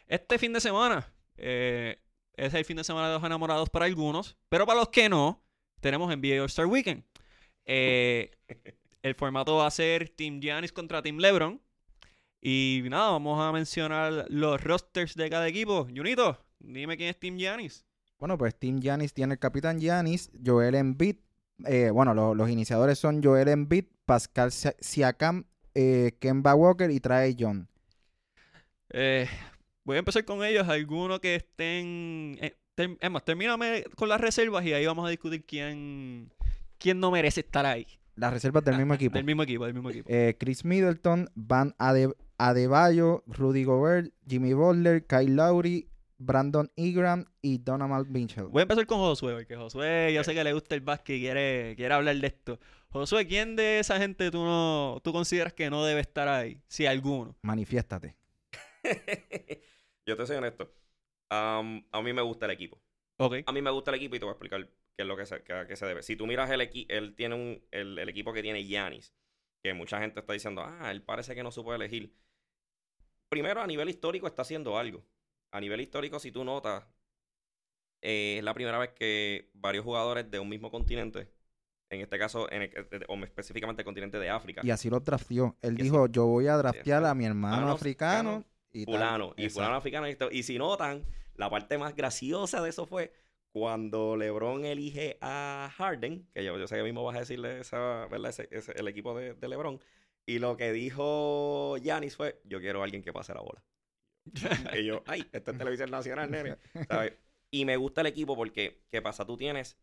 Este 0.07 0.39
fin 0.39 0.53
de 0.53 0.61
semana 0.61 1.13
eh, 1.37 1.99
es 2.35 2.55
el 2.55 2.65
fin 2.65 2.77
de 2.77 2.85
semana 2.85 3.09
de 3.09 3.15
los 3.15 3.25
enamorados 3.25 3.71
para 3.71 3.87
algunos, 3.87 4.37
pero 4.49 4.67
para 4.67 4.81
los 4.81 4.89
que 4.89 5.09
no, 5.09 5.43
tenemos 5.81 6.09
NBA 6.09 6.43
All-Star 6.43 6.67
Weekend. 6.67 7.05
Eh, 7.65 8.31
el 9.03 9.15
formato 9.15 9.57
va 9.57 9.67
a 9.67 9.71
ser 9.71 10.09
Team 10.09 10.41
Giannis 10.41 10.73
contra 10.73 11.03
Team 11.03 11.19
LeBron. 11.19 11.61
Y 12.49 12.83
nada, 12.89 13.11
vamos 13.11 13.41
a 13.41 13.51
mencionar 13.51 14.27
los 14.29 14.63
rosters 14.63 15.17
de 15.17 15.29
cada 15.29 15.49
equipo. 15.49 15.89
Junito, 15.93 16.39
dime 16.61 16.97
quién 16.97 17.09
es 17.09 17.19
Team 17.19 17.37
Giannis. 17.39 17.85
Bueno, 18.21 18.39
pues 18.39 18.55
Team 18.57 18.79
Giannis 18.79 19.13
tiene 19.13 19.33
el 19.35 19.41
capitán 19.41 19.81
Giannis, 19.81 20.31
Joel 20.45 20.77
Embiid. 20.77 21.17
eh, 21.65 21.91
bueno, 21.91 22.15
lo- 22.15 22.35
los 22.37 22.49
iniciadores 22.49 22.99
son 23.01 23.21
Joel 23.21 23.49
Embiid, 23.49 23.87
Pascal 24.05 24.53
Sia- 24.53 24.77
Siakam, 24.79 25.45
eh, 25.75 26.13
Kemba 26.21 26.55
Walker 26.55 26.89
y 26.91 27.01
Trae 27.01 27.35
John. 27.37 27.67
Eh, 28.91 29.27
voy 29.83 29.97
a 29.97 29.99
empezar 29.99 30.25
con 30.25 30.45
ellos. 30.45 30.69
Algunos 30.69 31.19
que 31.19 31.35
estén. 31.35 32.39
es 32.41 33.11
más, 33.11 33.25
termíname 33.25 33.85
con 33.97 34.09
las 34.09 34.21
reservas 34.21 34.65
y 34.67 34.73
ahí 34.73 34.87
vamos 34.87 35.07
a 35.07 35.11
discutir 35.11 35.45
quién, 35.45 36.31
quién 36.79 37.01
no 37.01 37.11
merece 37.11 37.41
estar 37.41 37.67
ahí. 37.67 37.87
Las 38.15 38.33
reservas 38.33 38.63
del 38.65 38.77
mismo 38.77 38.95
equipo. 38.95 39.15
Del 39.15 39.25
mismo 39.25 39.43
equipo, 39.43 39.65
del 39.65 39.75
mismo 39.75 39.91
equipo. 39.91 40.09
Eh, 40.13 40.37
Chris 40.39 40.65
Middleton, 40.65 41.29
Van 41.35 41.75
Ade- 41.79 42.15
Adebayo, 42.39 43.23
Rudy 43.27 43.65
Gobert, 43.65 44.13
Jimmy 44.29 44.53
Butler, 44.53 45.07
Kyle 45.07 45.35
Lowry, 45.35 45.89
Brandon 46.19 46.71
Ingram 46.77 47.25
y 47.43 47.59
Donovan 47.59 48.11
Mitchell. 48.11 48.45
Voy 48.47 48.61
a 48.61 48.63
empezar 48.63 48.87
con 48.87 48.99
Josué, 48.99 49.35
porque 49.35 49.57
Josué, 49.57 50.13
yo 50.15 50.23
sé 50.25 50.35
que 50.35 50.45
le 50.45 50.53
gusta 50.53 50.75
el 50.75 50.81
básquet 50.81 51.17
y 51.17 51.21
quiere, 51.21 51.75
quiere 51.77 51.95
hablar 51.95 52.17
de 52.17 52.27
esto. 52.27 52.59
Josué, 52.91 53.27
¿quién 53.27 53.57
de 53.57 53.79
esa 53.81 53.99
gente 53.99 54.31
tú 54.31 54.45
no 54.45 55.01
tú 55.03 55.13
consideras 55.13 55.53
que 55.53 55.69
no 55.71 55.85
debe 55.85 56.01
estar 56.01 56.29
ahí? 56.29 56.61
Si 56.69 56.87
alguno. 56.87 57.37
Manifiéstate. 57.43 58.17
Yo 60.07 60.17
te 60.17 60.27
soy 60.27 60.37
honesto. 60.37 60.73
A 61.31 61.63
mí 61.63 62.13
me 62.13 62.23
gusta 62.23 62.47
el 62.47 62.53
equipo. 62.53 62.81
Ok. 63.19 63.37
A 63.47 63.53
mí 63.53 63.63
me 63.63 63.71
gusta 63.71 63.91
el 63.91 63.97
equipo 63.97 64.15
y 64.17 64.19
te 64.19 64.25
voy 64.25 64.31
a 64.31 64.35
explicar 64.35 64.67
qué 64.97 65.03
es 65.03 65.07
lo 65.07 65.17
que 65.17 65.27
se, 65.27 65.43
qué- 65.43 65.53
a 65.53 65.67
qué 65.67 65.77
se 65.77 65.87
debe. 65.87 66.03
Si 66.03 66.17
tú 66.17 66.27
miras 66.27 66.51
el 66.51 66.61
equipo, 66.61 66.93
él 66.93 67.15
tiene 67.15 67.35
un, 67.35 67.63
el, 67.71 67.99
el 67.99 68.09
equipo 68.09 68.33
que 68.33 68.43
tiene 68.43 68.65
Yanis, 68.67 69.13
que 69.63 69.75
mucha 69.75 70.01
gente 70.01 70.21
está 70.21 70.33
diciendo, 70.33 70.63
ah, 70.65 70.91
él 70.91 71.03
parece 71.03 71.35
que 71.35 71.43
no 71.43 71.51
supo 71.51 71.75
elegir. 71.75 72.15
Primero, 73.29 73.61
a 73.61 73.67
nivel 73.67 73.89
histórico 73.89 74.27
está 74.27 74.43
haciendo 74.43 74.79
algo. 74.79 75.05
A 75.51 75.61
nivel 75.61 75.81
histórico, 75.81 76.19
si 76.19 76.31
tú 76.31 76.45
notas, 76.45 76.85
eh, 78.03 78.37
es 78.39 78.45
la 78.45 78.55
primera 78.55 78.79
vez 78.79 78.91
que 78.91 79.51
varios 79.55 79.85
jugadores 79.85 80.31
de 80.31 80.39
un 80.39 80.49
mismo 80.49 80.71
continente, 80.71 81.29
en 81.91 82.01
este 82.01 82.19
caso, 82.19 82.51
en 82.51 82.63
el- 82.63 82.71
eh, 82.91 83.05
o 83.09 83.17
específicamente 83.25 83.83
el 83.83 83.85
continente 83.85 84.19
de 84.19 84.31
África, 84.31 84.61
Y 84.65 84.71
así 84.71 84.91
lo 84.91 85.01
drafteó. 85.01 85.57
Él 85.63 85.77
dijo, 85.77 86.07
yo 86.09 86.27
voy 86.27 86.47
a 86.47 86.57
draftear 86.57 87.05
a 87.05 87.15
mi 87.15 87.25
hermano 87.27 87.71
africano. 87.71 88.45
Y 88.73 88.85
tal. 88.85 88.95
fulano 88.95 89.25
y 89.39 89.45
Exacto. 89.45 89.55
fulano 89.55 89.77
africano. 89.77 90.09
y. 90.09 90.17
Y 90.33 90.43
si 90.43 90.59
notan, 90.59 91.03
la 91.35 91.49
parte 91.49 91.79
más 91.79 91.97
graciosa 91.97 92.61
de 92.61 92.69
eso 92.69 92.85
fue 92.87 93.13
cuando 93.53 94.17
LeBron 94.17 94.67
elige 94.67 95.17
a 95.23 95.71
Harden, 95.77 96.29
que 96.35 96.45
yo, 96.45 96.59
yo 96.59 96.67
sé 96.67 96.77
que 96.77 96.83
mismo 96.83 97.03
vas 97.05 97.17
a 97.17 97.21
decirle 97.21 97.61
esa, 97.61 98.07
¿verdad? 98.11 98.29
Ese, 98.31 98.49
ese- 98.51 98.73
el 98.73 98.87
equipo 98.87 99.17
de, 99.17 99.33
de 99.33 99.49
LeBron. 99.49 99.81
Y 100.27 100.39
lo 100.41 100.57
que 100.57 100.73
dijo 100.73 101.77
Giannis 101.79 102.17
fue, 102.17 102.41
yo 102.45 102.61
quiero 102.61 102.81
a 102.81 102.85
alguien 102.85 103.03
que 103.03 103.13
pase 103.13 103.33
la 103.33 103.41
bola. 103.41 103.63
y 104.77 104.85
yo, 104.85 105.03
ay, 105.07 105.25
esto 105.33 105.53
es 105.53 105.59
televisión 105.59 105.91
nacional, 105.91 106.31
nene. 106.31 106.57
¿sabes? 106.89 107.13
Y 107.51 107.65
me 107.65 107.77
gusta 107.77 108.01
el 108.01 108.09
equipo 108.09 108.35
porque, 108.37 108.83
¿qué 108.91 109.01
pasa? 109.01 109.25
Tú 109.25 109.37
tienes 109.37 109.77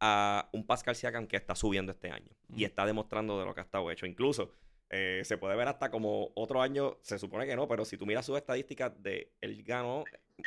a 0.00 0.48
un 0.52 0.66
Pascal 0.66 0.96
Siakam 0.96 1.26
que 1.26 1.36
está 1.36 1.54
subiendo 1.54 1.92
este 1.92 2.10
año 2.10 2.30
y 2.48 2.62
Mm. 2.62 2.64
está 2.64 2.86
demostrando 2.86 3.38
de 3.38 3.44
lo 3.44 3.54
que 3.54 3.60
ha 3.60 3.64
estado 3.64 3.90
hecho. 3.90 4.06
Incluso 4.06 4.50
eh, 4.88 5.20
se 5.24 5.36
puede 5.36 5.54
ver 5.54 5.68
hasta 5.68 5.90
como 5.90 6.30
otro 6.34 6.62
año, 6.62 6.96
se 7.02 7.18
supone 7.18 7.46
que 7.46 7.54
no, 7.54 7.68
pero 7.68 7.84
si 7.84 7.96
tú 7.98 8.06
miras 8.06 8.24
sus 8.26 8.36
estadísticas 8.38 8.92
de 9.02 9.30
él 9.42 9.62
ganó 9.62 10.04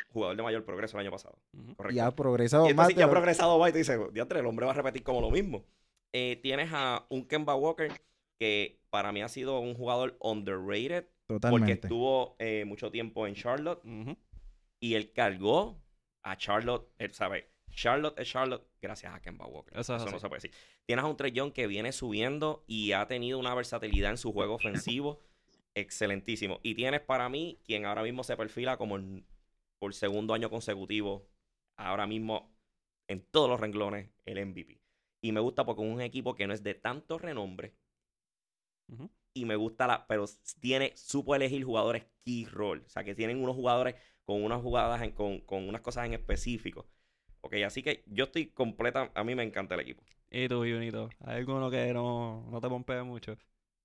jugador 0.10 0.36
de 0.36 0.42
mayor 0.44 0.66
progreso 0.66 0.98
el 0.98 1.02
año 1.06 1.12
pasado. 1.12 1.38
Correcto. 1.78 1.96
Y 1.96 2.00
ha 2.00 2.10
progresado 2.12 2.64
Y 2.64 2.74
más. 2.74 2.88
entonces 2.88 2.96
ya 2.98 3.04
ha 3.04 3.08
lo- 3.08 3.12
progresado 3.14 3.60
más 3.60 3.70
y 3.70 3.74
te 3.74 3.78
dice, 3.78 4.00
diantre, 4.12 4.40
el 4.40 4.46
hombre 4.48 4.66
va 4.66 4.72
a 4.72 4.76
repetir 4.76 5.04
como 5.04 5.22
lo 5.22 5.30
mismo. 5.30 5.64
Eh, 6.12 6.40
tienes 6.42 6.70
a 6.74 7.06
un 7.10 7.26
Kemba 7.28 7.56
Walker 7.56 7.92
que 8.40 8.82
para 8.90 9.12
mí 9.12 9.22
ha 9.22 9.28
sido 9.30 9.60
un 9.60 9.74
jugador 9.76 10.18
underrated 10.20 11.06
porque 11.28 11.40
Totalmente. 11.40 11.88
estuvo 11.88 12.36
eh, 12.40 12.66
mucho 12.66 12.92
tiempo 12.92 13.26
en 13.28 13.36
Charlotte 13.36 13.82
y 14.80 14.96
él 14.96 15.12
cargó 15.14 15.82
a 16.24 16.38
Charlotte, 16.38 16.90
él 16.98 17.14
sabe, 17.14 17.50
Charlotte 17.72 18.20
es 18.20 18.30
Charlotte 18.30 18.68
gracias 18.82 19.14
a 19.14 19.22
Kemba 19.22 19.46
Walker. 19.48 19.78
Eso 19.78 19.96
es 19.96 20.02
Eso 20.04 20.12
no 20.12 20.20
se 20.20 20.28
puede 20.28 20.42
decir. 20.42 20.52
Tienes 20.86 21.04
a 21.04 21.08
un 21.08 21.18
Trey 21.18 21.32
Young 21.32 21.54
que 21.54 21.66
viene 21.68 21.92
subiendo 21.92 22.64
y 22.68 22.92
ha 22.92 23.08
tenido 23.08 23.40
una 23.40 23.56
versatilidad 23.56 24.12
en 24.12 24.18
su 24.18 24.32
juego 24.34 24.56
ofensivo 24.56 25.22
excelentísimo. 25.76 26.60
Y 26.64 26.76
tienes 26.76 27.02
para 27.02 27.30
mí 27.30 27.60
quien 27.66 27.86
ahora 27.86 28.04
mismo 28.04 28.24
se 28.24 28.38
perfila 28.38 28.78
como 28.78 28.98
el- 28.98 29.26
por 29.80 29.94
segundo 29.94 30.34
año 30.34 30.50
consecutivo, 30.50 31.28
ahora 31.78 32.06
mismo 32.08 32.56
en 33.08 33.22
todos 33.32 33.50
los 33.50 33.60
renglones, 33.60 34.10
el 34.26 34.46
MVP. 34.46 34.80
Y 35.22 35.32
me 35.32 35.40
gusta 35.40 35.66
porque 35.66 35.84
es 35.86 35.92
un 35.94 36.02
equipo 36.02 36.36
que 36.36 36.48
no 36.48 36.54
es 36.54 36.64
de 36.64 36.74
tanto 36.74 37.18
renombre 37.18 37.74
Y 39.34 39.46
me 39.46 39.56
gusta 39.56 39.88
la, 39.88 40.06
pero 40.08 40.26
tiene, 40.60 40.94
supo 40.96 41.36
elegir 41.36 41.64
jugadores 41.64 42.06
key 42.24 42.46
role. 42.46 42.84
O 42.86 42.90
sea, 42.90 43.04
que 43.04 43.16
tienen 43.16 43.42
unos 43.42 43.56
jugadores 43.56 43.96
con 44.26 44.44
unas 44.44 44.62
jugadas, 44.62 45.02
en- 45.02 45.12
con, 45.12 45.40
con 45.42 45.68
unas 45.68 45.82
cosas 45.82 46.06
en 46.06 46.14
específico. 46.14 46.88
Ok, 47.42 47.56
así 47.66 47.84
que 47.84 48.04
yo 48.08 48.26
estoy 48.26 48.48
completa, 48.52 49.12
a 49.16 49.24
mí 49.24 49.36
me 49.36 49.44
encanta 49.44 49.76
el 49.76 49.82
equipo. 49.82 50.04
Y 50.32 50.48
tú, 50.50 50.58
Junito, 50.60 51.10
¿hay 51.22 51.38
alguno 51.38 51.70
que 51.72 51.94
no, 51.94 52.46
no 52.50 52.60
te 52.62 52.68
pompea 52.70 53.04
mucho? 53.04 53.38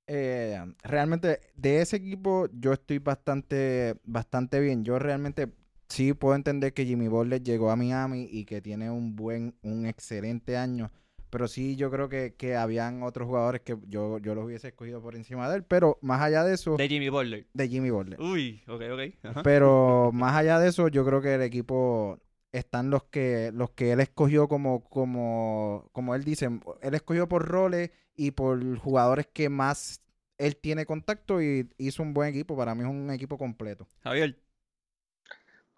Eh, 0.06 0.58
realmente 0.82 1.40
de 1.54 1.82
ese 1.82 1.96
equipo 1.96 2.48
yo 2.52 2.72
estoy 2.72 2.98
bastante, 2.98 3.96
bastante 4.04 4.60
bien. 4.60 4.84
Yo 4.84 4.98
realmente 4.98 5.52
sí 5.88 6.14
puedo 6.14 6.34
entender 6.34 6.72
que 6.72 6.86
Jimmy 6.86 7.08
Butler 7.08 7.42
llegó 7.42 7.70
a 7.70 7.76
Miami 7.76 8.26
y 8.30 8.44
que 8.46 8.62
tiene 8.62 8.90
un 8.90 9.14
buen, 9.16 9.54
un 9.62 9.86
excelente 9.86 10.56
año. 10.56 10.90
Pero 11.30 11.48
sí, 11.48 11.76
yo 11.76 11.90
creo 11.90 12.08
que, 12.08 12.34
que 12.36 12.56
habían 12.56 13.02
otros 13.02 13.26
jugadores 13.26 13.60
que 13.60 13.76
yo, 13.86 14.18
yo 14.18 14.34
los 14.34 14.44
hubiese 14.46 14.68
escogido 14.68 15.02
por 15.02 15.14
encima 15.16 15.48
de 15.50 15.56
él. 15.56 15.62
Pero 15.64 15.98
más 16.00 16.22
allá 16.22 16.44
de 16.44 16.54
eso, 16.54 16.76
De 16.76 16.88
Jimmy 16.88 17.08
Butler. 17.08 17.46
de 17.52 17.68
Jimmy 17.68 17.90
Butler. 17.90 18.20
Uy, 18.20 18.62
ok, 18.66 18.82
ok. 18.92 19.00
Ajá. 19.24 19.42
Pero 19.42 20.10
más 20.12 20.34
allá 20.36 20.58
de 20.58 20.68
eso, 20.68 20.88
yo 20.88 21.04
creo 21.04 21.20
que 21.20 21.34
el 21.34 21.42
equipo 21.42 22.18
están 22.52 22.90
los 22.90 23.04
que 23.04 23.50
los 23.52 23.70
que 23.70 23.92
él 23.92 24.00
escogió 24.00 24.48
como 24.48 24.82
como 24.84 25.90
como 25.92 26.14
él 26.14 26.24
dice, 26.24 26.48
él 26.80 26.94
escogió 26.94 27.28
por 27.28 27.46
roles 27.46 27.90
y 28.16 28.30
por 28.30 28.78
jugadores 28.78 29.26
que 29.30 29.50
más 29.50 30.00
él 30.38 30.56
tiene 30.56 30.86
contacto 30.86 31.42
y 31.42 31.68
hizo 31.78 32.02
un 32.02 32.14
buen 32.14 32.30
equipo. 32.30 32.56
Para 32.56 32.74
mí 32.74 32.82
es 32.82 32.88
un 32.88 33.10
equipo 33.10 33.36
completo. 33.36 33.86
Javier. 34.02 34.38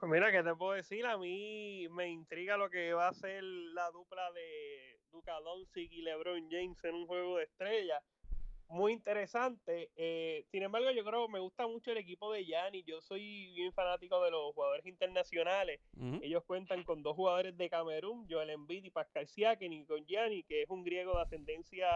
Pues 0.01 0.11
mira, 0.11 0.33
¿qué 0.33 0.43
te 0.43 0.55
puedo 0.55 0.73
decir? 0.73 1.05
A 1.05 1.19
mí 1.19 1.87
me 1.91 2.09
intriga 2.09 2.57
lo 2.57 2.71
que 2.71 2.95
va 2.95 3.09
a 3.09 3.13
ser 3.13 3.45
la 3.45 3.91
dupla 3.91 4.33
de 4.33 4.99
Luka 5.13 5.39
Doncic 5.41 5.93
y 5.93 6.01
LeBron 6.01 6.49
James 6.51 6.83
en 6.85 6.95
un 6.95 7.07
juego 7.07 7.37
de 7.37 7.45
estrellas. 7.45 8.03
Muy 8.69 8.95
interesante. 8.95 9.91
Eh, 9.97 10.47
sin 10.51 10.63
embargo, 10.63 10.91
yo 10.91 11.05
creo 11.05 11.27
que 11.27 11.33
me 11.35 11.39
gusta 11.39 11.67
mucho 11.67 11.93
el 11.93 11.99
equipo 11.99 12.33
de 12.33 12.47
Gianni. 12.47 12.83
Yo 12.85 13.03
soy 13.03 13.53
bien 13.53 13.75
fanático 13.75 14.25
de 14.25 14.31
los 14.31 14.55
jugadores 14.55 14.87
internacionales. 14.87 15.83
Ellos 16.23 16.45
cuentan 16.47 16.83
con 16.83 17.03
dos 17.03 17.15
jugadores 17.15 17.55
de 17.59 17.69
Camerún, 17.69 18.27
Joel 18.27 18.49
Embiid 18.49 18.85
y 18.85 18.91
Pascal 18.91 19.29
Siakam, 19.29 19.71
y 19.71 19.85
con 19.85 20.07
Gianni, 20.07 20.45
que 20.45 20.63
es 20.63 20.71
un 20.71 20.83
griego 20.83 21.15
de 21.15 21.23
ascendencia, 21.25 21.91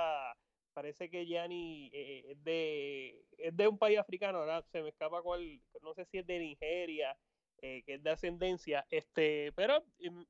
parece 0.75 1.09
que 1.09 1.25
Gianni 1.25 1.89
eh, 1.91 2.33
es, 2.33 2.45
de, 2.45 3.25
es 3.39 3.57
de 3.57 3.67
un 3.67 3.79
país 3.79 3.99
africano, 3.99 4.41
ahora 4.41 4.61
se 4.61 4.83
me 4.83 4.91
escapa 4.91 5.23
cuál, 5.23 5.59
no 5.81 5.95
sé 5.95 6.05
si 6.05 6.19
es 6.19 6.27
de 6.27 6.39
Nigeria, 6.39 7.17
eh, 7.65 7.83
que 7.85 7.95
es 7.95 8.03
de 8.03 8.11
ascendencia, 8.11 8.87
este, 8.91 9.53
pero 9.57 9.83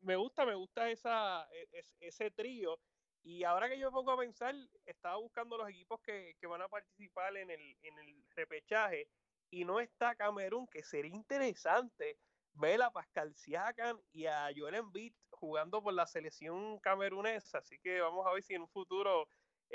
me 0.03 0.15
gusta, 0.17 0.47
me 0.47 0.55
gusta 0.55 0.89
esa, 0.91 1.49
e- 1.53 1.69
es- 1.73 1.97
ese 2.01 2.31
trío. 2.31 2.81
Y 3.23 3.43
ahora 3.45 3.69
que 3.69 3.79
yo 3.79 3.91
pongo 3.91 4.13
a 4.13 4.19
pensar, 4.19 4.55
estaba 4.85 5.17
buscando 5.17 5.57
los 5.57 5.69
equipos 5.69 6.01
que, 6.03 6.35
que 6.39 6.47
van 6.47 6.63
a 6.63 6.69
participar 6.69 7.37
en 7.37 7.51
el, 7.51 7.77
en 7.83 7.99
el 7.99 8.25
repechaje 8.37 9.09
y 9.51 9.65
no 9.65 9.81
está 9.81 10.15
Camerún, 10.15 10.69
que 10.69 10.83
sería 10.85 11.15
interesante 11.15 12.19
ver 12.53 12.83
a 12.83 12.91
Pascal 12.93 13.35
Siakam 13.35 14.01
y 14.13 14.27
a 14.27 14.49
Joel 14.57 14.75
Embiid 14.77 15.15
jugando 15.31 15.83
por 15.83 15.93
la 15.95 16.07
selección 16.07 16.79
camerunesa. 16.81 17.59
Así 17.59 17.79
que 17.81 18.01
vamos 18.01 18.27
a 18.27 18.33
ver 18.33 18.43
si 18.43 18.55
en 18.55 18.63
un 18.63 18.69
futuro 18.69 19.27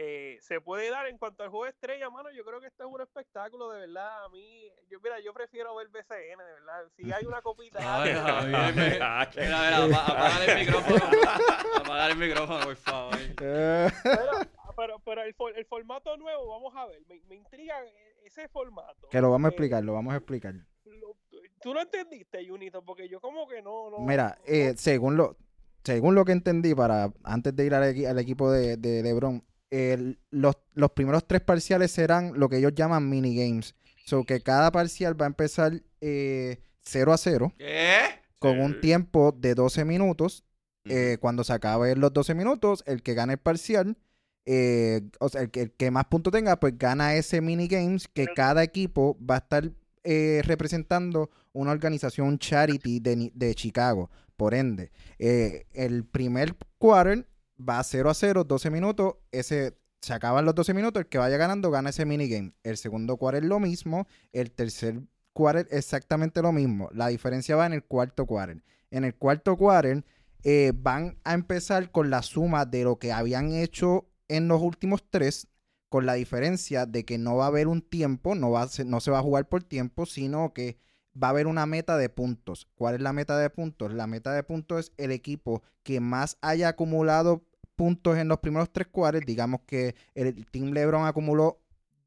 eh, 0.02 0.38
se 0.41 0.62
puede 0.62 0.89
dar. 0.89 1.08
En 1.08 1.18
cuanto 1.18 1.43
al 1.43 1.50
juego 1.50 1.66
de 1.66 1.72
estrella, 1.72 2.10
mano, 2.10 2.30
yo 2.32 2.45
creo 2.45 2.62
que 2.62 2.68
este 2.68 2.84
es 2.84 2.89
un 2.89 3.02
espectáculo, 3.02 3.70
de 3.72 3.82
verdad. 3.82 4.24
A 4.24 4.30
mí, 4.30 4.64
yo, 4.89 5.00
mira, 5.02 5.20
yo 5.20 5.34
prefiero 5.34 5.76
ver 5.76 5.89
BCN, 5.89 6.38
de 6.39 6.54
verdad. 6.54 6.84
Si 6.95 7.12
hay 7.12 7.26
una 7.26 7.41
copita. 7.41 7.80
Ay, 8.04 8.14
Javier, 8.14 8.76
me- 8.76 9.00
Ah, 9.02 9.30
Mira, 9.36 9.60
mira, 9.60 9.78
apa- 9.84 10.12
apagar 10.14 10.50
el 10.50 10.60
micrófono. 10.66 10.95
apagar 11.76 12.12
el 12.12 12.18
micrófono, 12.18 12.64
por 12.66 12.76
favor. 12.78 13.16
Eh, 13.41 13.89
pero, 14.04 14.32
pero, 14.78 15.00
pero 15.04 15.24
el, 15.24 15.34
for- 15.34 15.58
el 15.58 15.66
formato 15.66 16.16
nuevo, 16.18 16.47
vamos 16.47 16.74
a 16.76 16.86
ver, 16.86 17.02
me, 17.08 17.22
me 17.28 17.36
intriga 17.36 17.76
e- 17.84 18.26
ese 18.26 18.47
formato. 18.47 19.10
que 19.10 19.20
lo 19.20 19.30
vamos 19.32 19.47
a 19.47 19.50
Eh, 19.50 19.52
explicar, 19.52 19.84
lo 19.84 19.93
vamos 19.93 20.14
a 20.14 20.18
explicar. 20.18 20.54
lo- 20.86 21.18
Tú 21.62 21.74
lo 21.74 21.82
entendiste, 21.82 22.47
Junito, 22.47 22.82
porque 22.86 23.10
yo 23.10 23.20
como 23.20 23.45
que 23.45 23.62
no... 23.62 23.89
no 23.89 24.00
Mira, 24.00 24.38
no- 24.39 24.54
eh, 24.54 24.74
según 24.78 25.18
lo 25.18 25.36
según 25.84 26.14
lo 26.16 26.24
que 26.26 26.34
entendí 26.34 26.76
para 26.76 27.12
antes 27.24 27.56
de 27.56 27.66
ir 27.66 27.74
al, 27.74 27.84
al 27.84 28.20
equipo 28.20 28.52
de, 28.52 28.78
de 28.78 29.02
LeBron, 29.02 29.43
el- 29.72 30.20
los, 30.32 30.57
los 30.74 30.91
primeros 30.91 31.28
tres 31.28 31.41
parciales 31.41 31.91
serán 31.91 32.34
lo 32.39 32.49
que 32.49 32.57
ellos 32.57 32.74
llaman 32.76 33.09
minigames. 33.09 33.76
So 34.05 34.24
que 34.24 34.41
cada 34.41 34.72
parcial 34.72 35.20
va 35.20 35.26
a 35.26 35.28
empezar 35.28 35.82
eh, 36.01 36.59
0 36.82 37.13
a 37.13 37.17
0 37.17 37.53
¿Qué? 37.57 37.97
con 38.39 38.59
un 38.59 38.80
tiempo 38.82 39.32
de 39.38 39.53
12 39.55 39.86
minutos. 39.86 40.43
Eh, 40.86 41.17
cuando 41.20 41.43
se 41.43 41.53
acaben 41.53 41.99
los 41.99 42.11
12 42.13 42.34
minutos, 42.34 42.84
el 42.88 43.03
que 43.03 43.13
gane 43.13 43.34
el 43.34 43.39
parcial, 43.39 43.97
eh, 44.45 45.01
o 45.20 45.30
sea, 45.30 45.41
el 45.41 45.51
que, 45.51 45.61
el 45.63 45.72
que 45.72 45.91
más 45.91 46.05
puntos 46.05 46.34
tenga, 46.34 46.59
pues 46.59 46.76
gana 46.78 47.13
ese 47.15 47.41
minigames 47.41 48.07
que 48.07 48.24
Pero- 48.24 48.34
cada 48.36 48.63
equipo 48.63 49.17
va 49.24 49.36
a 49.36 49.39
estar 49.39 49.70
eh, 50.03 50.41
representando 50.45 51.30
una 51.51 51.72
organización, 51.72 52.28
un 52.30 52.39
charity 52.39 52.99
de, 53.01 53.32
de 53.36 53.53
Chicago. 53.53 54.09
Por 54.38 54.53
ende, 54.55 54.91
eh, 55.20 55.65
el 55.74 56.05
primer 56.05 56.55
quarter 56.78 57.28
va 57.60 57.84
0 57.84 58.10
a 58.10 58.14
0, 58.14 58.43
12 58.43 58.70
minutos, 58.70 59.16
ese... 59.32 59.78
Se 60.01 60.14
acaban 60.14 60.45
los 60.45 60.55
12 60.55 60.74
minutos, 60.74 61.01
el 61.01 61.10
que 61.10 61.18
vaya 61.18 61.36
ganando 61.36 61.72
gana 61.72 61.89
ese 61.89 62.05
minigame. 62.05 62.53
El 62.64 62.78
segundo 62.78 63.18
quarter 63.18 63.43
lo 63.43 63.60
mismo, 63.60 64.07
el 64.32 64.49
tercer 64.49 65.01
quarter 65.34 65.68
exactamente 65.72 66.41
lo 66.41 66.53
mismo. 66.53 66.89
La 66.93 67.07
diferencia 67.07 67.57
va 67.57 67.66
en 67.66 67.74
el 67.74 67.84
cuarto 67.84 68.26
quarter. 68.26 68.64
En 68.91 69.03
el 69.03 69.14
cuarto 69.16 69.57
quarter 69.57 70.05
eh, 70.43 70.72
van 70.74 71.18
a 71.26 71.34
empezar 71.34 71.91
con 71.91 72.10
la 72.10 72.22
suma 72.22 72.66
de 72.66 72.86
lo 72.86 72.97
que 72.97 73.12
habían 73.12 73.51
hecho 73.51 74.07
en 74.30 74.47
los 74.47 74.62
últimos 74.62 75.03
tres, 75.10 75.47
con 75.89 76.05
la 76.05 76.14
diferencia 76.14 76.86
de 76.86 77.03
que 77.03 77.18
no 77.18 77.36
va 77.36 77.45
a 77.45 77.47
haber 77.47 77.68
un 77.68 77.82
tiempo, 77.82 78.36
no, 78.36 78.51
va 78.51 78.62
a 78.62 78.68
ser- 78.70 78.86
no 78.86 79.01
se 79.01 79.12
va 79.12 79.20
a 79.20 79.24
jugar 79.24 79.49
por 79.49 79.64
tiempo, 79.64 80.05
sino 80.05 80.53
que 80.53 80.78
va 81.22 81.28
a 81.28 81.32
haber 81.32 81.47
una 81.47 81.66
meta 81.66 81.97
de 81.97 82.07
puntos. 82.10 82.68
¿Cuál 82.76 82.95
es 82.95 83.01
la 83.01 83.12
meta 83.12 83.38
de 83.38 83.49
puntos? 83.49 83.93
La 83.93 84.07
meta 84.07 84.32
de 84.32 84.43
puntos 84.43 84.80
es 84.80 84.91
el 84.97 85.12
equipo 85.12 85.62
que 85.84 85.99
más 85.99 86.38
haya 86.41 86.70
acumulado 86.70 87.43
puntos 87.80 88.17
en 88.17 88.27
los 88.27 88.39
primeros 88.39 88.69
tres 88.73 88.88
quarters. 88.88 89.25
Digamos 89.25 89.61
que 89.65 89.95
el 90.13 90.45
Team 90.47 90.71
LeBron 90.73 91.05
acumuló 91.05 91.61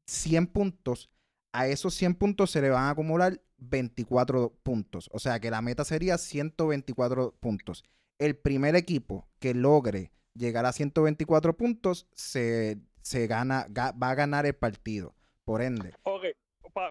100 0.05 0.45
puntos. 0.45 1.09
A 1.51 1.65
esos 1.67 1.95
100 1.95 2.13
puntos 2.13 2.51
se 2.51 2.61
le 2.61 2.69
van 2.69 2.83
a 2.83 2.89
acumular 2.91 3.41
24 3.57 4.53
puntos. 4.61 5.09
O 5.11 5.17
sea 5.17 5.39
que 5.39 5.49
la 5.49 5.63
meta 5.63 5.83
sería 5.83 6.19
124 6.19 7.33
puntos. 7.39 7.83
El 8.19 8.35
primer 8.35 8.75
equipo 8.75 9.27
que 9.39 9.55
logre 9.55 10.11
llegar 10.35 10.67
a 10.67 10.73
124 10.73 11.57
puntos 11.57 12.07
se, 12.13 12.77
se 13.01 13.25
gana, 13.25 13.65
ga- 13.67 13.99
va 13.99 14.11
a 14.11 14.15
ganar 14.15 14.45
el 14.45 14.53
partido. 14.53 15.15
Por 15.43 15.63
ende, 15.63 15.93
Ok, 16.03 16.23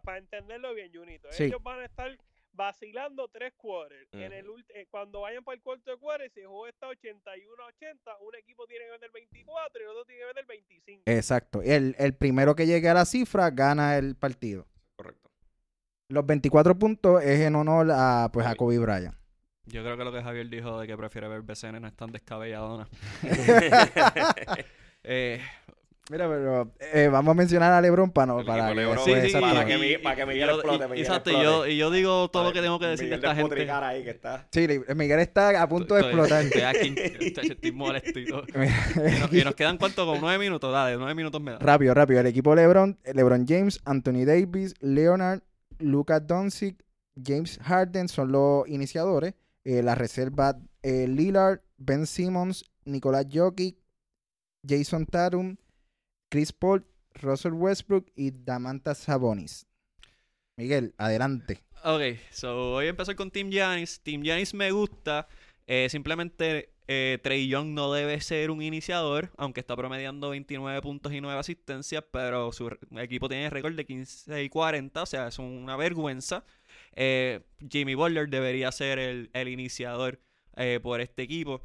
para 0.02 0.18
entenderlo 0.18 0.74
bien, 0.74 0.90
Junito. 0.92 1.28
Sí. 1.30 1.44
Ellos 1.44 1.62
van 1.62 1.78
a 1.80 1.84
estar 1.84 2.10
vacilando 2.52 3.28
tres 3.28 3.52
quarters. 3.56 4.08
En 4.12 4.32
el 4.32 4.46
eh, 4.74 4.86
cuando 4.90 5.20
vayan 5.20 5.44
para 5.44 5.56
el 5.56 5.62
cuarto 5.62 5.90
de 5.90 5.96
quarter, 5.96 6.30
si 6.30 6.40
el 6.40 6.46
juego 6.46 6.66
está 6.66 6.88
81 6.88 7.62
a 7.62 7.66
80, 7.66 8.16
un 8.20 8.34
equipo 8.36 8.66
tiene 8.66 8.84
que 8.86 8.90
vender 8.92 9.10
24 9.12 9.80
y 9.80 9.84
el 9.84 9.88
otro 9.90 10.04
tiene 10.04 10.20
que 10.20 10.26
vender 10.26 10.46
25. 10.46 11.02
exacto. 11.06 11.62
El, 11.62 11.94
el 11.98 12.14
primero 12.14 12.54
que 12.54 12.66
llegue 12.66 12.88
a 12.88 12.94
la 12.94 13.04
cifra 13.04 13.50
gana 13.50 13.96
el 13.96 14.14
partido. 14.16 14.66
Correcto. 14.96 15.30
Los 16.08 16.26
24 16.26 16.78
puntos 16.78 17.22
es 17.22 17.40
en 17.40 17.56
honor 17.56 17.90
a, 17.90 18.30
pues, 18.32 18.46
a 18.46 18.54
Kobe 18.54 18.78
Bryant. 18.78 19.16
Yo 19.64 19.82
creo 19.82 19.96
que 19.96 20.04
lo 20.04 20.12
que 20.12 20.22
Javier 20.22 20.48
dijo 20.48 20.80
de 20.80 20.86
que 20.86 20.96
prefiere 20.96 21.28
ver 21.28 21.42
BCN 21.42 21.80
no 21.80 21.86
es 21.86 21.94
tan 21.94 22.10
descabelladona. 22.10 22.88
Eh, 25.04 25.40
Mira, 26.12 26.28
pero 26.28 26.70
eh, 26.78 27.08
vamos 27.10 27.32
a 27.32 27.34
mencionar 27.34 27.72
a 27.72 27.80
LeBron 27.80 28.10
para 28.10 28.26
no, 28.26 28.40
El 28.40 28.46
para 28.46 28.68
que 28.68 28.74
LeBron, 28.74 28.96
después- 28.96 29.14
sí, 29.14 29.20
sí, 29.22 29.26
exacto. 29.36 29.54
para 29.54 29.66
que 29.66 29.74
y- 29.76 29.80
mi- 29.96 29.98
para 30.02 30.14
que 30.16 30.22
y- 30.22 30.26
Miguel 30.26 30.48
yo- 30.48 30.54
explote, 30.56 30.84
Miguel 30.88 30.98
Exacto, 31.00 31.30
y 31.30 31.34
explote. 31.34 31.56
yo, 31.56 31.66
y 31.66 31.76
yo 31.78 31.90
digo 31.90 32.28
todo 32.30 32.44
lo 32.44 32.52
que 32.52 32.60
tengo 32.60 32.78
que 32.78 32.86
decir 32.86 33.08
de 33.08 33.16
Miguel 33.16 33.18
esta 33.24 33.34
gente. 33.34 33.42
despotricar 33.54 33.82
ahí 33.84 34.04
que 34.04 34.10
está. 34.10 34.46
Sí, 34.52 34.68
Miguel 34.94 35.20
está 35.20 35.62
a 35.62 35.68
punto 35.68 35.94
de 35.94 36.02
explotar. 36.02 36.42
Estoy 36.44 36.60
aquí, 36.62 36.94
estoy, 36.98 37.48
estoy 37.52 37.72
molesto 37.72 38.18
y 38.20 38.26
todo. 38.26 38.44
Y 38.54 39.20
nos, 39.20 39.32
y 39.32 39.44
nos 39.44 39.54
quedan 39.54 39.78
cuánto, 39.78 40.04
como 40.04 40.20
nueve 40.20 40.38
minutos, 40.38 40.70
dale, 40.70 40.96
nueve 40.98 41.14
minutos 41.14 41.40
me 41.40 41.52
da. 41.52 41.58
rápido, 41.58 41.94
rápido. 41.94 42.20
El 42.20 42.26
equipo 42.26 42.54
LeBron, 42.54 42.98
LeBron 43.14 43.46
James, 43.48 43.80
Anthony 43.86 44.24
Davis, 44.26 44.74
Leonard, 44.80 45.40
Luka 45.78 46.20
Doncic, 46.20 46.84
James 47.24 47.58
Harden 47.62 48.08
son 48.08 48.32
los 48.32 48.68
iniciadores. 48.68 49.34
Eh, 49.64 49.82
la 49.82 49.94
reserva 49.94 50.58
eh, 50.82 51.06
Lillard, 51.08 51.60
Ben 51.78 52.06
Simmons, 52.06 52.64
Nicolás 52.84 53.26
Jokic, 53.32 53.76
Jason 54.66 55.06
Tatum, 55.06 55.56
Chris 56.32 56.50
Paul, 56.50 56.82
Russell 57.20 57.52
Westbrook 57.52 58.10
y 58.16 58.30
Damanta 58.30 58.94
Sabonis. 58.94 59.66
Miguel, 60.56 60.94
adelante. 60.96 61.62
Ok, 61.84 62.18
so 62.30 62.70
voy 62.70 62.86
a 62.86 62.88
empezar 62.88 63.16
con 63.16 63.30
Team 63.30 63.50
Giannis. 63.50 64.00
Team 64.00 64.22
Giannis 64.22 64.54
me 64.54 64.70
gusta. 64.70 65.28
Eh, 65.66 65.88
simplemente 65.90 66.72
eh, 66.88 67.18
Trey 67.22 67.48
Young 67.48 67.74
no 67.74 67.92
debe 67.92 68.18
ser 68.22 68.50
un 68.50 68.62
iniciador, 68.62 69.30
aunque 69.36 69.60
está 69.60 69.76
promediando 69.76 70.30
29 70.30 70.80
puntos 70.80 71.12
y 71.12 71.20
9 71.20 71.38
asistencias, 71.38 72.02
pero 72.10 72.50
su 72.50 72.74
equipo 72.96 73.28
tiene 73.28 73.50
récord 73.50 73.74
de 73.74 73.84
15 73.84 74.42
y 74.42 74.48
40, 74.48 75.02
o 75.02 75.06
sea, 75.06 75.28
es 75.28 75.38
una 75.38 75.76
vergüenza. 75.76 76.46
Eh, 76.94 77.40
Jimmy 77.70 77.94
Butler 77.94 78.30
debería 78.30 78.72
ser 78.72 78.98
el, 78.98 79.28
el 79.34 79.48
iniciador 79.48 80.18
por 80.82 81.02
este 81.02 81.22
equipo 81.22 81.62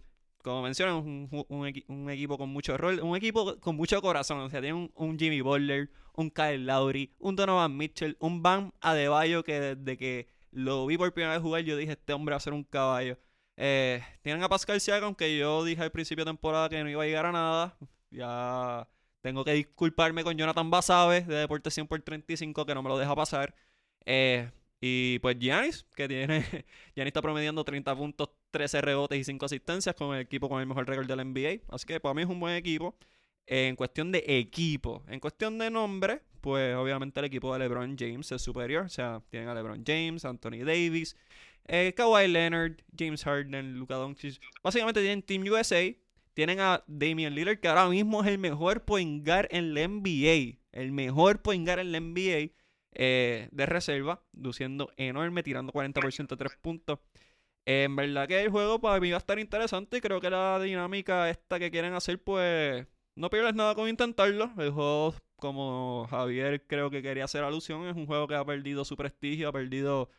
como 0.48 0.62
mencionan, 0.62 0.96
un, 0.96 1.46
un, 1.50 2.10
equipo 2.10 2.38
con 2.38 2.50
mucho 2.50 2.78
rol, 2.78 3.00
un 3.02 3.16
equipo 3.16 3.60
con 3.60 3.76
mucho 3.76 4.02
corazón. 4.02 4.40
O 4.40 4.50
sea, 4.50 4.62
tiene 4.62 4.90
un, 4.94 5.20
Jimmy 5.20 5.42
Butler, 5.42 5.90
un 6.14 6.32
Kyle 6.32 6.66
Lowry, 6.66 7.14
un 7.20 7.36
Donovan 7.36 7.76
Mitchell, 7.76 8.16
un 8.20 8.42
Bam 8.42 8.72
Adebayo 8.82 9.44
que 9.44 9.60
desde 9.60 9.98
que 9.98 10.30
lo 10.52 10.86
vi 10.86 10.98
por 10.98 11.14
primera 11.14 11.34
vez 11.34 11.42
jugar, 11.42 11.62
yo 11.64 11.76
dije, 11.76 11.92
este 11.94 12.14
hombre 12.14 12.34
va 12.34 12.38
a 12.38 12.40
ser 12.40 12.54
un 12.54 12.64
caballo. 12.64 13.18
Eh, 13.58 14.02
tienen 14.22 14.44
a 14.44 14.50
Pascal 14.50 14.80
Siakam, 14.80 15.16
que 15.16 15.38
yo 15.38 15.66
dije 15.66 15.82
al 15.84 15.92
principio 15.92 16.24
de 16.24 16.30
temporada 16.30 16.70
que 16.70 16.82
no 16.82 16.90
iba 16.90 17.04
a 17.04 17.06
llegar 17.06 17.26
a 17.26 17.32
nada. 17.32 17.78
Ya 18.10 18.88
tengo 19.22 19.44
que 19.44 19.54
disculparme 19.54 20.24
con 20.24 20.38
Jonathan 20.38 20.70
Basabe 20.70 21.22
de 21.22 21.36
Deporte 21.36 21.72
100 21.72 21.88
por 21.88 22.02
35, 22.02 22.66
que 22.66 22.74
no 22.74 22.82
me 22.82 22.90
lo 22.90 22.98
deja 22.98 23.14
pasar. 23.16 23.54
Eh, 24.06 24.50
y 24.80 25.20
pues 25.20 25.38
Giannis, 25.40 25.86
que 25.96 26.08
tiene. 26.08 26.42
Giannis 26.96 27.10
está 27.10 27.22
promediando 27.22 27.64
30 27.64 27.96
puntos, 27.96 28.30
13 28.52 28.82
rebotes 28.82 29.20
y 29.20 29.24
5 29.24 29.46
asistencias 29.46 29.96
con 29.96 30.16
el 30.16 30.22
equipo 30.22 30.50
con 30.50 30.60
el 30.60 30.68
mejor 30.68 30.88
récord 30.88 31.08
de 31.08 31.16
la 31.16 31.24
NBA. 31.24 31.62
Así 31.70 31.86
que 31.86 32.00
para 32.00 32.14
mí 32.14 32.22
es 32.22 32.28
un 32.28 32.40
buen 32.40 32.56
equipo. 32.56 32.96
En 33.46 33.76
cuestión 33.76 34.12
de 34.12 34.24
equipo, 34.28 35.04
en 35.08 35.20
cuestión 35.22 35.58
de 35.58 35.70
nombre, 35.72 36.22
pues 36.42 36.76
obviamente 36.76 37.20
el 37.20 37.26
equipo 37.28 37.54
de 37.54 37.60
LeBron 37.60 37.96
James 37.98 38.32
es 38.32 38.42
superior. 38.42 38.86
O 38.86 38.90
sea, 38.90 39.22
tienen 39.30 39.50
a 39.50 39.56
LeBron 39.56 39.84
James, 39.86 40.26
Anthony 40.26 40.66
Davis, 40.66 41.16
eh, 41.66 41.94
Kawhi 41.96 42.28
Leonard, 42.28 42.78
James 42.98 43.24
Harden, 43.24 43.80
Luka 43.80 43.96
Doncic. 43.96 44.40
Básicamente 44.64 45.02
tienen 45.02 45.22
Team 45.24 45.44
USA. 45.44 45.96
Tienen 46.34 46.60
a 46.60 46.84
Damian 46.86 47.34
Lillard, 47.34 47.60
que 47.60 47.68
ahora 47.68 47.90
mismo 47.90 48.22
es 48.22 48.28
el 48.28 48.38
mejor 48.38 48.86
point 48.86 49.26
guard 49.26 49.48
en 49.50 49.74
la 49.74 49.88
NBA. 49.88 50.60
El 50.72 50.92
mejor 50.92 51.42
point 51.42 51.66
guard 51.66 51.80
en 51.80 51.92
la 51.92 52.00
NBA. 52.00 52.52
Eh, 53.00 53.48
de 53.52 53.68
reserva, 53.68 54.24
luciendo 54.34 54.92
enorme, 54.98 55.44
tirando 55.44 55.72
40% 55.72 56.36
de 56.36 56.38
3 56.38 56.58
puntos. 56.58 57.00
en 57.66 57.96
verdad 57.96 58.28
que 58.28 58.42
el 58.42 58.50
juego 58.50 58.82
para 58.82 59.00
mí 59.00 59.12
va 59.12 59.18
a 59.18 59.20
estar 59.20 59.38
interesante 59.40 59.98
y 59.98 60.02
creo 60.02 60.20
que 60.22 60.32
la 60.32 60.60
dinámica 60.60 61.30
esta 61.30 61.60
que 61.60 61.70
quieren 61.72 61.94
hacer, 61.94 62.24
pues 62.24 62.88
no 63.16 63.30
pierdes 63.30 63.54
nada 63.56 63.76
con 63.76 63.88
intentarlo. 63.90 64.52
El 64.58 64.72
juego, 64.72 65.14
como 65.36 66.08
Javier 66.10 66.66
creo 66.68 66.90
que 66.90 67.04
quería 67.04 67.26
hacer 67.26 67.44
alusión, 67.44 67.88
es 67.88 67.96
un 67.96 68.08
juego 68.08 68.28
que 68.28 68.36
ha 68.36 68.46
perdido 68.46 68.84
su 68.86 68.98
prestigio, 68.98 69.50
ha 69.50 69.54
perdido 69.54 70.10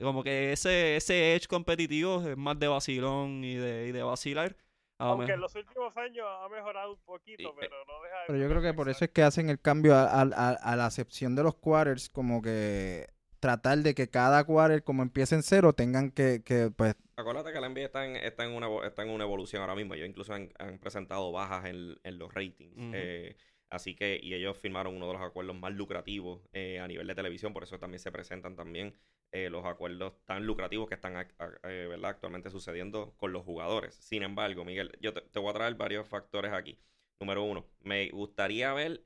como 0.00 0.24
que 0.24 0.52
ese, 0.52 0.96
ese 0.96 1.34
edge 1.36 1.46
competitivo, 1.48 2.26
es 2.28 2.36
más 2.36 2.58
de 2.58 2.68
vacilón 2.68 3.44
y 3.44 3.54
de, 3.56 3.88
y 3.88 3.92
de 3.92 4.02
vacilar. 4.02 4.56
Aunque 4.98 5.32
en 5.32 5.40
los 5.40 5.54
últimos 5.54 5.96
años 5.96 6.26
ha 6.28 6.48
mejorado 6.48 6.92
un 6.92 7.00
poquito, 7.04 7.54
pero 7.58 7.76
no 7.86 8.02
deja 8.02 8.16
de 8.16 8.24
Pero 8.26 8.38
yo 8.38 8.48
creo 8.48 8.62
que 8.62 8.74
por 8.74 8.88
eso 8.88 9.04
es 9.04 9.10
que 9.10 9.22
hacen 9.22 9.48
el 9.48 9.60
cambio 9.60 9.94
a, 9.94 10.24
la 10.24 10.86
acepción 10.86 11.36
de 11.36 11.44
los 11.44 11.54
quarters, 11.54 12.10
como 12.10 12.42
que 12.42 13.06
tratar 13.38 13.78
de 13.78 13.94
que 13.94 14.08
cada 14.08 14.42
quarter, 14.44 14.82
como 14.82 15.02
empiece 15.02 15.36
en 15.36 15.44
cero, 15.44 15.72
tengan 15.72 16.10
que, 16.10 16.42
que 16.44 16.72
pues... 16.74 16.96
Acuérdate 17.16 17.52
que 17.52 17.60
la 17.60 17.68
NBA 17.68 17.80
está 17.82 18.04
en, 18.04 18.16
está 18.16 18.44
en, 18.44 18.50
una, 18.50 18.68
está 18.86 19.04
en 19.04 19.10
una 19.10 19.24
evolución 19.24 19.62
ahora 19.62 19.76
mismo. 19.76 19.94
Ellos 19.94 20.08
incluso 20.08 20.34
han, 20.34 20.50
presentado 20.80 21.30
bajas 21.30 21.66
en, 21.66 21.96
en 22.02 22.18
los 22.18 22.34
ratings. 22.34 22.74
eh, 22.94 23.36
así 23.70 23.94
que, 23.94 24.18
y 24.20 24.34
ellos 24.34 24.58
firmaron 24.58 24.96
uno 24.96 25.06
de 25.06 25.12
los 25.12 25.22
acuerdos 25.22 25.56
más 25.56 25.72
lucrativos 25.72 26.40
eh, 26.52 26.80
a 26.80 26.88
nivel 26.88 27.06
de 27.06 27.14
televisión, 27.14 27.52
por 27.52 27.62
eso 27.62 27.78
también 27.78 28.00
se 28.00 28.10
presentan 28.10 28.56
también 28.56 28.94
eh, 29.30 29.50
los 29.50 29.66
acuerdos 29.66 30.14
tan 30.24 30.46
lucrativos 30.46 30.88
que 30.88 30.94
están 30.94 31.28
eh, 31.64 32.00
actualmente 32.02 32.50
sucediendo 32.50 33.14
con 33.18 33.32
los 33.32 33.44
jugadores. 33.44 33.94
Sin 33.94 34.22
embargo, 34.22 34.64
Miguel, 34.64 34.96
yo 35.00 35.12
te, 35.12 35.38
voy 35.38 35.50
a 35.50 35.54
traer 35.54 35.74
varios 35.74 36.08
factores 36.08 36.52
aquí. 36.52 36.78
Número 37.20 37.42
uno, 37.44 37.66
me 37.80 38.08
gustaría 38.10 38.72
ver 38.72 39.02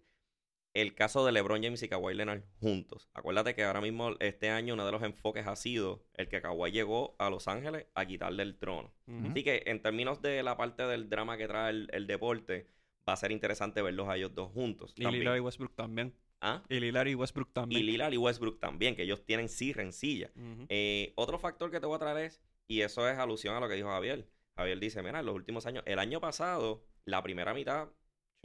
el 0.75 0.95
caso 0.95 1.27
de 1.27 1.33
LeBron 1.33 1.63
James 1.63 1.83
y 1.83 1.89
Kawhi 1.89 2.15
Leonard 2.15 2.43
juntos. 2.61 3.09
Acuérdate 3.15 3.55
que 3.57 3.65
ahora 3.65 3.81
mismo, 3.81 4.15
este 4.21 4.49
año, 4.49 4.75
uno 4.75 4.87
de 4.87 4.93
los 4.93 5.03
enfoques 5.03 5.47
ha 5.47 5.57
sido 5.57 6.05
el 6.15 6.29
que 6.29 6.41
Kawhi 6.41 6.71
llegó 6.71 7.17
a 7.19 7.29
Los 7.29 7.49
Ángeles 7.49 7.87
a 7.95 8.07
quitarle 8.07 8.45
el 8.45 8.57
trono. 8.57 8.95
Así 9.29 9.43
que, 9.43 9.65
en 9.67 9.83
términos 9.83 10.23
de 10.23 10.43
la 10.43 10.57
parte 10.57 10.85
del 10.85 11.11
drama 11.11 11.37
que 11.37 11.49
trae 11.49 11.71
el, 11.71 12.07
deporte, 12.07 12.69
va 13.09 13.15
a 13.15 13.17
ser 13.17 13.33
interesante 13.33 13.83
verlos 13.83 14.09
a 14.09 14.17
ellos 14.17 14.35
dos 14.35 14.53
juntos. 14.53 14.95
Y 14.97 15.05
y 15.05 15.41
Westbrook 15.41 15.75
también. 15.75 16.15
¿Ah? 16.45 16.61
Y 16.69 16.81
Lillard 16.81 17.07
y 17.07 17.15
Westbrook 17.15 17.53
también. 17.53 17.81
Y 17.81 17.85
Lillard 17.85 18.13
y 18.13 18.17
Westbrook 18.17 18.59
también, 18.59 18.97
que 18.97 19.05
ellos 19.05 19.25
tienen 19.25 19.49
sí 19.49 19.73
rencilla. 19.73 20.33
Eh, 20.69 21.13
otro 21.15 21.39
factor 21.39 21.71
que 21.71 21.79
te 21.79 21.87
voy 21.87 21.95
a 21.95 22.01
traer 22.01 22.27
es, 22.27 22.43
y 22.67 22.81
eso 22.81 23.09
es 23.09 23.17
alusión 23.17 23.55
a 23.55 23.61
lo 23.61 23.69
que 23.69 23.77
dijo 23.77 23.89
Javier. 23.89 24.29
Javier 24.57 24.81
dice, 24.81 25.03
mira, 25.05 25.21
en 25.21 25.27
los 25.27 25.37
últimos 25.37 25.67
años, 25.67 25.85
el 25.87 26.01
año 26.01 26.21
pasado, 26.21 26.85
la 27.05 27.23
primera 27.23 27.55
mitad, 27.55 27.89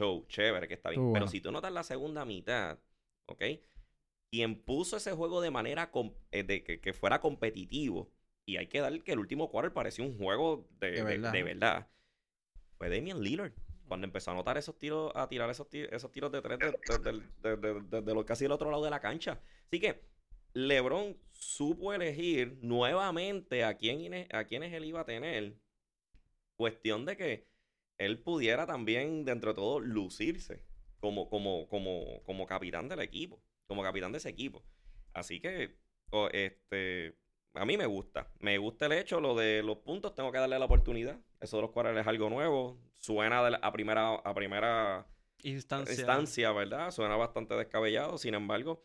show, 0.00 0.24
chévere, 0.28 0.68
que 0.68 0.74
está 0.74 0.90
bien. 0.90 1.12
Pero 1.12 1.26
si 1.26 1.40
tú 1.40 1.50
notas 1.50 1.72
la 1.72 1.82
segunda 1.82 2.24
mitad, 2.24 2.78
¿ok? 3.26 3.42
Quien 4.30 4.62
puso 4.62 4.98
ese 4.98 5.12
juego 5.12 5.40
de 5.40 5.50
manera 5.50 5.90
eh, 6.30 6.44
de 6.44 6.62
que, 6.62 6.92
fuera 6.92 7.20
competitivo, 7.20 8.12
y 8.46 8.58
hay 8.58 8.68
que 8.68 8.78
dar 8.78 9.02
que 9.02 9.12
el 9.12 9.18
último 9.18 9.50
quarter 9.50 9.72
parecía 9.72 10.04
un 10.04 10.16
juego 10.16 10.68
de, 10.78 11.02
de 11.02 11.42
verdad, 11.42 11.88
fue 12.76 12.90
Damian 12.90 13.20
Lillard 13.20 13.52
cuando 13.88 14.06
empezó 14.06 14.30
a 14.30 14.34
notar 14.34 14.56
esos 14.58 14.78
tiros, 14.78 15.10
a 15.14 15.28
tirar 15.28 15.50
esos, 15.50 15.68
tiros, 15.68 15.92
esos 15.92 16.12
tiros 16.12 16.30
de 16.30 16.42
tres 16.42 16.58
de, 16.58 18.14
lo 18.14 18.24
casi 18.24 18.44
del 18.44 18.52
otro 18.52 18.70
lado 18.70 18.84
de 18.84 18.90
la 18.90 19.00
cancha. 19.00 19.40
Así 19.66 19.80
que 19.80 20.04
LeBron 20.52 21.16
supo 21.32 21.92
elegir 21.92 22.58
nuevamente 22.62 23.64
a 23.64 23.76
quién 23.76 24.26
a 24.32 24.44
quiénes 24.44 24.72
él 24.72 24.84
iba 24.84 25.00
a 25.00 25.04
tener. 25.04 25.56
Cuestión 26.56 27.04
de 27.04 27.16
que 27.16 27.48
él 27.98 28.20
pudiera 28.22 28.66
también, 28.66 29.24
dentro 29.24 29.52
de 29.52 29.56
todo, 29.56 29.80
lucirse 29.80 30.64
como, 31.00 31.28
como, 31.28 31.68
como, 31.68 32.22
como 32.24 32.46
capitán 32.46 32.88
del 32.88 33.00
equipo. 33.00 33.42
Como 33.66 33.82
capitán 33.82 34.12
de 34.12 34.18
ese 34.18 34.30
equipo. 34.30 34.64
Así 35.12 35.40
que, 35.40 35.76
este, 36.32 37.16
a 37.54 37.64
mí 37.64 37.76
me 37.76 37.86
gusta. 37.86 38.30
Me 38.40 38.58
gusta 38.58 38.86
el 38.86 38.92
hecho, 38.92 39.20
lo 39.20 39.34
de 39.34 39.62
los 39.62 39.78
puntos, 39.78 40.14
tengo 40.14 40.30
que 40.30 40.38
darle 40.38 40.58
la 40.58 40.64
oportunidad. 40.64 41.18
Eso 41.40 41.56
de 41.56 41.62
los 41.62 41.70
cuadrales 41.70 42.02
es 42.02 42.06
algo 42.06 42.30
nuevo. 42.30 42.78
Suena 42.98 43.46
a 43.46 43.72
primera, 43.72 44.14
a 44.14 44.34
primera 44.34 45.06
instancia. 45.42 45.94
instancia, 45.94 46.52
¿verdad? 46.52 46.90
Suena 46.90 47.16
bastante 47.16 47.54
descabellado. 47.54 48.18
Sin 48.18 48.34
embargo, 48.34 48.84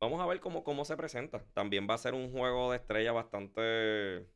vamos 0.00 0.20
a 0.20 0.26
ver 0.26 0.40
cómo, 0.40 0.64
cómo 0.64 0.84
se 0.84 0.96
presenta. 0.96 1.44
También 1.52 1.86
va 1.88 1.94
a 1.94 1.98
ser 1.98 2.14
un 2.14 2.30
juego 2.30 2.70
de 2.70 2.78
estrella 2.78 3.12
bastante, 3.12 4.28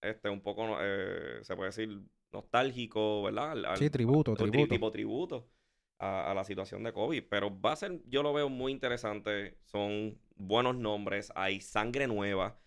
este, 0.00 0.28
un 0.30 0.40
poco, 0.40 0.78
eh, 0.80 1.40
se 1.42 1.56
puede 1.56 1.68
decir, 1.68 2.02
nostálgico, 2.32 3.24
¿verdad? 3.24 3.76
sí, 3.76 3.90
tributo, 3.90 4.34
tributo. 4.34 4.68
Tipo 4.68 4.90
tributo 4.90 5.50
a, 5.98 6.30
a, 6.30 6.34
la 6.34 6.44
situación 6.44 6.84
de 6.84 6.92
COVID. 6.92 7.24
Pero 7.28 7.60
va 7.60 7.72
a 7.72 7.76
ser, 7.76 8.00
yo 8.06 8.22
lo 8.22 8.32
veo 8.32 8.48
muy 8.48 8.72
interesante. 8.72 9.58
Son 9.64 10.18
buenos 10.36 10.76
nombres, 10.76 11.32
hay 11.34 11.60
sangre 11.60 12.06
nueva 12.06 12.60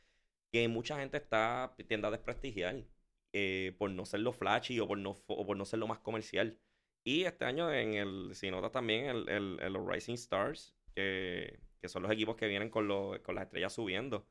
que 0.53 0.67
mucha 0.67 0.99
gente 0.99 1.17
está 1.17 1.73
tiende 1.87 2.07
a 2.07 2.11
desprestigiar 2.11 2.85
eh, 3.33 3.75
por 3.79 3.89
no 3.89 4.05
ser 4.05 4.19
lo 4.19 4.31
flashy 4.31 4.79
o 4.79 4.87
por 4.87 4.99
no, 4.99 5.15
por 5.25 5.57
no 5.57 5.65
ser 5.65 5.79
lo 5.79 5.87
más 5.87 5.99
comercial. 5.99 6.59
Y 7.03 7.23
este 7.23 7.45
año, 7.45 7.73
en 7.73 7.95
el, 7.95 8.35
si 8.35 8.51
notas 8.51 8.71
también, 8.71 9.05
el, 9.07 9.29
el, 9.59 9.73
los 9.73 9.85
Rising 9.85 10.13
Stars, 10.13 10.75
que, 10.93 11.59
son 11.85 12.03
los 12.03 12.11
equipos 12.11 12.35
que 12.35 12.47
vienen 12.47 12.69
con, 12.69 12.87
con 13.23 13.35
las 13.35 13.45
estrellas 13.45 13.73
subiendo, 13.73 14.27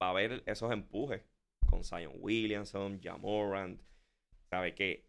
va 0.00 0.08
a 0.08 0.10
haber 0.10 0.42
esos 0.46 0.70
empujes 0.70 1.22
con 1.66 1.82
Zion 1.82 2.12
Williamson, 2.18 3.00
Jamorant. 3.02 3.80
¿Sabe 4.50 4.74
que 4.74 5.06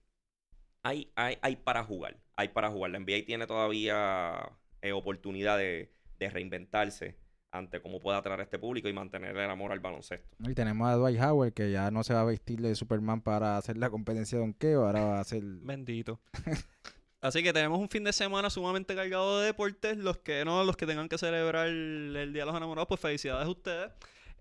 hay, 0.82 1.12
hay, 1.16 1.38
hay 1.42 1.58
para 1.58 1.84
jugar? 1.84 2.18
Hay 2.38 2.48
para 2.48 2.72
jugar. 2.72 2.92
La 2.92 3.00
NBA 3.00 3.26
tiene 3.26 3.48
todavía 3.48 4.58
eh, 4.82 4.94
oportunidad 4.94 5.58
de, 5.58 5.92
de 6.18 6.30
reinventarse 6.30 7.18
ante 7.52 7.82
cómo 7.82 8.00
puede 8.00 8.18
atraer 8.18 8.42
a 8.42 8.44
este 8.44 8.60
público 8.60 8.88
y 8.88 8.94
mantener 8.94 9.36
el 9.36 9.50
amor 9.50 9.72
al 9.72 9.80
baloncesto. 9.80 10.36
Y 10.40 10.54
tenemos 10.54 10.88
a 10.88 10.96
Dwight 10.96 11.20
Howard 11.20 11.54
que 11.54 11.72
ya 11.72 11.92
no 11.92 12.04
se 12.04 12.14
va 12.14 12.22
a 12.22 12.26
vestir 12.26 12.60
de 12.62 12.76
Superman 12.76 13.22
para 13.22 13.58
hacer 13.58 13.78
la 13.78 13.90
competencia 13.90 14.38
de 14.38 14.44
donkeo, 14.44 14.86
ahora 14.86 15.04
va 15.06 15.20
a 15.20 15.24
ser... 15.24 15.44
Bendito. 15.64 16.20
Así 17.20 17.42
que 17.42 17.52
tenemos 17.52 17.80
un 17.80 17.90
fin 17.90 18.04
de 18.04 18.14
semana 18.14 18.50
sumamente 18.50 18.96
cargado 18.96 19.40
de 19.40 19.48
deportes. 19.48 19.98
Los 19.98 20.20
que 20.20 20.46
no, 20.46 20.64
los 20.64 20.78
que 20.78 20.86
tengan 20.86 21.10
que 21.10 21.18
celebrar 21.18 21.68
el, 21.68 22.32
Día 22.32 22.44
de 22.44 22.46
los 22.46 22.56
Enamorados, 22.56 22.88
pues 22.88 23.02
felicidades 23.02 23.48
a 23.48 23.50
ustedes. 23.50 23.92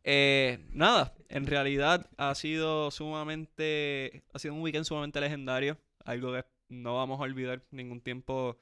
Eh, 0.05 0.65
nada, 0.71 1.15
en 1.29 1.47
realidad 1.47 2.09
ha 2.17 2.35
sido 2.35 2.91
sumamente, 2.91 4.23
ha 4.33 4.39
sido 4.39 4.55
un 4.55 4.61
weekend 4.61 4.85
sumamente 4.85 5.21
legendario. 5.21 5.79
Algo 6.05 6.33
que 6.33 6.45
no 6.69 6.97
vamos 6.97 7.19
a 7.19 7.25
olvidar 7.25 7.65
ningún 7.71 8.01
tiempo, 8.01 8.61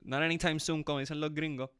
not 0.00 0.22
anytime 0.22 0.58
soon, 0.58 0.82
como 0.82 1.00
dicen 1.00 1.20
los 1.20 1.34
gringos. 1.34 1.70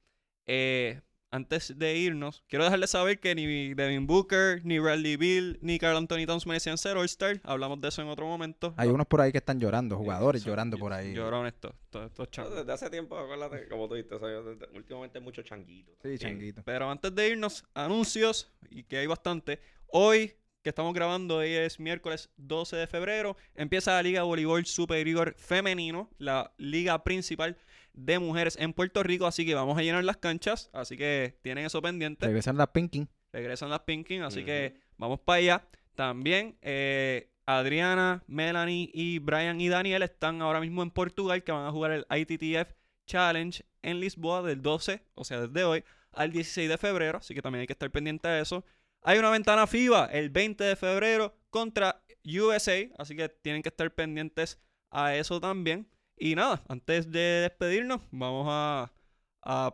Eh, 0.47 1.01
antes 1.31 1.79
de 1.79 1.97
irnos, 1.97 2.43
quiero 2.49 2.65
dejarles 2.65 2.91
saber 2.91 3.21
que 3.21 3.35
ni 3.35 3.75
Devin 3.75 4.07
Booker, 4.07 4.61
ni 4.65 4.79
Bradley 4.79 5.17
Bill, 5.17 5.59
ni 5.63 5.79
Carl 5.79 5.97
Anthony 5.97 6.27
Towns 6.27 6.47
merecían 6.47 6.77
ser 6.79 6.97
All-Star. 6.97 7.41
Hablamos 7.45 7.81
de 7.81 7.89
eso 7.89 8.03
en 8.03 8.09
otro 8.09 8.27
momento. 8.27 8.75
Hay 8.77 8.89
unos 8.89 9.07
por 9.07 9.21
ahí 9.21 9.31
que 9.33 9.39
están 9.39 9.61
llorando, 9.61 9.97
jugadores 9.97 10.45
llorando 10.45 10.77
yo- 10.77 10.81
por 10.81 10.93
ahí. 10.93 11.15
Lloraron 11.15 11.47
estos, 11.47 11.73
estos, 11.85 12.11
estos. 12.29 12.55
Desde 12.55 12.73
hace 12.73 12.91
tiempo, 12.91 13.17
acuérdate, 13.17 13.69
como 13.69 13.89
tú 13.89 13.95
dijiste, 13.95 14.15
o 14.17 14.19
sea, 14.19 14.67
últimamente 14.75 15.19
hay 15.19 15.25
mucho 15.25 15.43
changuito. 15.43 15.93
Sí, 16.03 16.19
changuito. 16.19 16.63
Pero 16.65 16.91
antes 16.91 17.15
de 17.15 17.29
irnos, 17.29 17.65
anuncios, 17.75 18.51
y 18.71 18.83
que 18.85 18.99
hay 18.99 19.07
bastante. 19.07 19.61
Hoy, 19.93 20.35
que 20.63 20.69
estamos 20.69 20.93
grabando, 20.93 21.39
hoy 21.39 21.55
es 21.55 21.81
miércoles 21.81 22.31
12 22.37 22.77
de 22.77 22.87
febrero, 22.87 23.37
empieza 23.55 23.95
la 23.95 24.03
Liga 24.03 24.21
de 24.21 24.27
Voleibol 24.27 24.67
Superior 24.67 25.35
Femenino, 25.39 26.11
la 26.19 26.53
liga 26.59 27.03
principal 27.03 27.57
de 27.95 28.19
mujeres 28.19 28.57
en 28.61 28.73
Puerto 28.73 29.03
Rico, 29.03 29.27
así 29.27 29.47
que 29.47 29.55
vamos 29.55 29.79
a 29.79 29.83
llenar 29.83 30.05
las 30.05 30.19
canchas, 30.19 30.71
así 30.73 30.97
que 30.97 31.39
tienen 31.43 31.65
eso 31.65 31.81
pendiente. 31.81 32.27
Regresan 32.27 32.59
las 32.59 32.69
Pinking. 32.69 33.09
Regresan 33.33 33.71
las 33.71 33.81
Pinkin, 33.81 34.23
así 34.23 34.45
que 34.45 34.75
vamos 34.99 35.21
para 35.21 35.39
allá. 35.39 35.69
También 35.95 36.57
eh, 36.63 37.31
Adriana, 37.47 38.23
Melanie 38.27 38.91
y 38.93 39.19
Brian 39.19 39.61
y 39.61 39.69
Daniel 39.69 40.03
están 40.03 40.43
ahora 40.43 40.61
mismo 40.61 40.83
en 40.83 40.91
Portugal, 40.91 41.43
que 41.43 41.53
van 41.53 41.67
a 41.67 41.73
jugar 41.73 41.93
el 41.93 42.07
ITTF 42.11 42.73
Challenge 43.07 43.65
en 43.83 43.99
Lisboa 43.99 44.43
del 44.43 44.61
12, 44.61 45.03
o 45.15 45.25
sea, 45.25 45.41
desde 45.41 45.65
hoy, 45.65 45.85
al 46.13 46.33
16 46.33 46.69
de 46.69 46.77
febrero, 46.77 47.19
así 47.19 47.35
que 47.35 47.43
también 47.43 47.63
hay 47.63 47.67
que 47.67 47.73
estar 47.73 47.91
pendiente 47.91 48.29
de 48.29 48.43
eso. 48.43 48.65
Hay 49.03 49.19
una 49.19 49.31
ventana 49.31 49.67
FIBA 49.67 50.07
el 50.07 50.29
20 50.29 50.63
de 50.63 50.77
febrero 50.77 51.35
contra 51.49 52.03
USA, 52.25 52.87
así 52.99 53.17
que 53.17 53.31
tienen 53.31 53.63
que 53.63 53.71
estar 53.71 53.91
pendientes 53.95 54.61
a 54.91 55.17
eso 55.17 55.41
también. 55.41 55.89
Y 56.17 56.35
nada, 56.35 56.63
antes 56.69 57.11
de 57.11 57.49
despedirnos, 57.49 58.03
vamos 58.11 58.47
a, 58.51 58.93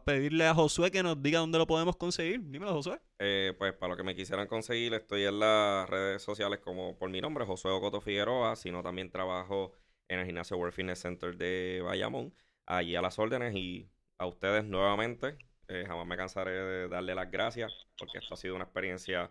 pedirle 0.04 0.46
a 0.46 0.54
Josué 0.54 0.92
que 0.92 1.02
nos 1.02 1.20
diga 1.20 1.40
dónde 1.40 1.58
lo 1.58 1.66
podemos 1.66 1.96
conseguir. 1.96 2.40
Dímelo, 2.40 2.72
Josué. 2.72 3.00
Eh, 3.18 3.52
pues 3.58 3.72
para 3.74 3.90
lo 3.90 3.96
que 3.96 4.04
me 4.04 4.14
quisieran 4.14 4.46
conseguir, 4.46 4.94
estoy 4.94 5.24
en 5.24 5.40
las 5.40 5.90
redes 5.90 6.22
sociales 6.22 6.60
como 6.60 6.96
por 6.96 7.10
mi 7.10 7.20
nombre, 7.20 7.44
Josué 7.44 7.72
Ocoto 7.72 8.00
Figueroa, 8.00 8.54
sino 8.54 8.84
también 8.84 9.10
trabajo 9.10 9.72
en 10.06 10.20
el 10.20 10.26
gimnasio 10.26 10.56
World 10.56 10.72
Fitness 10.72 11.00
Center 11.00 11.36
de 11.36 11.82
Bayamón, 11.84 12.32
allí 12.64 12.94
a 12.94 13.02
las 13.02 13.18
órdenes 13.18 13.56
y 13.56 13.90
a 14.18 14.26
ustedes 14.26 14.64
nuevamente. 14.64 15.36
Eh, 15.68 15.84
jamás 15.86 16.06
me 16.06 16.16
cansaré 16.16 16.52
de 16.52 16.88
darle 16.88 17.14
las 17.14 17.30
gracias 17.30 17.88
porque 17.98 18.18
esto 18.18 18.34
ha 18.34 18.36
sido 18.36 18.54
una 18.56 18.64
experiencia 18.64 19.30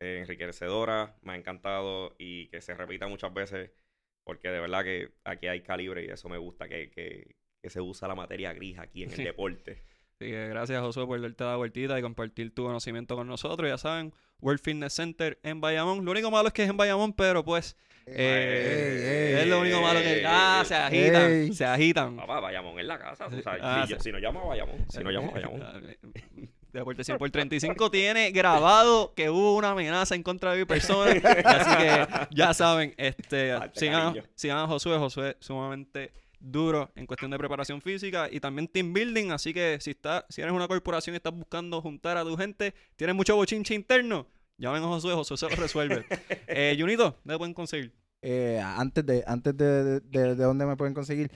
eh, 0.00 0.18
enriquecedora, 0.22 1.16
me 1.22 1.32
ha 1.34 1.36
encantado 1.36 2.14
y 2.18 2.48
que 2.48 2.60
se 2.62 2.74
repita 2.74 3.08
muchas 3.08 3.32
veces 3.34 3.72
porque 4.24 4.50
de 4.50 4.60
verdad 4.60 4.84
que 4.84 5.14
aquí 5.24 5.46
hay 5.48 5.62
calibre 5.62 6.04
y 6.04 6.10
eso 6.10 6.28
me 6.28 6.38
gusta, 6.38 6.68
que, 6.68 6.90
que, 6.90 7.36
que 7.62 7.70
se 7.70 7.80
usa 7.80 8.08
la 8.08 8.14
materia 8.14 8.52
gris 8.52 8.78
aquí 8.78 9.04
en 9.04 9.12
el 9.12 9.16
Sí. 9.16 9.24
deporte. 9.24 9.84
Así 10.20 10.30
que 10.30 10.48
gracias, 10.48 10.80
Josué, 10.80 11.06
por 11.06 11.20
darte 11.20 11.44
la 11.44 11.56
vueltita 11.56 11.98
y 11.98 12.02
compartir 12.02 12.54
tu 12.54 12.64
conocimiento 12.64 13.16
con 13.16 13.26
nosotros. 13.26 13.68
Ya 13.68 13.78
saben, 13.78 14.12
World 14.40 14.60
Fitness 14.62 14.94
Center 14.94 15.38
en 15.42 15.60
Bayamón. 15.60 16.04
Lo 16.04 16.10
único 16.12 16.30
malo 16.30 16.48
es 16.48 16.54
que 16.54 16.62
es 16.62 16.70
en 16.70 16.76
Bayamón, 16.76 17.12
pero 17.14 17.44
pues 17.44 17.76
eh, 18.06 19.34
ey, 19.34 19.42
es 19.42 19.46
lo 19.48 19.60
único 19.60 19.80
malo 19.80 20.00
que... 20.00 20.18
ey, 20.18 20.24
Ah, 20.26 20.58
ey, 20.62 20.66
se 20.66 20.74
agitan, 20.76 21.30
ey. 21.32 21.52
se 21.52 21.64
agitan. 21.64 22.16
Papá, 22.16 22.40
Bayamón 22.40 22.78
en 22.78 22.86
la 22.86 22.98
casa. 22.98 23.28
sabes. 23.42 23.44
Ah, 23.62 23.84
si, 23.86 23.92
yo- 23.94 24.00
si 24.00 24.12
no 24.12 24.18
llamo 24.18 24.42
a 24.42 24.46
Bayamón. 24.46 24.76
Si 24.88 25.02
no 25.02 25.10
llamo 25.10 25.30
a 25.30 25.32
Bayamón. 25.34 25.62
Deporte 26.72 27.04
100 27.04 27.18
por 27.18 27.30
35 27.30 27.88
tiene 27.92 28.32
grabado 28.32 29.14
que 29.14 29.30
hubo 29.30 29.54
una 29.56 29.70
amenaza 29.70 30.16
en 30.16 30.24
contra 30.24 30.52
de 30.52 30.58
mi 30.58 30.64
persona. 30.64 31.12
así 31.44 31.76
que 31.76 32.06
ya 32.34 32.52
saben, 32.52 32.94
este, 32.96 33.52
sigan, 33.74 34.20
sigan 34.34 34.58
a 34.58 34.66
Josué. 34.66 34.98
Josué 34.98 35.36
sumamente 35.38 36.12
duro 36.44 36.90
en 36.94 37.06
cuestión 37.06 37.30
de 37.30 37.38
preparación 37.38 37.80
física 37.80 38.28
y 38.30 38.40
también 38.40 38.68
team 38.68 38.92
building. 38.92 39.30
Así 39.30 39.52
que 39.54 39.78
si, 39.80 39.90
está, 39.90 40.26
si 40.28 40.40
eres 40.42 40.52
una 40.52 40.68
corporación 40.68 41.14
y 41.14 41.16
estás 41.16 41.32
buscando 41.34 41.80
juntar 41.80 42.16
a 42.16 42.22
tu 42.24 42.36
gente, 42.36 42.74
tienes 42.96 43.16
mucho 43.16 43.34
bochinche 43.36 43.74
interno, 43.74 44.26
llamen 44.58 44.82
a 44.82 44.86
Josué. 44.86 45.14
Josué 45.14 45.36
se 45.36 45.48
lo 45.48 45.56
resuelve. 45.56 46.04
eh, 46.48 46.76
Junito, 46.78 47.16
¿dónde 47.24 47.38
pueden 47.38 47.54
conseguir? 47.54 47.92
Eh, 48.22 48.60
antes 48.62 49.04
de, 49.04 49.24
antes 49.26 49.56
de, 49.56 49.84
de, 49.84 50.00
de- 50.00 50.34
de 50.34 50.44
dónde 50.44 50.64
me 50.66 50.76
pueden 50.76 50.94
conseguir, 50.94 51.30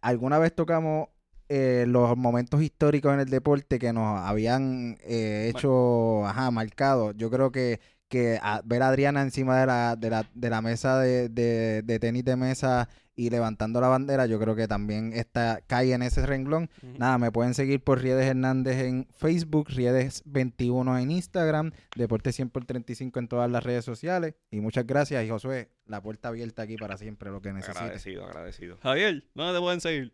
alguna 0.00 0.38
vez 0.38 0.54
tocamos 0.54 1.08
eh, 1.48 1.84
los 1.88 2.16
momentos 2.16 2.60
históricos 2.62 3.12
en 3.14 3.20
el 3.20 3.28
deporte 3.30 3.78
que 3.78 3.92
nos 3.92 4.18
habían 4.20 4.96
eh, 5.02 5.50
hecho, 5.54 6.26
ajá, 6.26 6.50
marcado. 6.50 7.12
Yo 7.12 7.30
creo 7.30 7.50
que, 7.52 7.80
que 8.08 8.38
a- 8.42 8.60
ver 8.64 8.82
a 8.82 8.88
Adriana 8.88 9.22
encima 9.22 9.58
de 9.60 9.66
la, 9.66 9.96
de 9.96 10.10
la, 10.10 10.28
de 10.34 10.50
la 10.50 10.60
mesa 10.62 10.98
de, 11.00 11.28
de, 11.28 11.82
de 11.82 11.98
tenis 11.98 12.24
de 12.24 12.36
mesa 12.36 12.88
y 13.16 13.30
levantando 13.30 13.80
la 13.80 13.88
bandera, 13.88 14.26
yo 14.26 14.38
creo 14.40 14.56
que 14.56 14.66
también 14.66 15.12
está, 15.12 15.60
cae 15.66 15.92
en 15.92 16.02
ese 16.02 16.26
renglón. 16.26 16.70
Nada, 16.82 17.18
me 17.18 17.30
pueden 17.30 17.54
seguir 17.54 17.82
por 17.82 18.02
Riedes 18.02 18.26
Hernández 18.26 18.78
en 18.78 19.06
Facebook, 19.14 19.68
Riedes21 19.68 21.02
en 21.02 21.10
Instagram, 21.10 21.72
Deporte 21.96 22.32
100 22.32 22.50
por 22.50 22.64
35 22.64 23.18
en 23.18 23.28
todas 23.28 23.50
las 23.50 23.62
redes 23.62 23.84
sociales. 23.84 24.34
Y 24.50 24.60
muchas 24.60 24.86
gracias. 24.86 25.24
Y 25.24 25.28
Josué, 25.28 25.70
la 25.86 26.02
puerta 26.02 26.28
abierta 26.28 26.62
aquí 26.62 26.76
para 26.76 26.96
siempre, 26.96 27.30
lo 27.30 27.40
que 27.40 27.52
necesites. 27.52 27.80
Agradecido, 27.80 28.24
agradecido. 28.24 28.78
Javier, 28.82 29.24
¿dónde 29.34 29.54
te 29.54 29.60
pueden 29.60 29.80
seguir? 29.80 30.12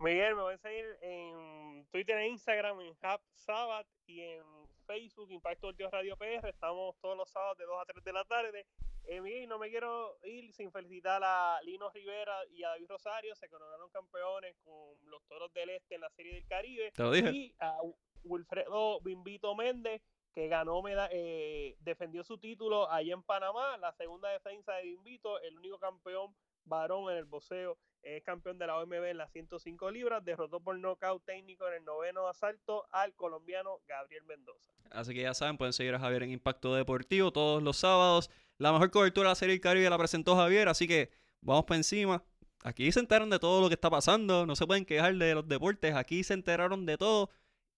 Miguel, 0.00 0.36
me 0.36 0.42
pueden 0.42 0.58
seguir 0.60 0.84
en 1.02 1.86
Twitter 1.90 2.18
e 2.18 2.28
Instagram, 2.28 2.80
en 2.80 2.90
Hub 2.90 3.20
Sabat 3.34 3.86
y 4.06 4.20
en 4.20 4.57
Facebook, 4.88 5.30
Impacto 5.30 5.66
Deportivo 5.66 5.90
Radio 5.90 6.16
PR. 6.16 6.48
Estamos 6.48 6.96
todos 7.00 7.14
los 7.16 7.28
sábados 7.30 7.58
de 7.58 7.66
2 7.66 7.78
a 7.80 7.84
3 7.84 8.02
de 8.04 8.12
la 8.14 8.24
tarde. 8.24 8.66
Eh, 9.04 9.20
Miguel, 9.20 9.48
no 9.48 9.58
me 9.58 9.68
quiero 9.68 10.16
ir 10.24 10.50
sin 10.54 10.72
felicitar 10.72 11.20
a 11.22 11.60
Lino 11.62 11.90
Rivera 11.90 12.44
y 12.50 12.64
a 12.64 12.70
David 12.70 12.88
Rosario. 12.88 13.34
Se 13.36 13.48
coronaron 13.50 13.90
campeones 13.90 14.56
con 14.64 14.74
los 15.10 15.22
Toros 15.28 15.52
del 15.52 15.68
Este 15.70 15.94
en 15.96 16.00
la 16.00 16.10
Serie 16.10 16.34
del 16.34 16.46
Caribe. 16.46 16.90
Te 16.92 17.02
lo 17.02 17.12
dije. 17.12 17.30
Y 17.30 17.54
a 17.60 17.78
Wilfredo 18.24 19.00
Bimbito 19.02 19.54
Méndez, 19.54 20.02
que 20.34 20.48
ganó, 20.48 20.80
meda- 20.82 21.08
eh, 21.12 21.76
defendió 21.80 22.24
su 22.24 22.38
título 22.38 22.90
allá 22.90 23.12
en 23.14 23.22
Panamá, 23.22 23.76
la 23.78 23.92
segunda 23.92 24.30
defensa 24.30 24.74
de 24.74 24.84
Bimbito, 24.84 25.38
el 25.40 25.56
único 25.58 25.78
campeón 25.78 26.34
varón 26.68 27.10
en 27.10 27.18
el 27.18 27.24
boxeo, 27.24 27.78
es 28.02 28.22
campeón 28.22 28.58
de 28.58 28.66
la 28.66 28.78
OMB 28.78 28.92
en 28.92 29.18
las 29.18 29.32
105 29.32 29.90
libras, 29.90 30.24
derrotó 30.24 30.60
por 30.60 30.78
nocaut 30.78 31.24
técnico 31.24 31.66
en 31.68 31.74
el 31.74 31.84
noveno 31.84 32.28
asalto 32.28 32.86
al 32.92 33.14
colombiano 33.14 33.80
Gabriel 33.86 34.24
Mendoza. 34.24 34.72
Así 34.90 35.14
que 35.14 35.22
ya 35.22 35.34
saben, 35.34 35.58
pueden 35.58 35.72
seguir 35.72 35.94
a 35.94 35.98
Javier 35.98 36.22
en 36.22 36.30
Impacto 36.30 36.74
Deportivo 36.74 37.32
todos 37.32 37.62
los 37.62 37.76
sábados. 37.76 38.30
La 38.58 38.72
mejor 38.72 38.90
cobertura 38.90 39.28
de 39.28 39.32
la 39.32 39.34
Serie 39.34 39.60
Caribe 39.60 39.90
la 39.90 39.98
presentó 39.98 40.36
Javier, 40.36 40.68
así 40.68 40.86
que 40.86 41.10
vamos 41.40 41.64
para 41.64 41.76
encima. 41.76 42.24
Aquí 42.64 42.90
se 42.90 43.00
enteraron 43.00 43.30
de 43.30 43.38
todo 43.38 43.60
lo 43.60 43.68
que 43.68 43.74
está 43.74 43.90
pasando, 43.90 44.46
no 44.46 44.56
se 44.56 44.66
pueden 44.66 44.84
quejar 44.84 45.14
de 45.14 45.34
los 45.34 45.46
deportes, 45.46 45.94
aquí 45.94 46.24
se 46.24 46.34
enteraron 46.34 46.86
de 46.86 46.98
todo. 46.98 47.30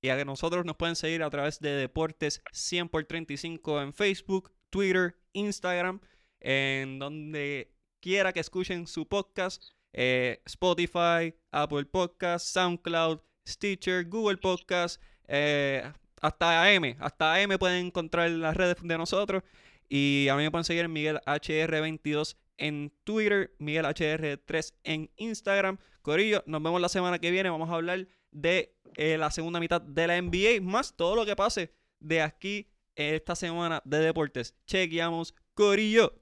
Y 0.03 0.09
a 0.09 0.17
que 0.17 0.25
nosotros 0.25 0.65
nos 0.65 0.77
pueden 0.77 0.97
seguir 0.97 1.23
a 1.23 1.29
través 1.29 1.61
de 1.61 1.73
Deportes 1.73 2.43
100 2.53 2.89
por 2.89 3.05
35 3.05 3.83
en 3.83 3.93
Facebook, 3.93 4.51
Twitter, 4.71 5.15
Instagram, 5.35 6.01
en 6.41 6.99
donde 6.99 7.75
quiera 8.01 8.33
que 8.33 8.41
escuchen 8.41 8.87
su 8.87 9.07
podcast, 9.07 9.63
eh, 9.93 10.41
Spotify, 10.47 11.35
Apple 11.51 11.85
Podcast, 11.85 12.47
SoundCloud, 12.47 13.21
Stitcher, 13.47 14.07
Google 14.09 14.39
Podcast, 14.39 15.01
eh, 15.29 15.91
hasta 16.21 16.65
AM, 16.65 16.97
hasta 16.99 17.35
AM 17.35 17.59
pueden 17.59 17.87
encontrar 17.87 18.31
las 18.31 18.57
redes 18.57 18.77
de 18.83 18.99
nosotros. 18.99 19.43
Y 19.89 20.29
a 20.29 20.37
mí 20.37 20.43
me 20.43 20.51
pueden 20.51 20.65
seguir 20.65 20.89
Miguel 20.89 21.21
HR22 21.27 22.37
en 22.59 22.93
Twitter, 23.05 23.55
Miguel 23.59 23.87
HR3 23.87 24.75
en 24.85 25.11
Instagram. 25.17 25.79
Corillo, 26.03 26.43
nos 26.47 26.63
vemos 26.63 26.81
la 26.81 26.89
semana 26.89 27.19
que 27.19 27.31
viene. 27.31 27.51
Vamos 27.51 27.71
a 27.71 27.75
hablar 27.75 28.07
de 28.31 28.77
eh, 28.97 29.19
la 29.19 29.31
segunda 29.31 29.59
mitad 29.59 29.81
de 29.81 30.07
la 30.07 30.21
NBA, 30.21 30.61
más 30.63 30.97
todo 30.97 31.17
lo 31.17 31.27
que 31.27 31.35
pase 31.35 31.75
de 31.99 32.23
aquí 32.23 32.69
esta 32.95 33.35
semana 33.35 33.83
de 33.85 33.99
deportes. 33.99 34.55
Chequeamos, 34.67 35.35
Corillo. 35.55 36.20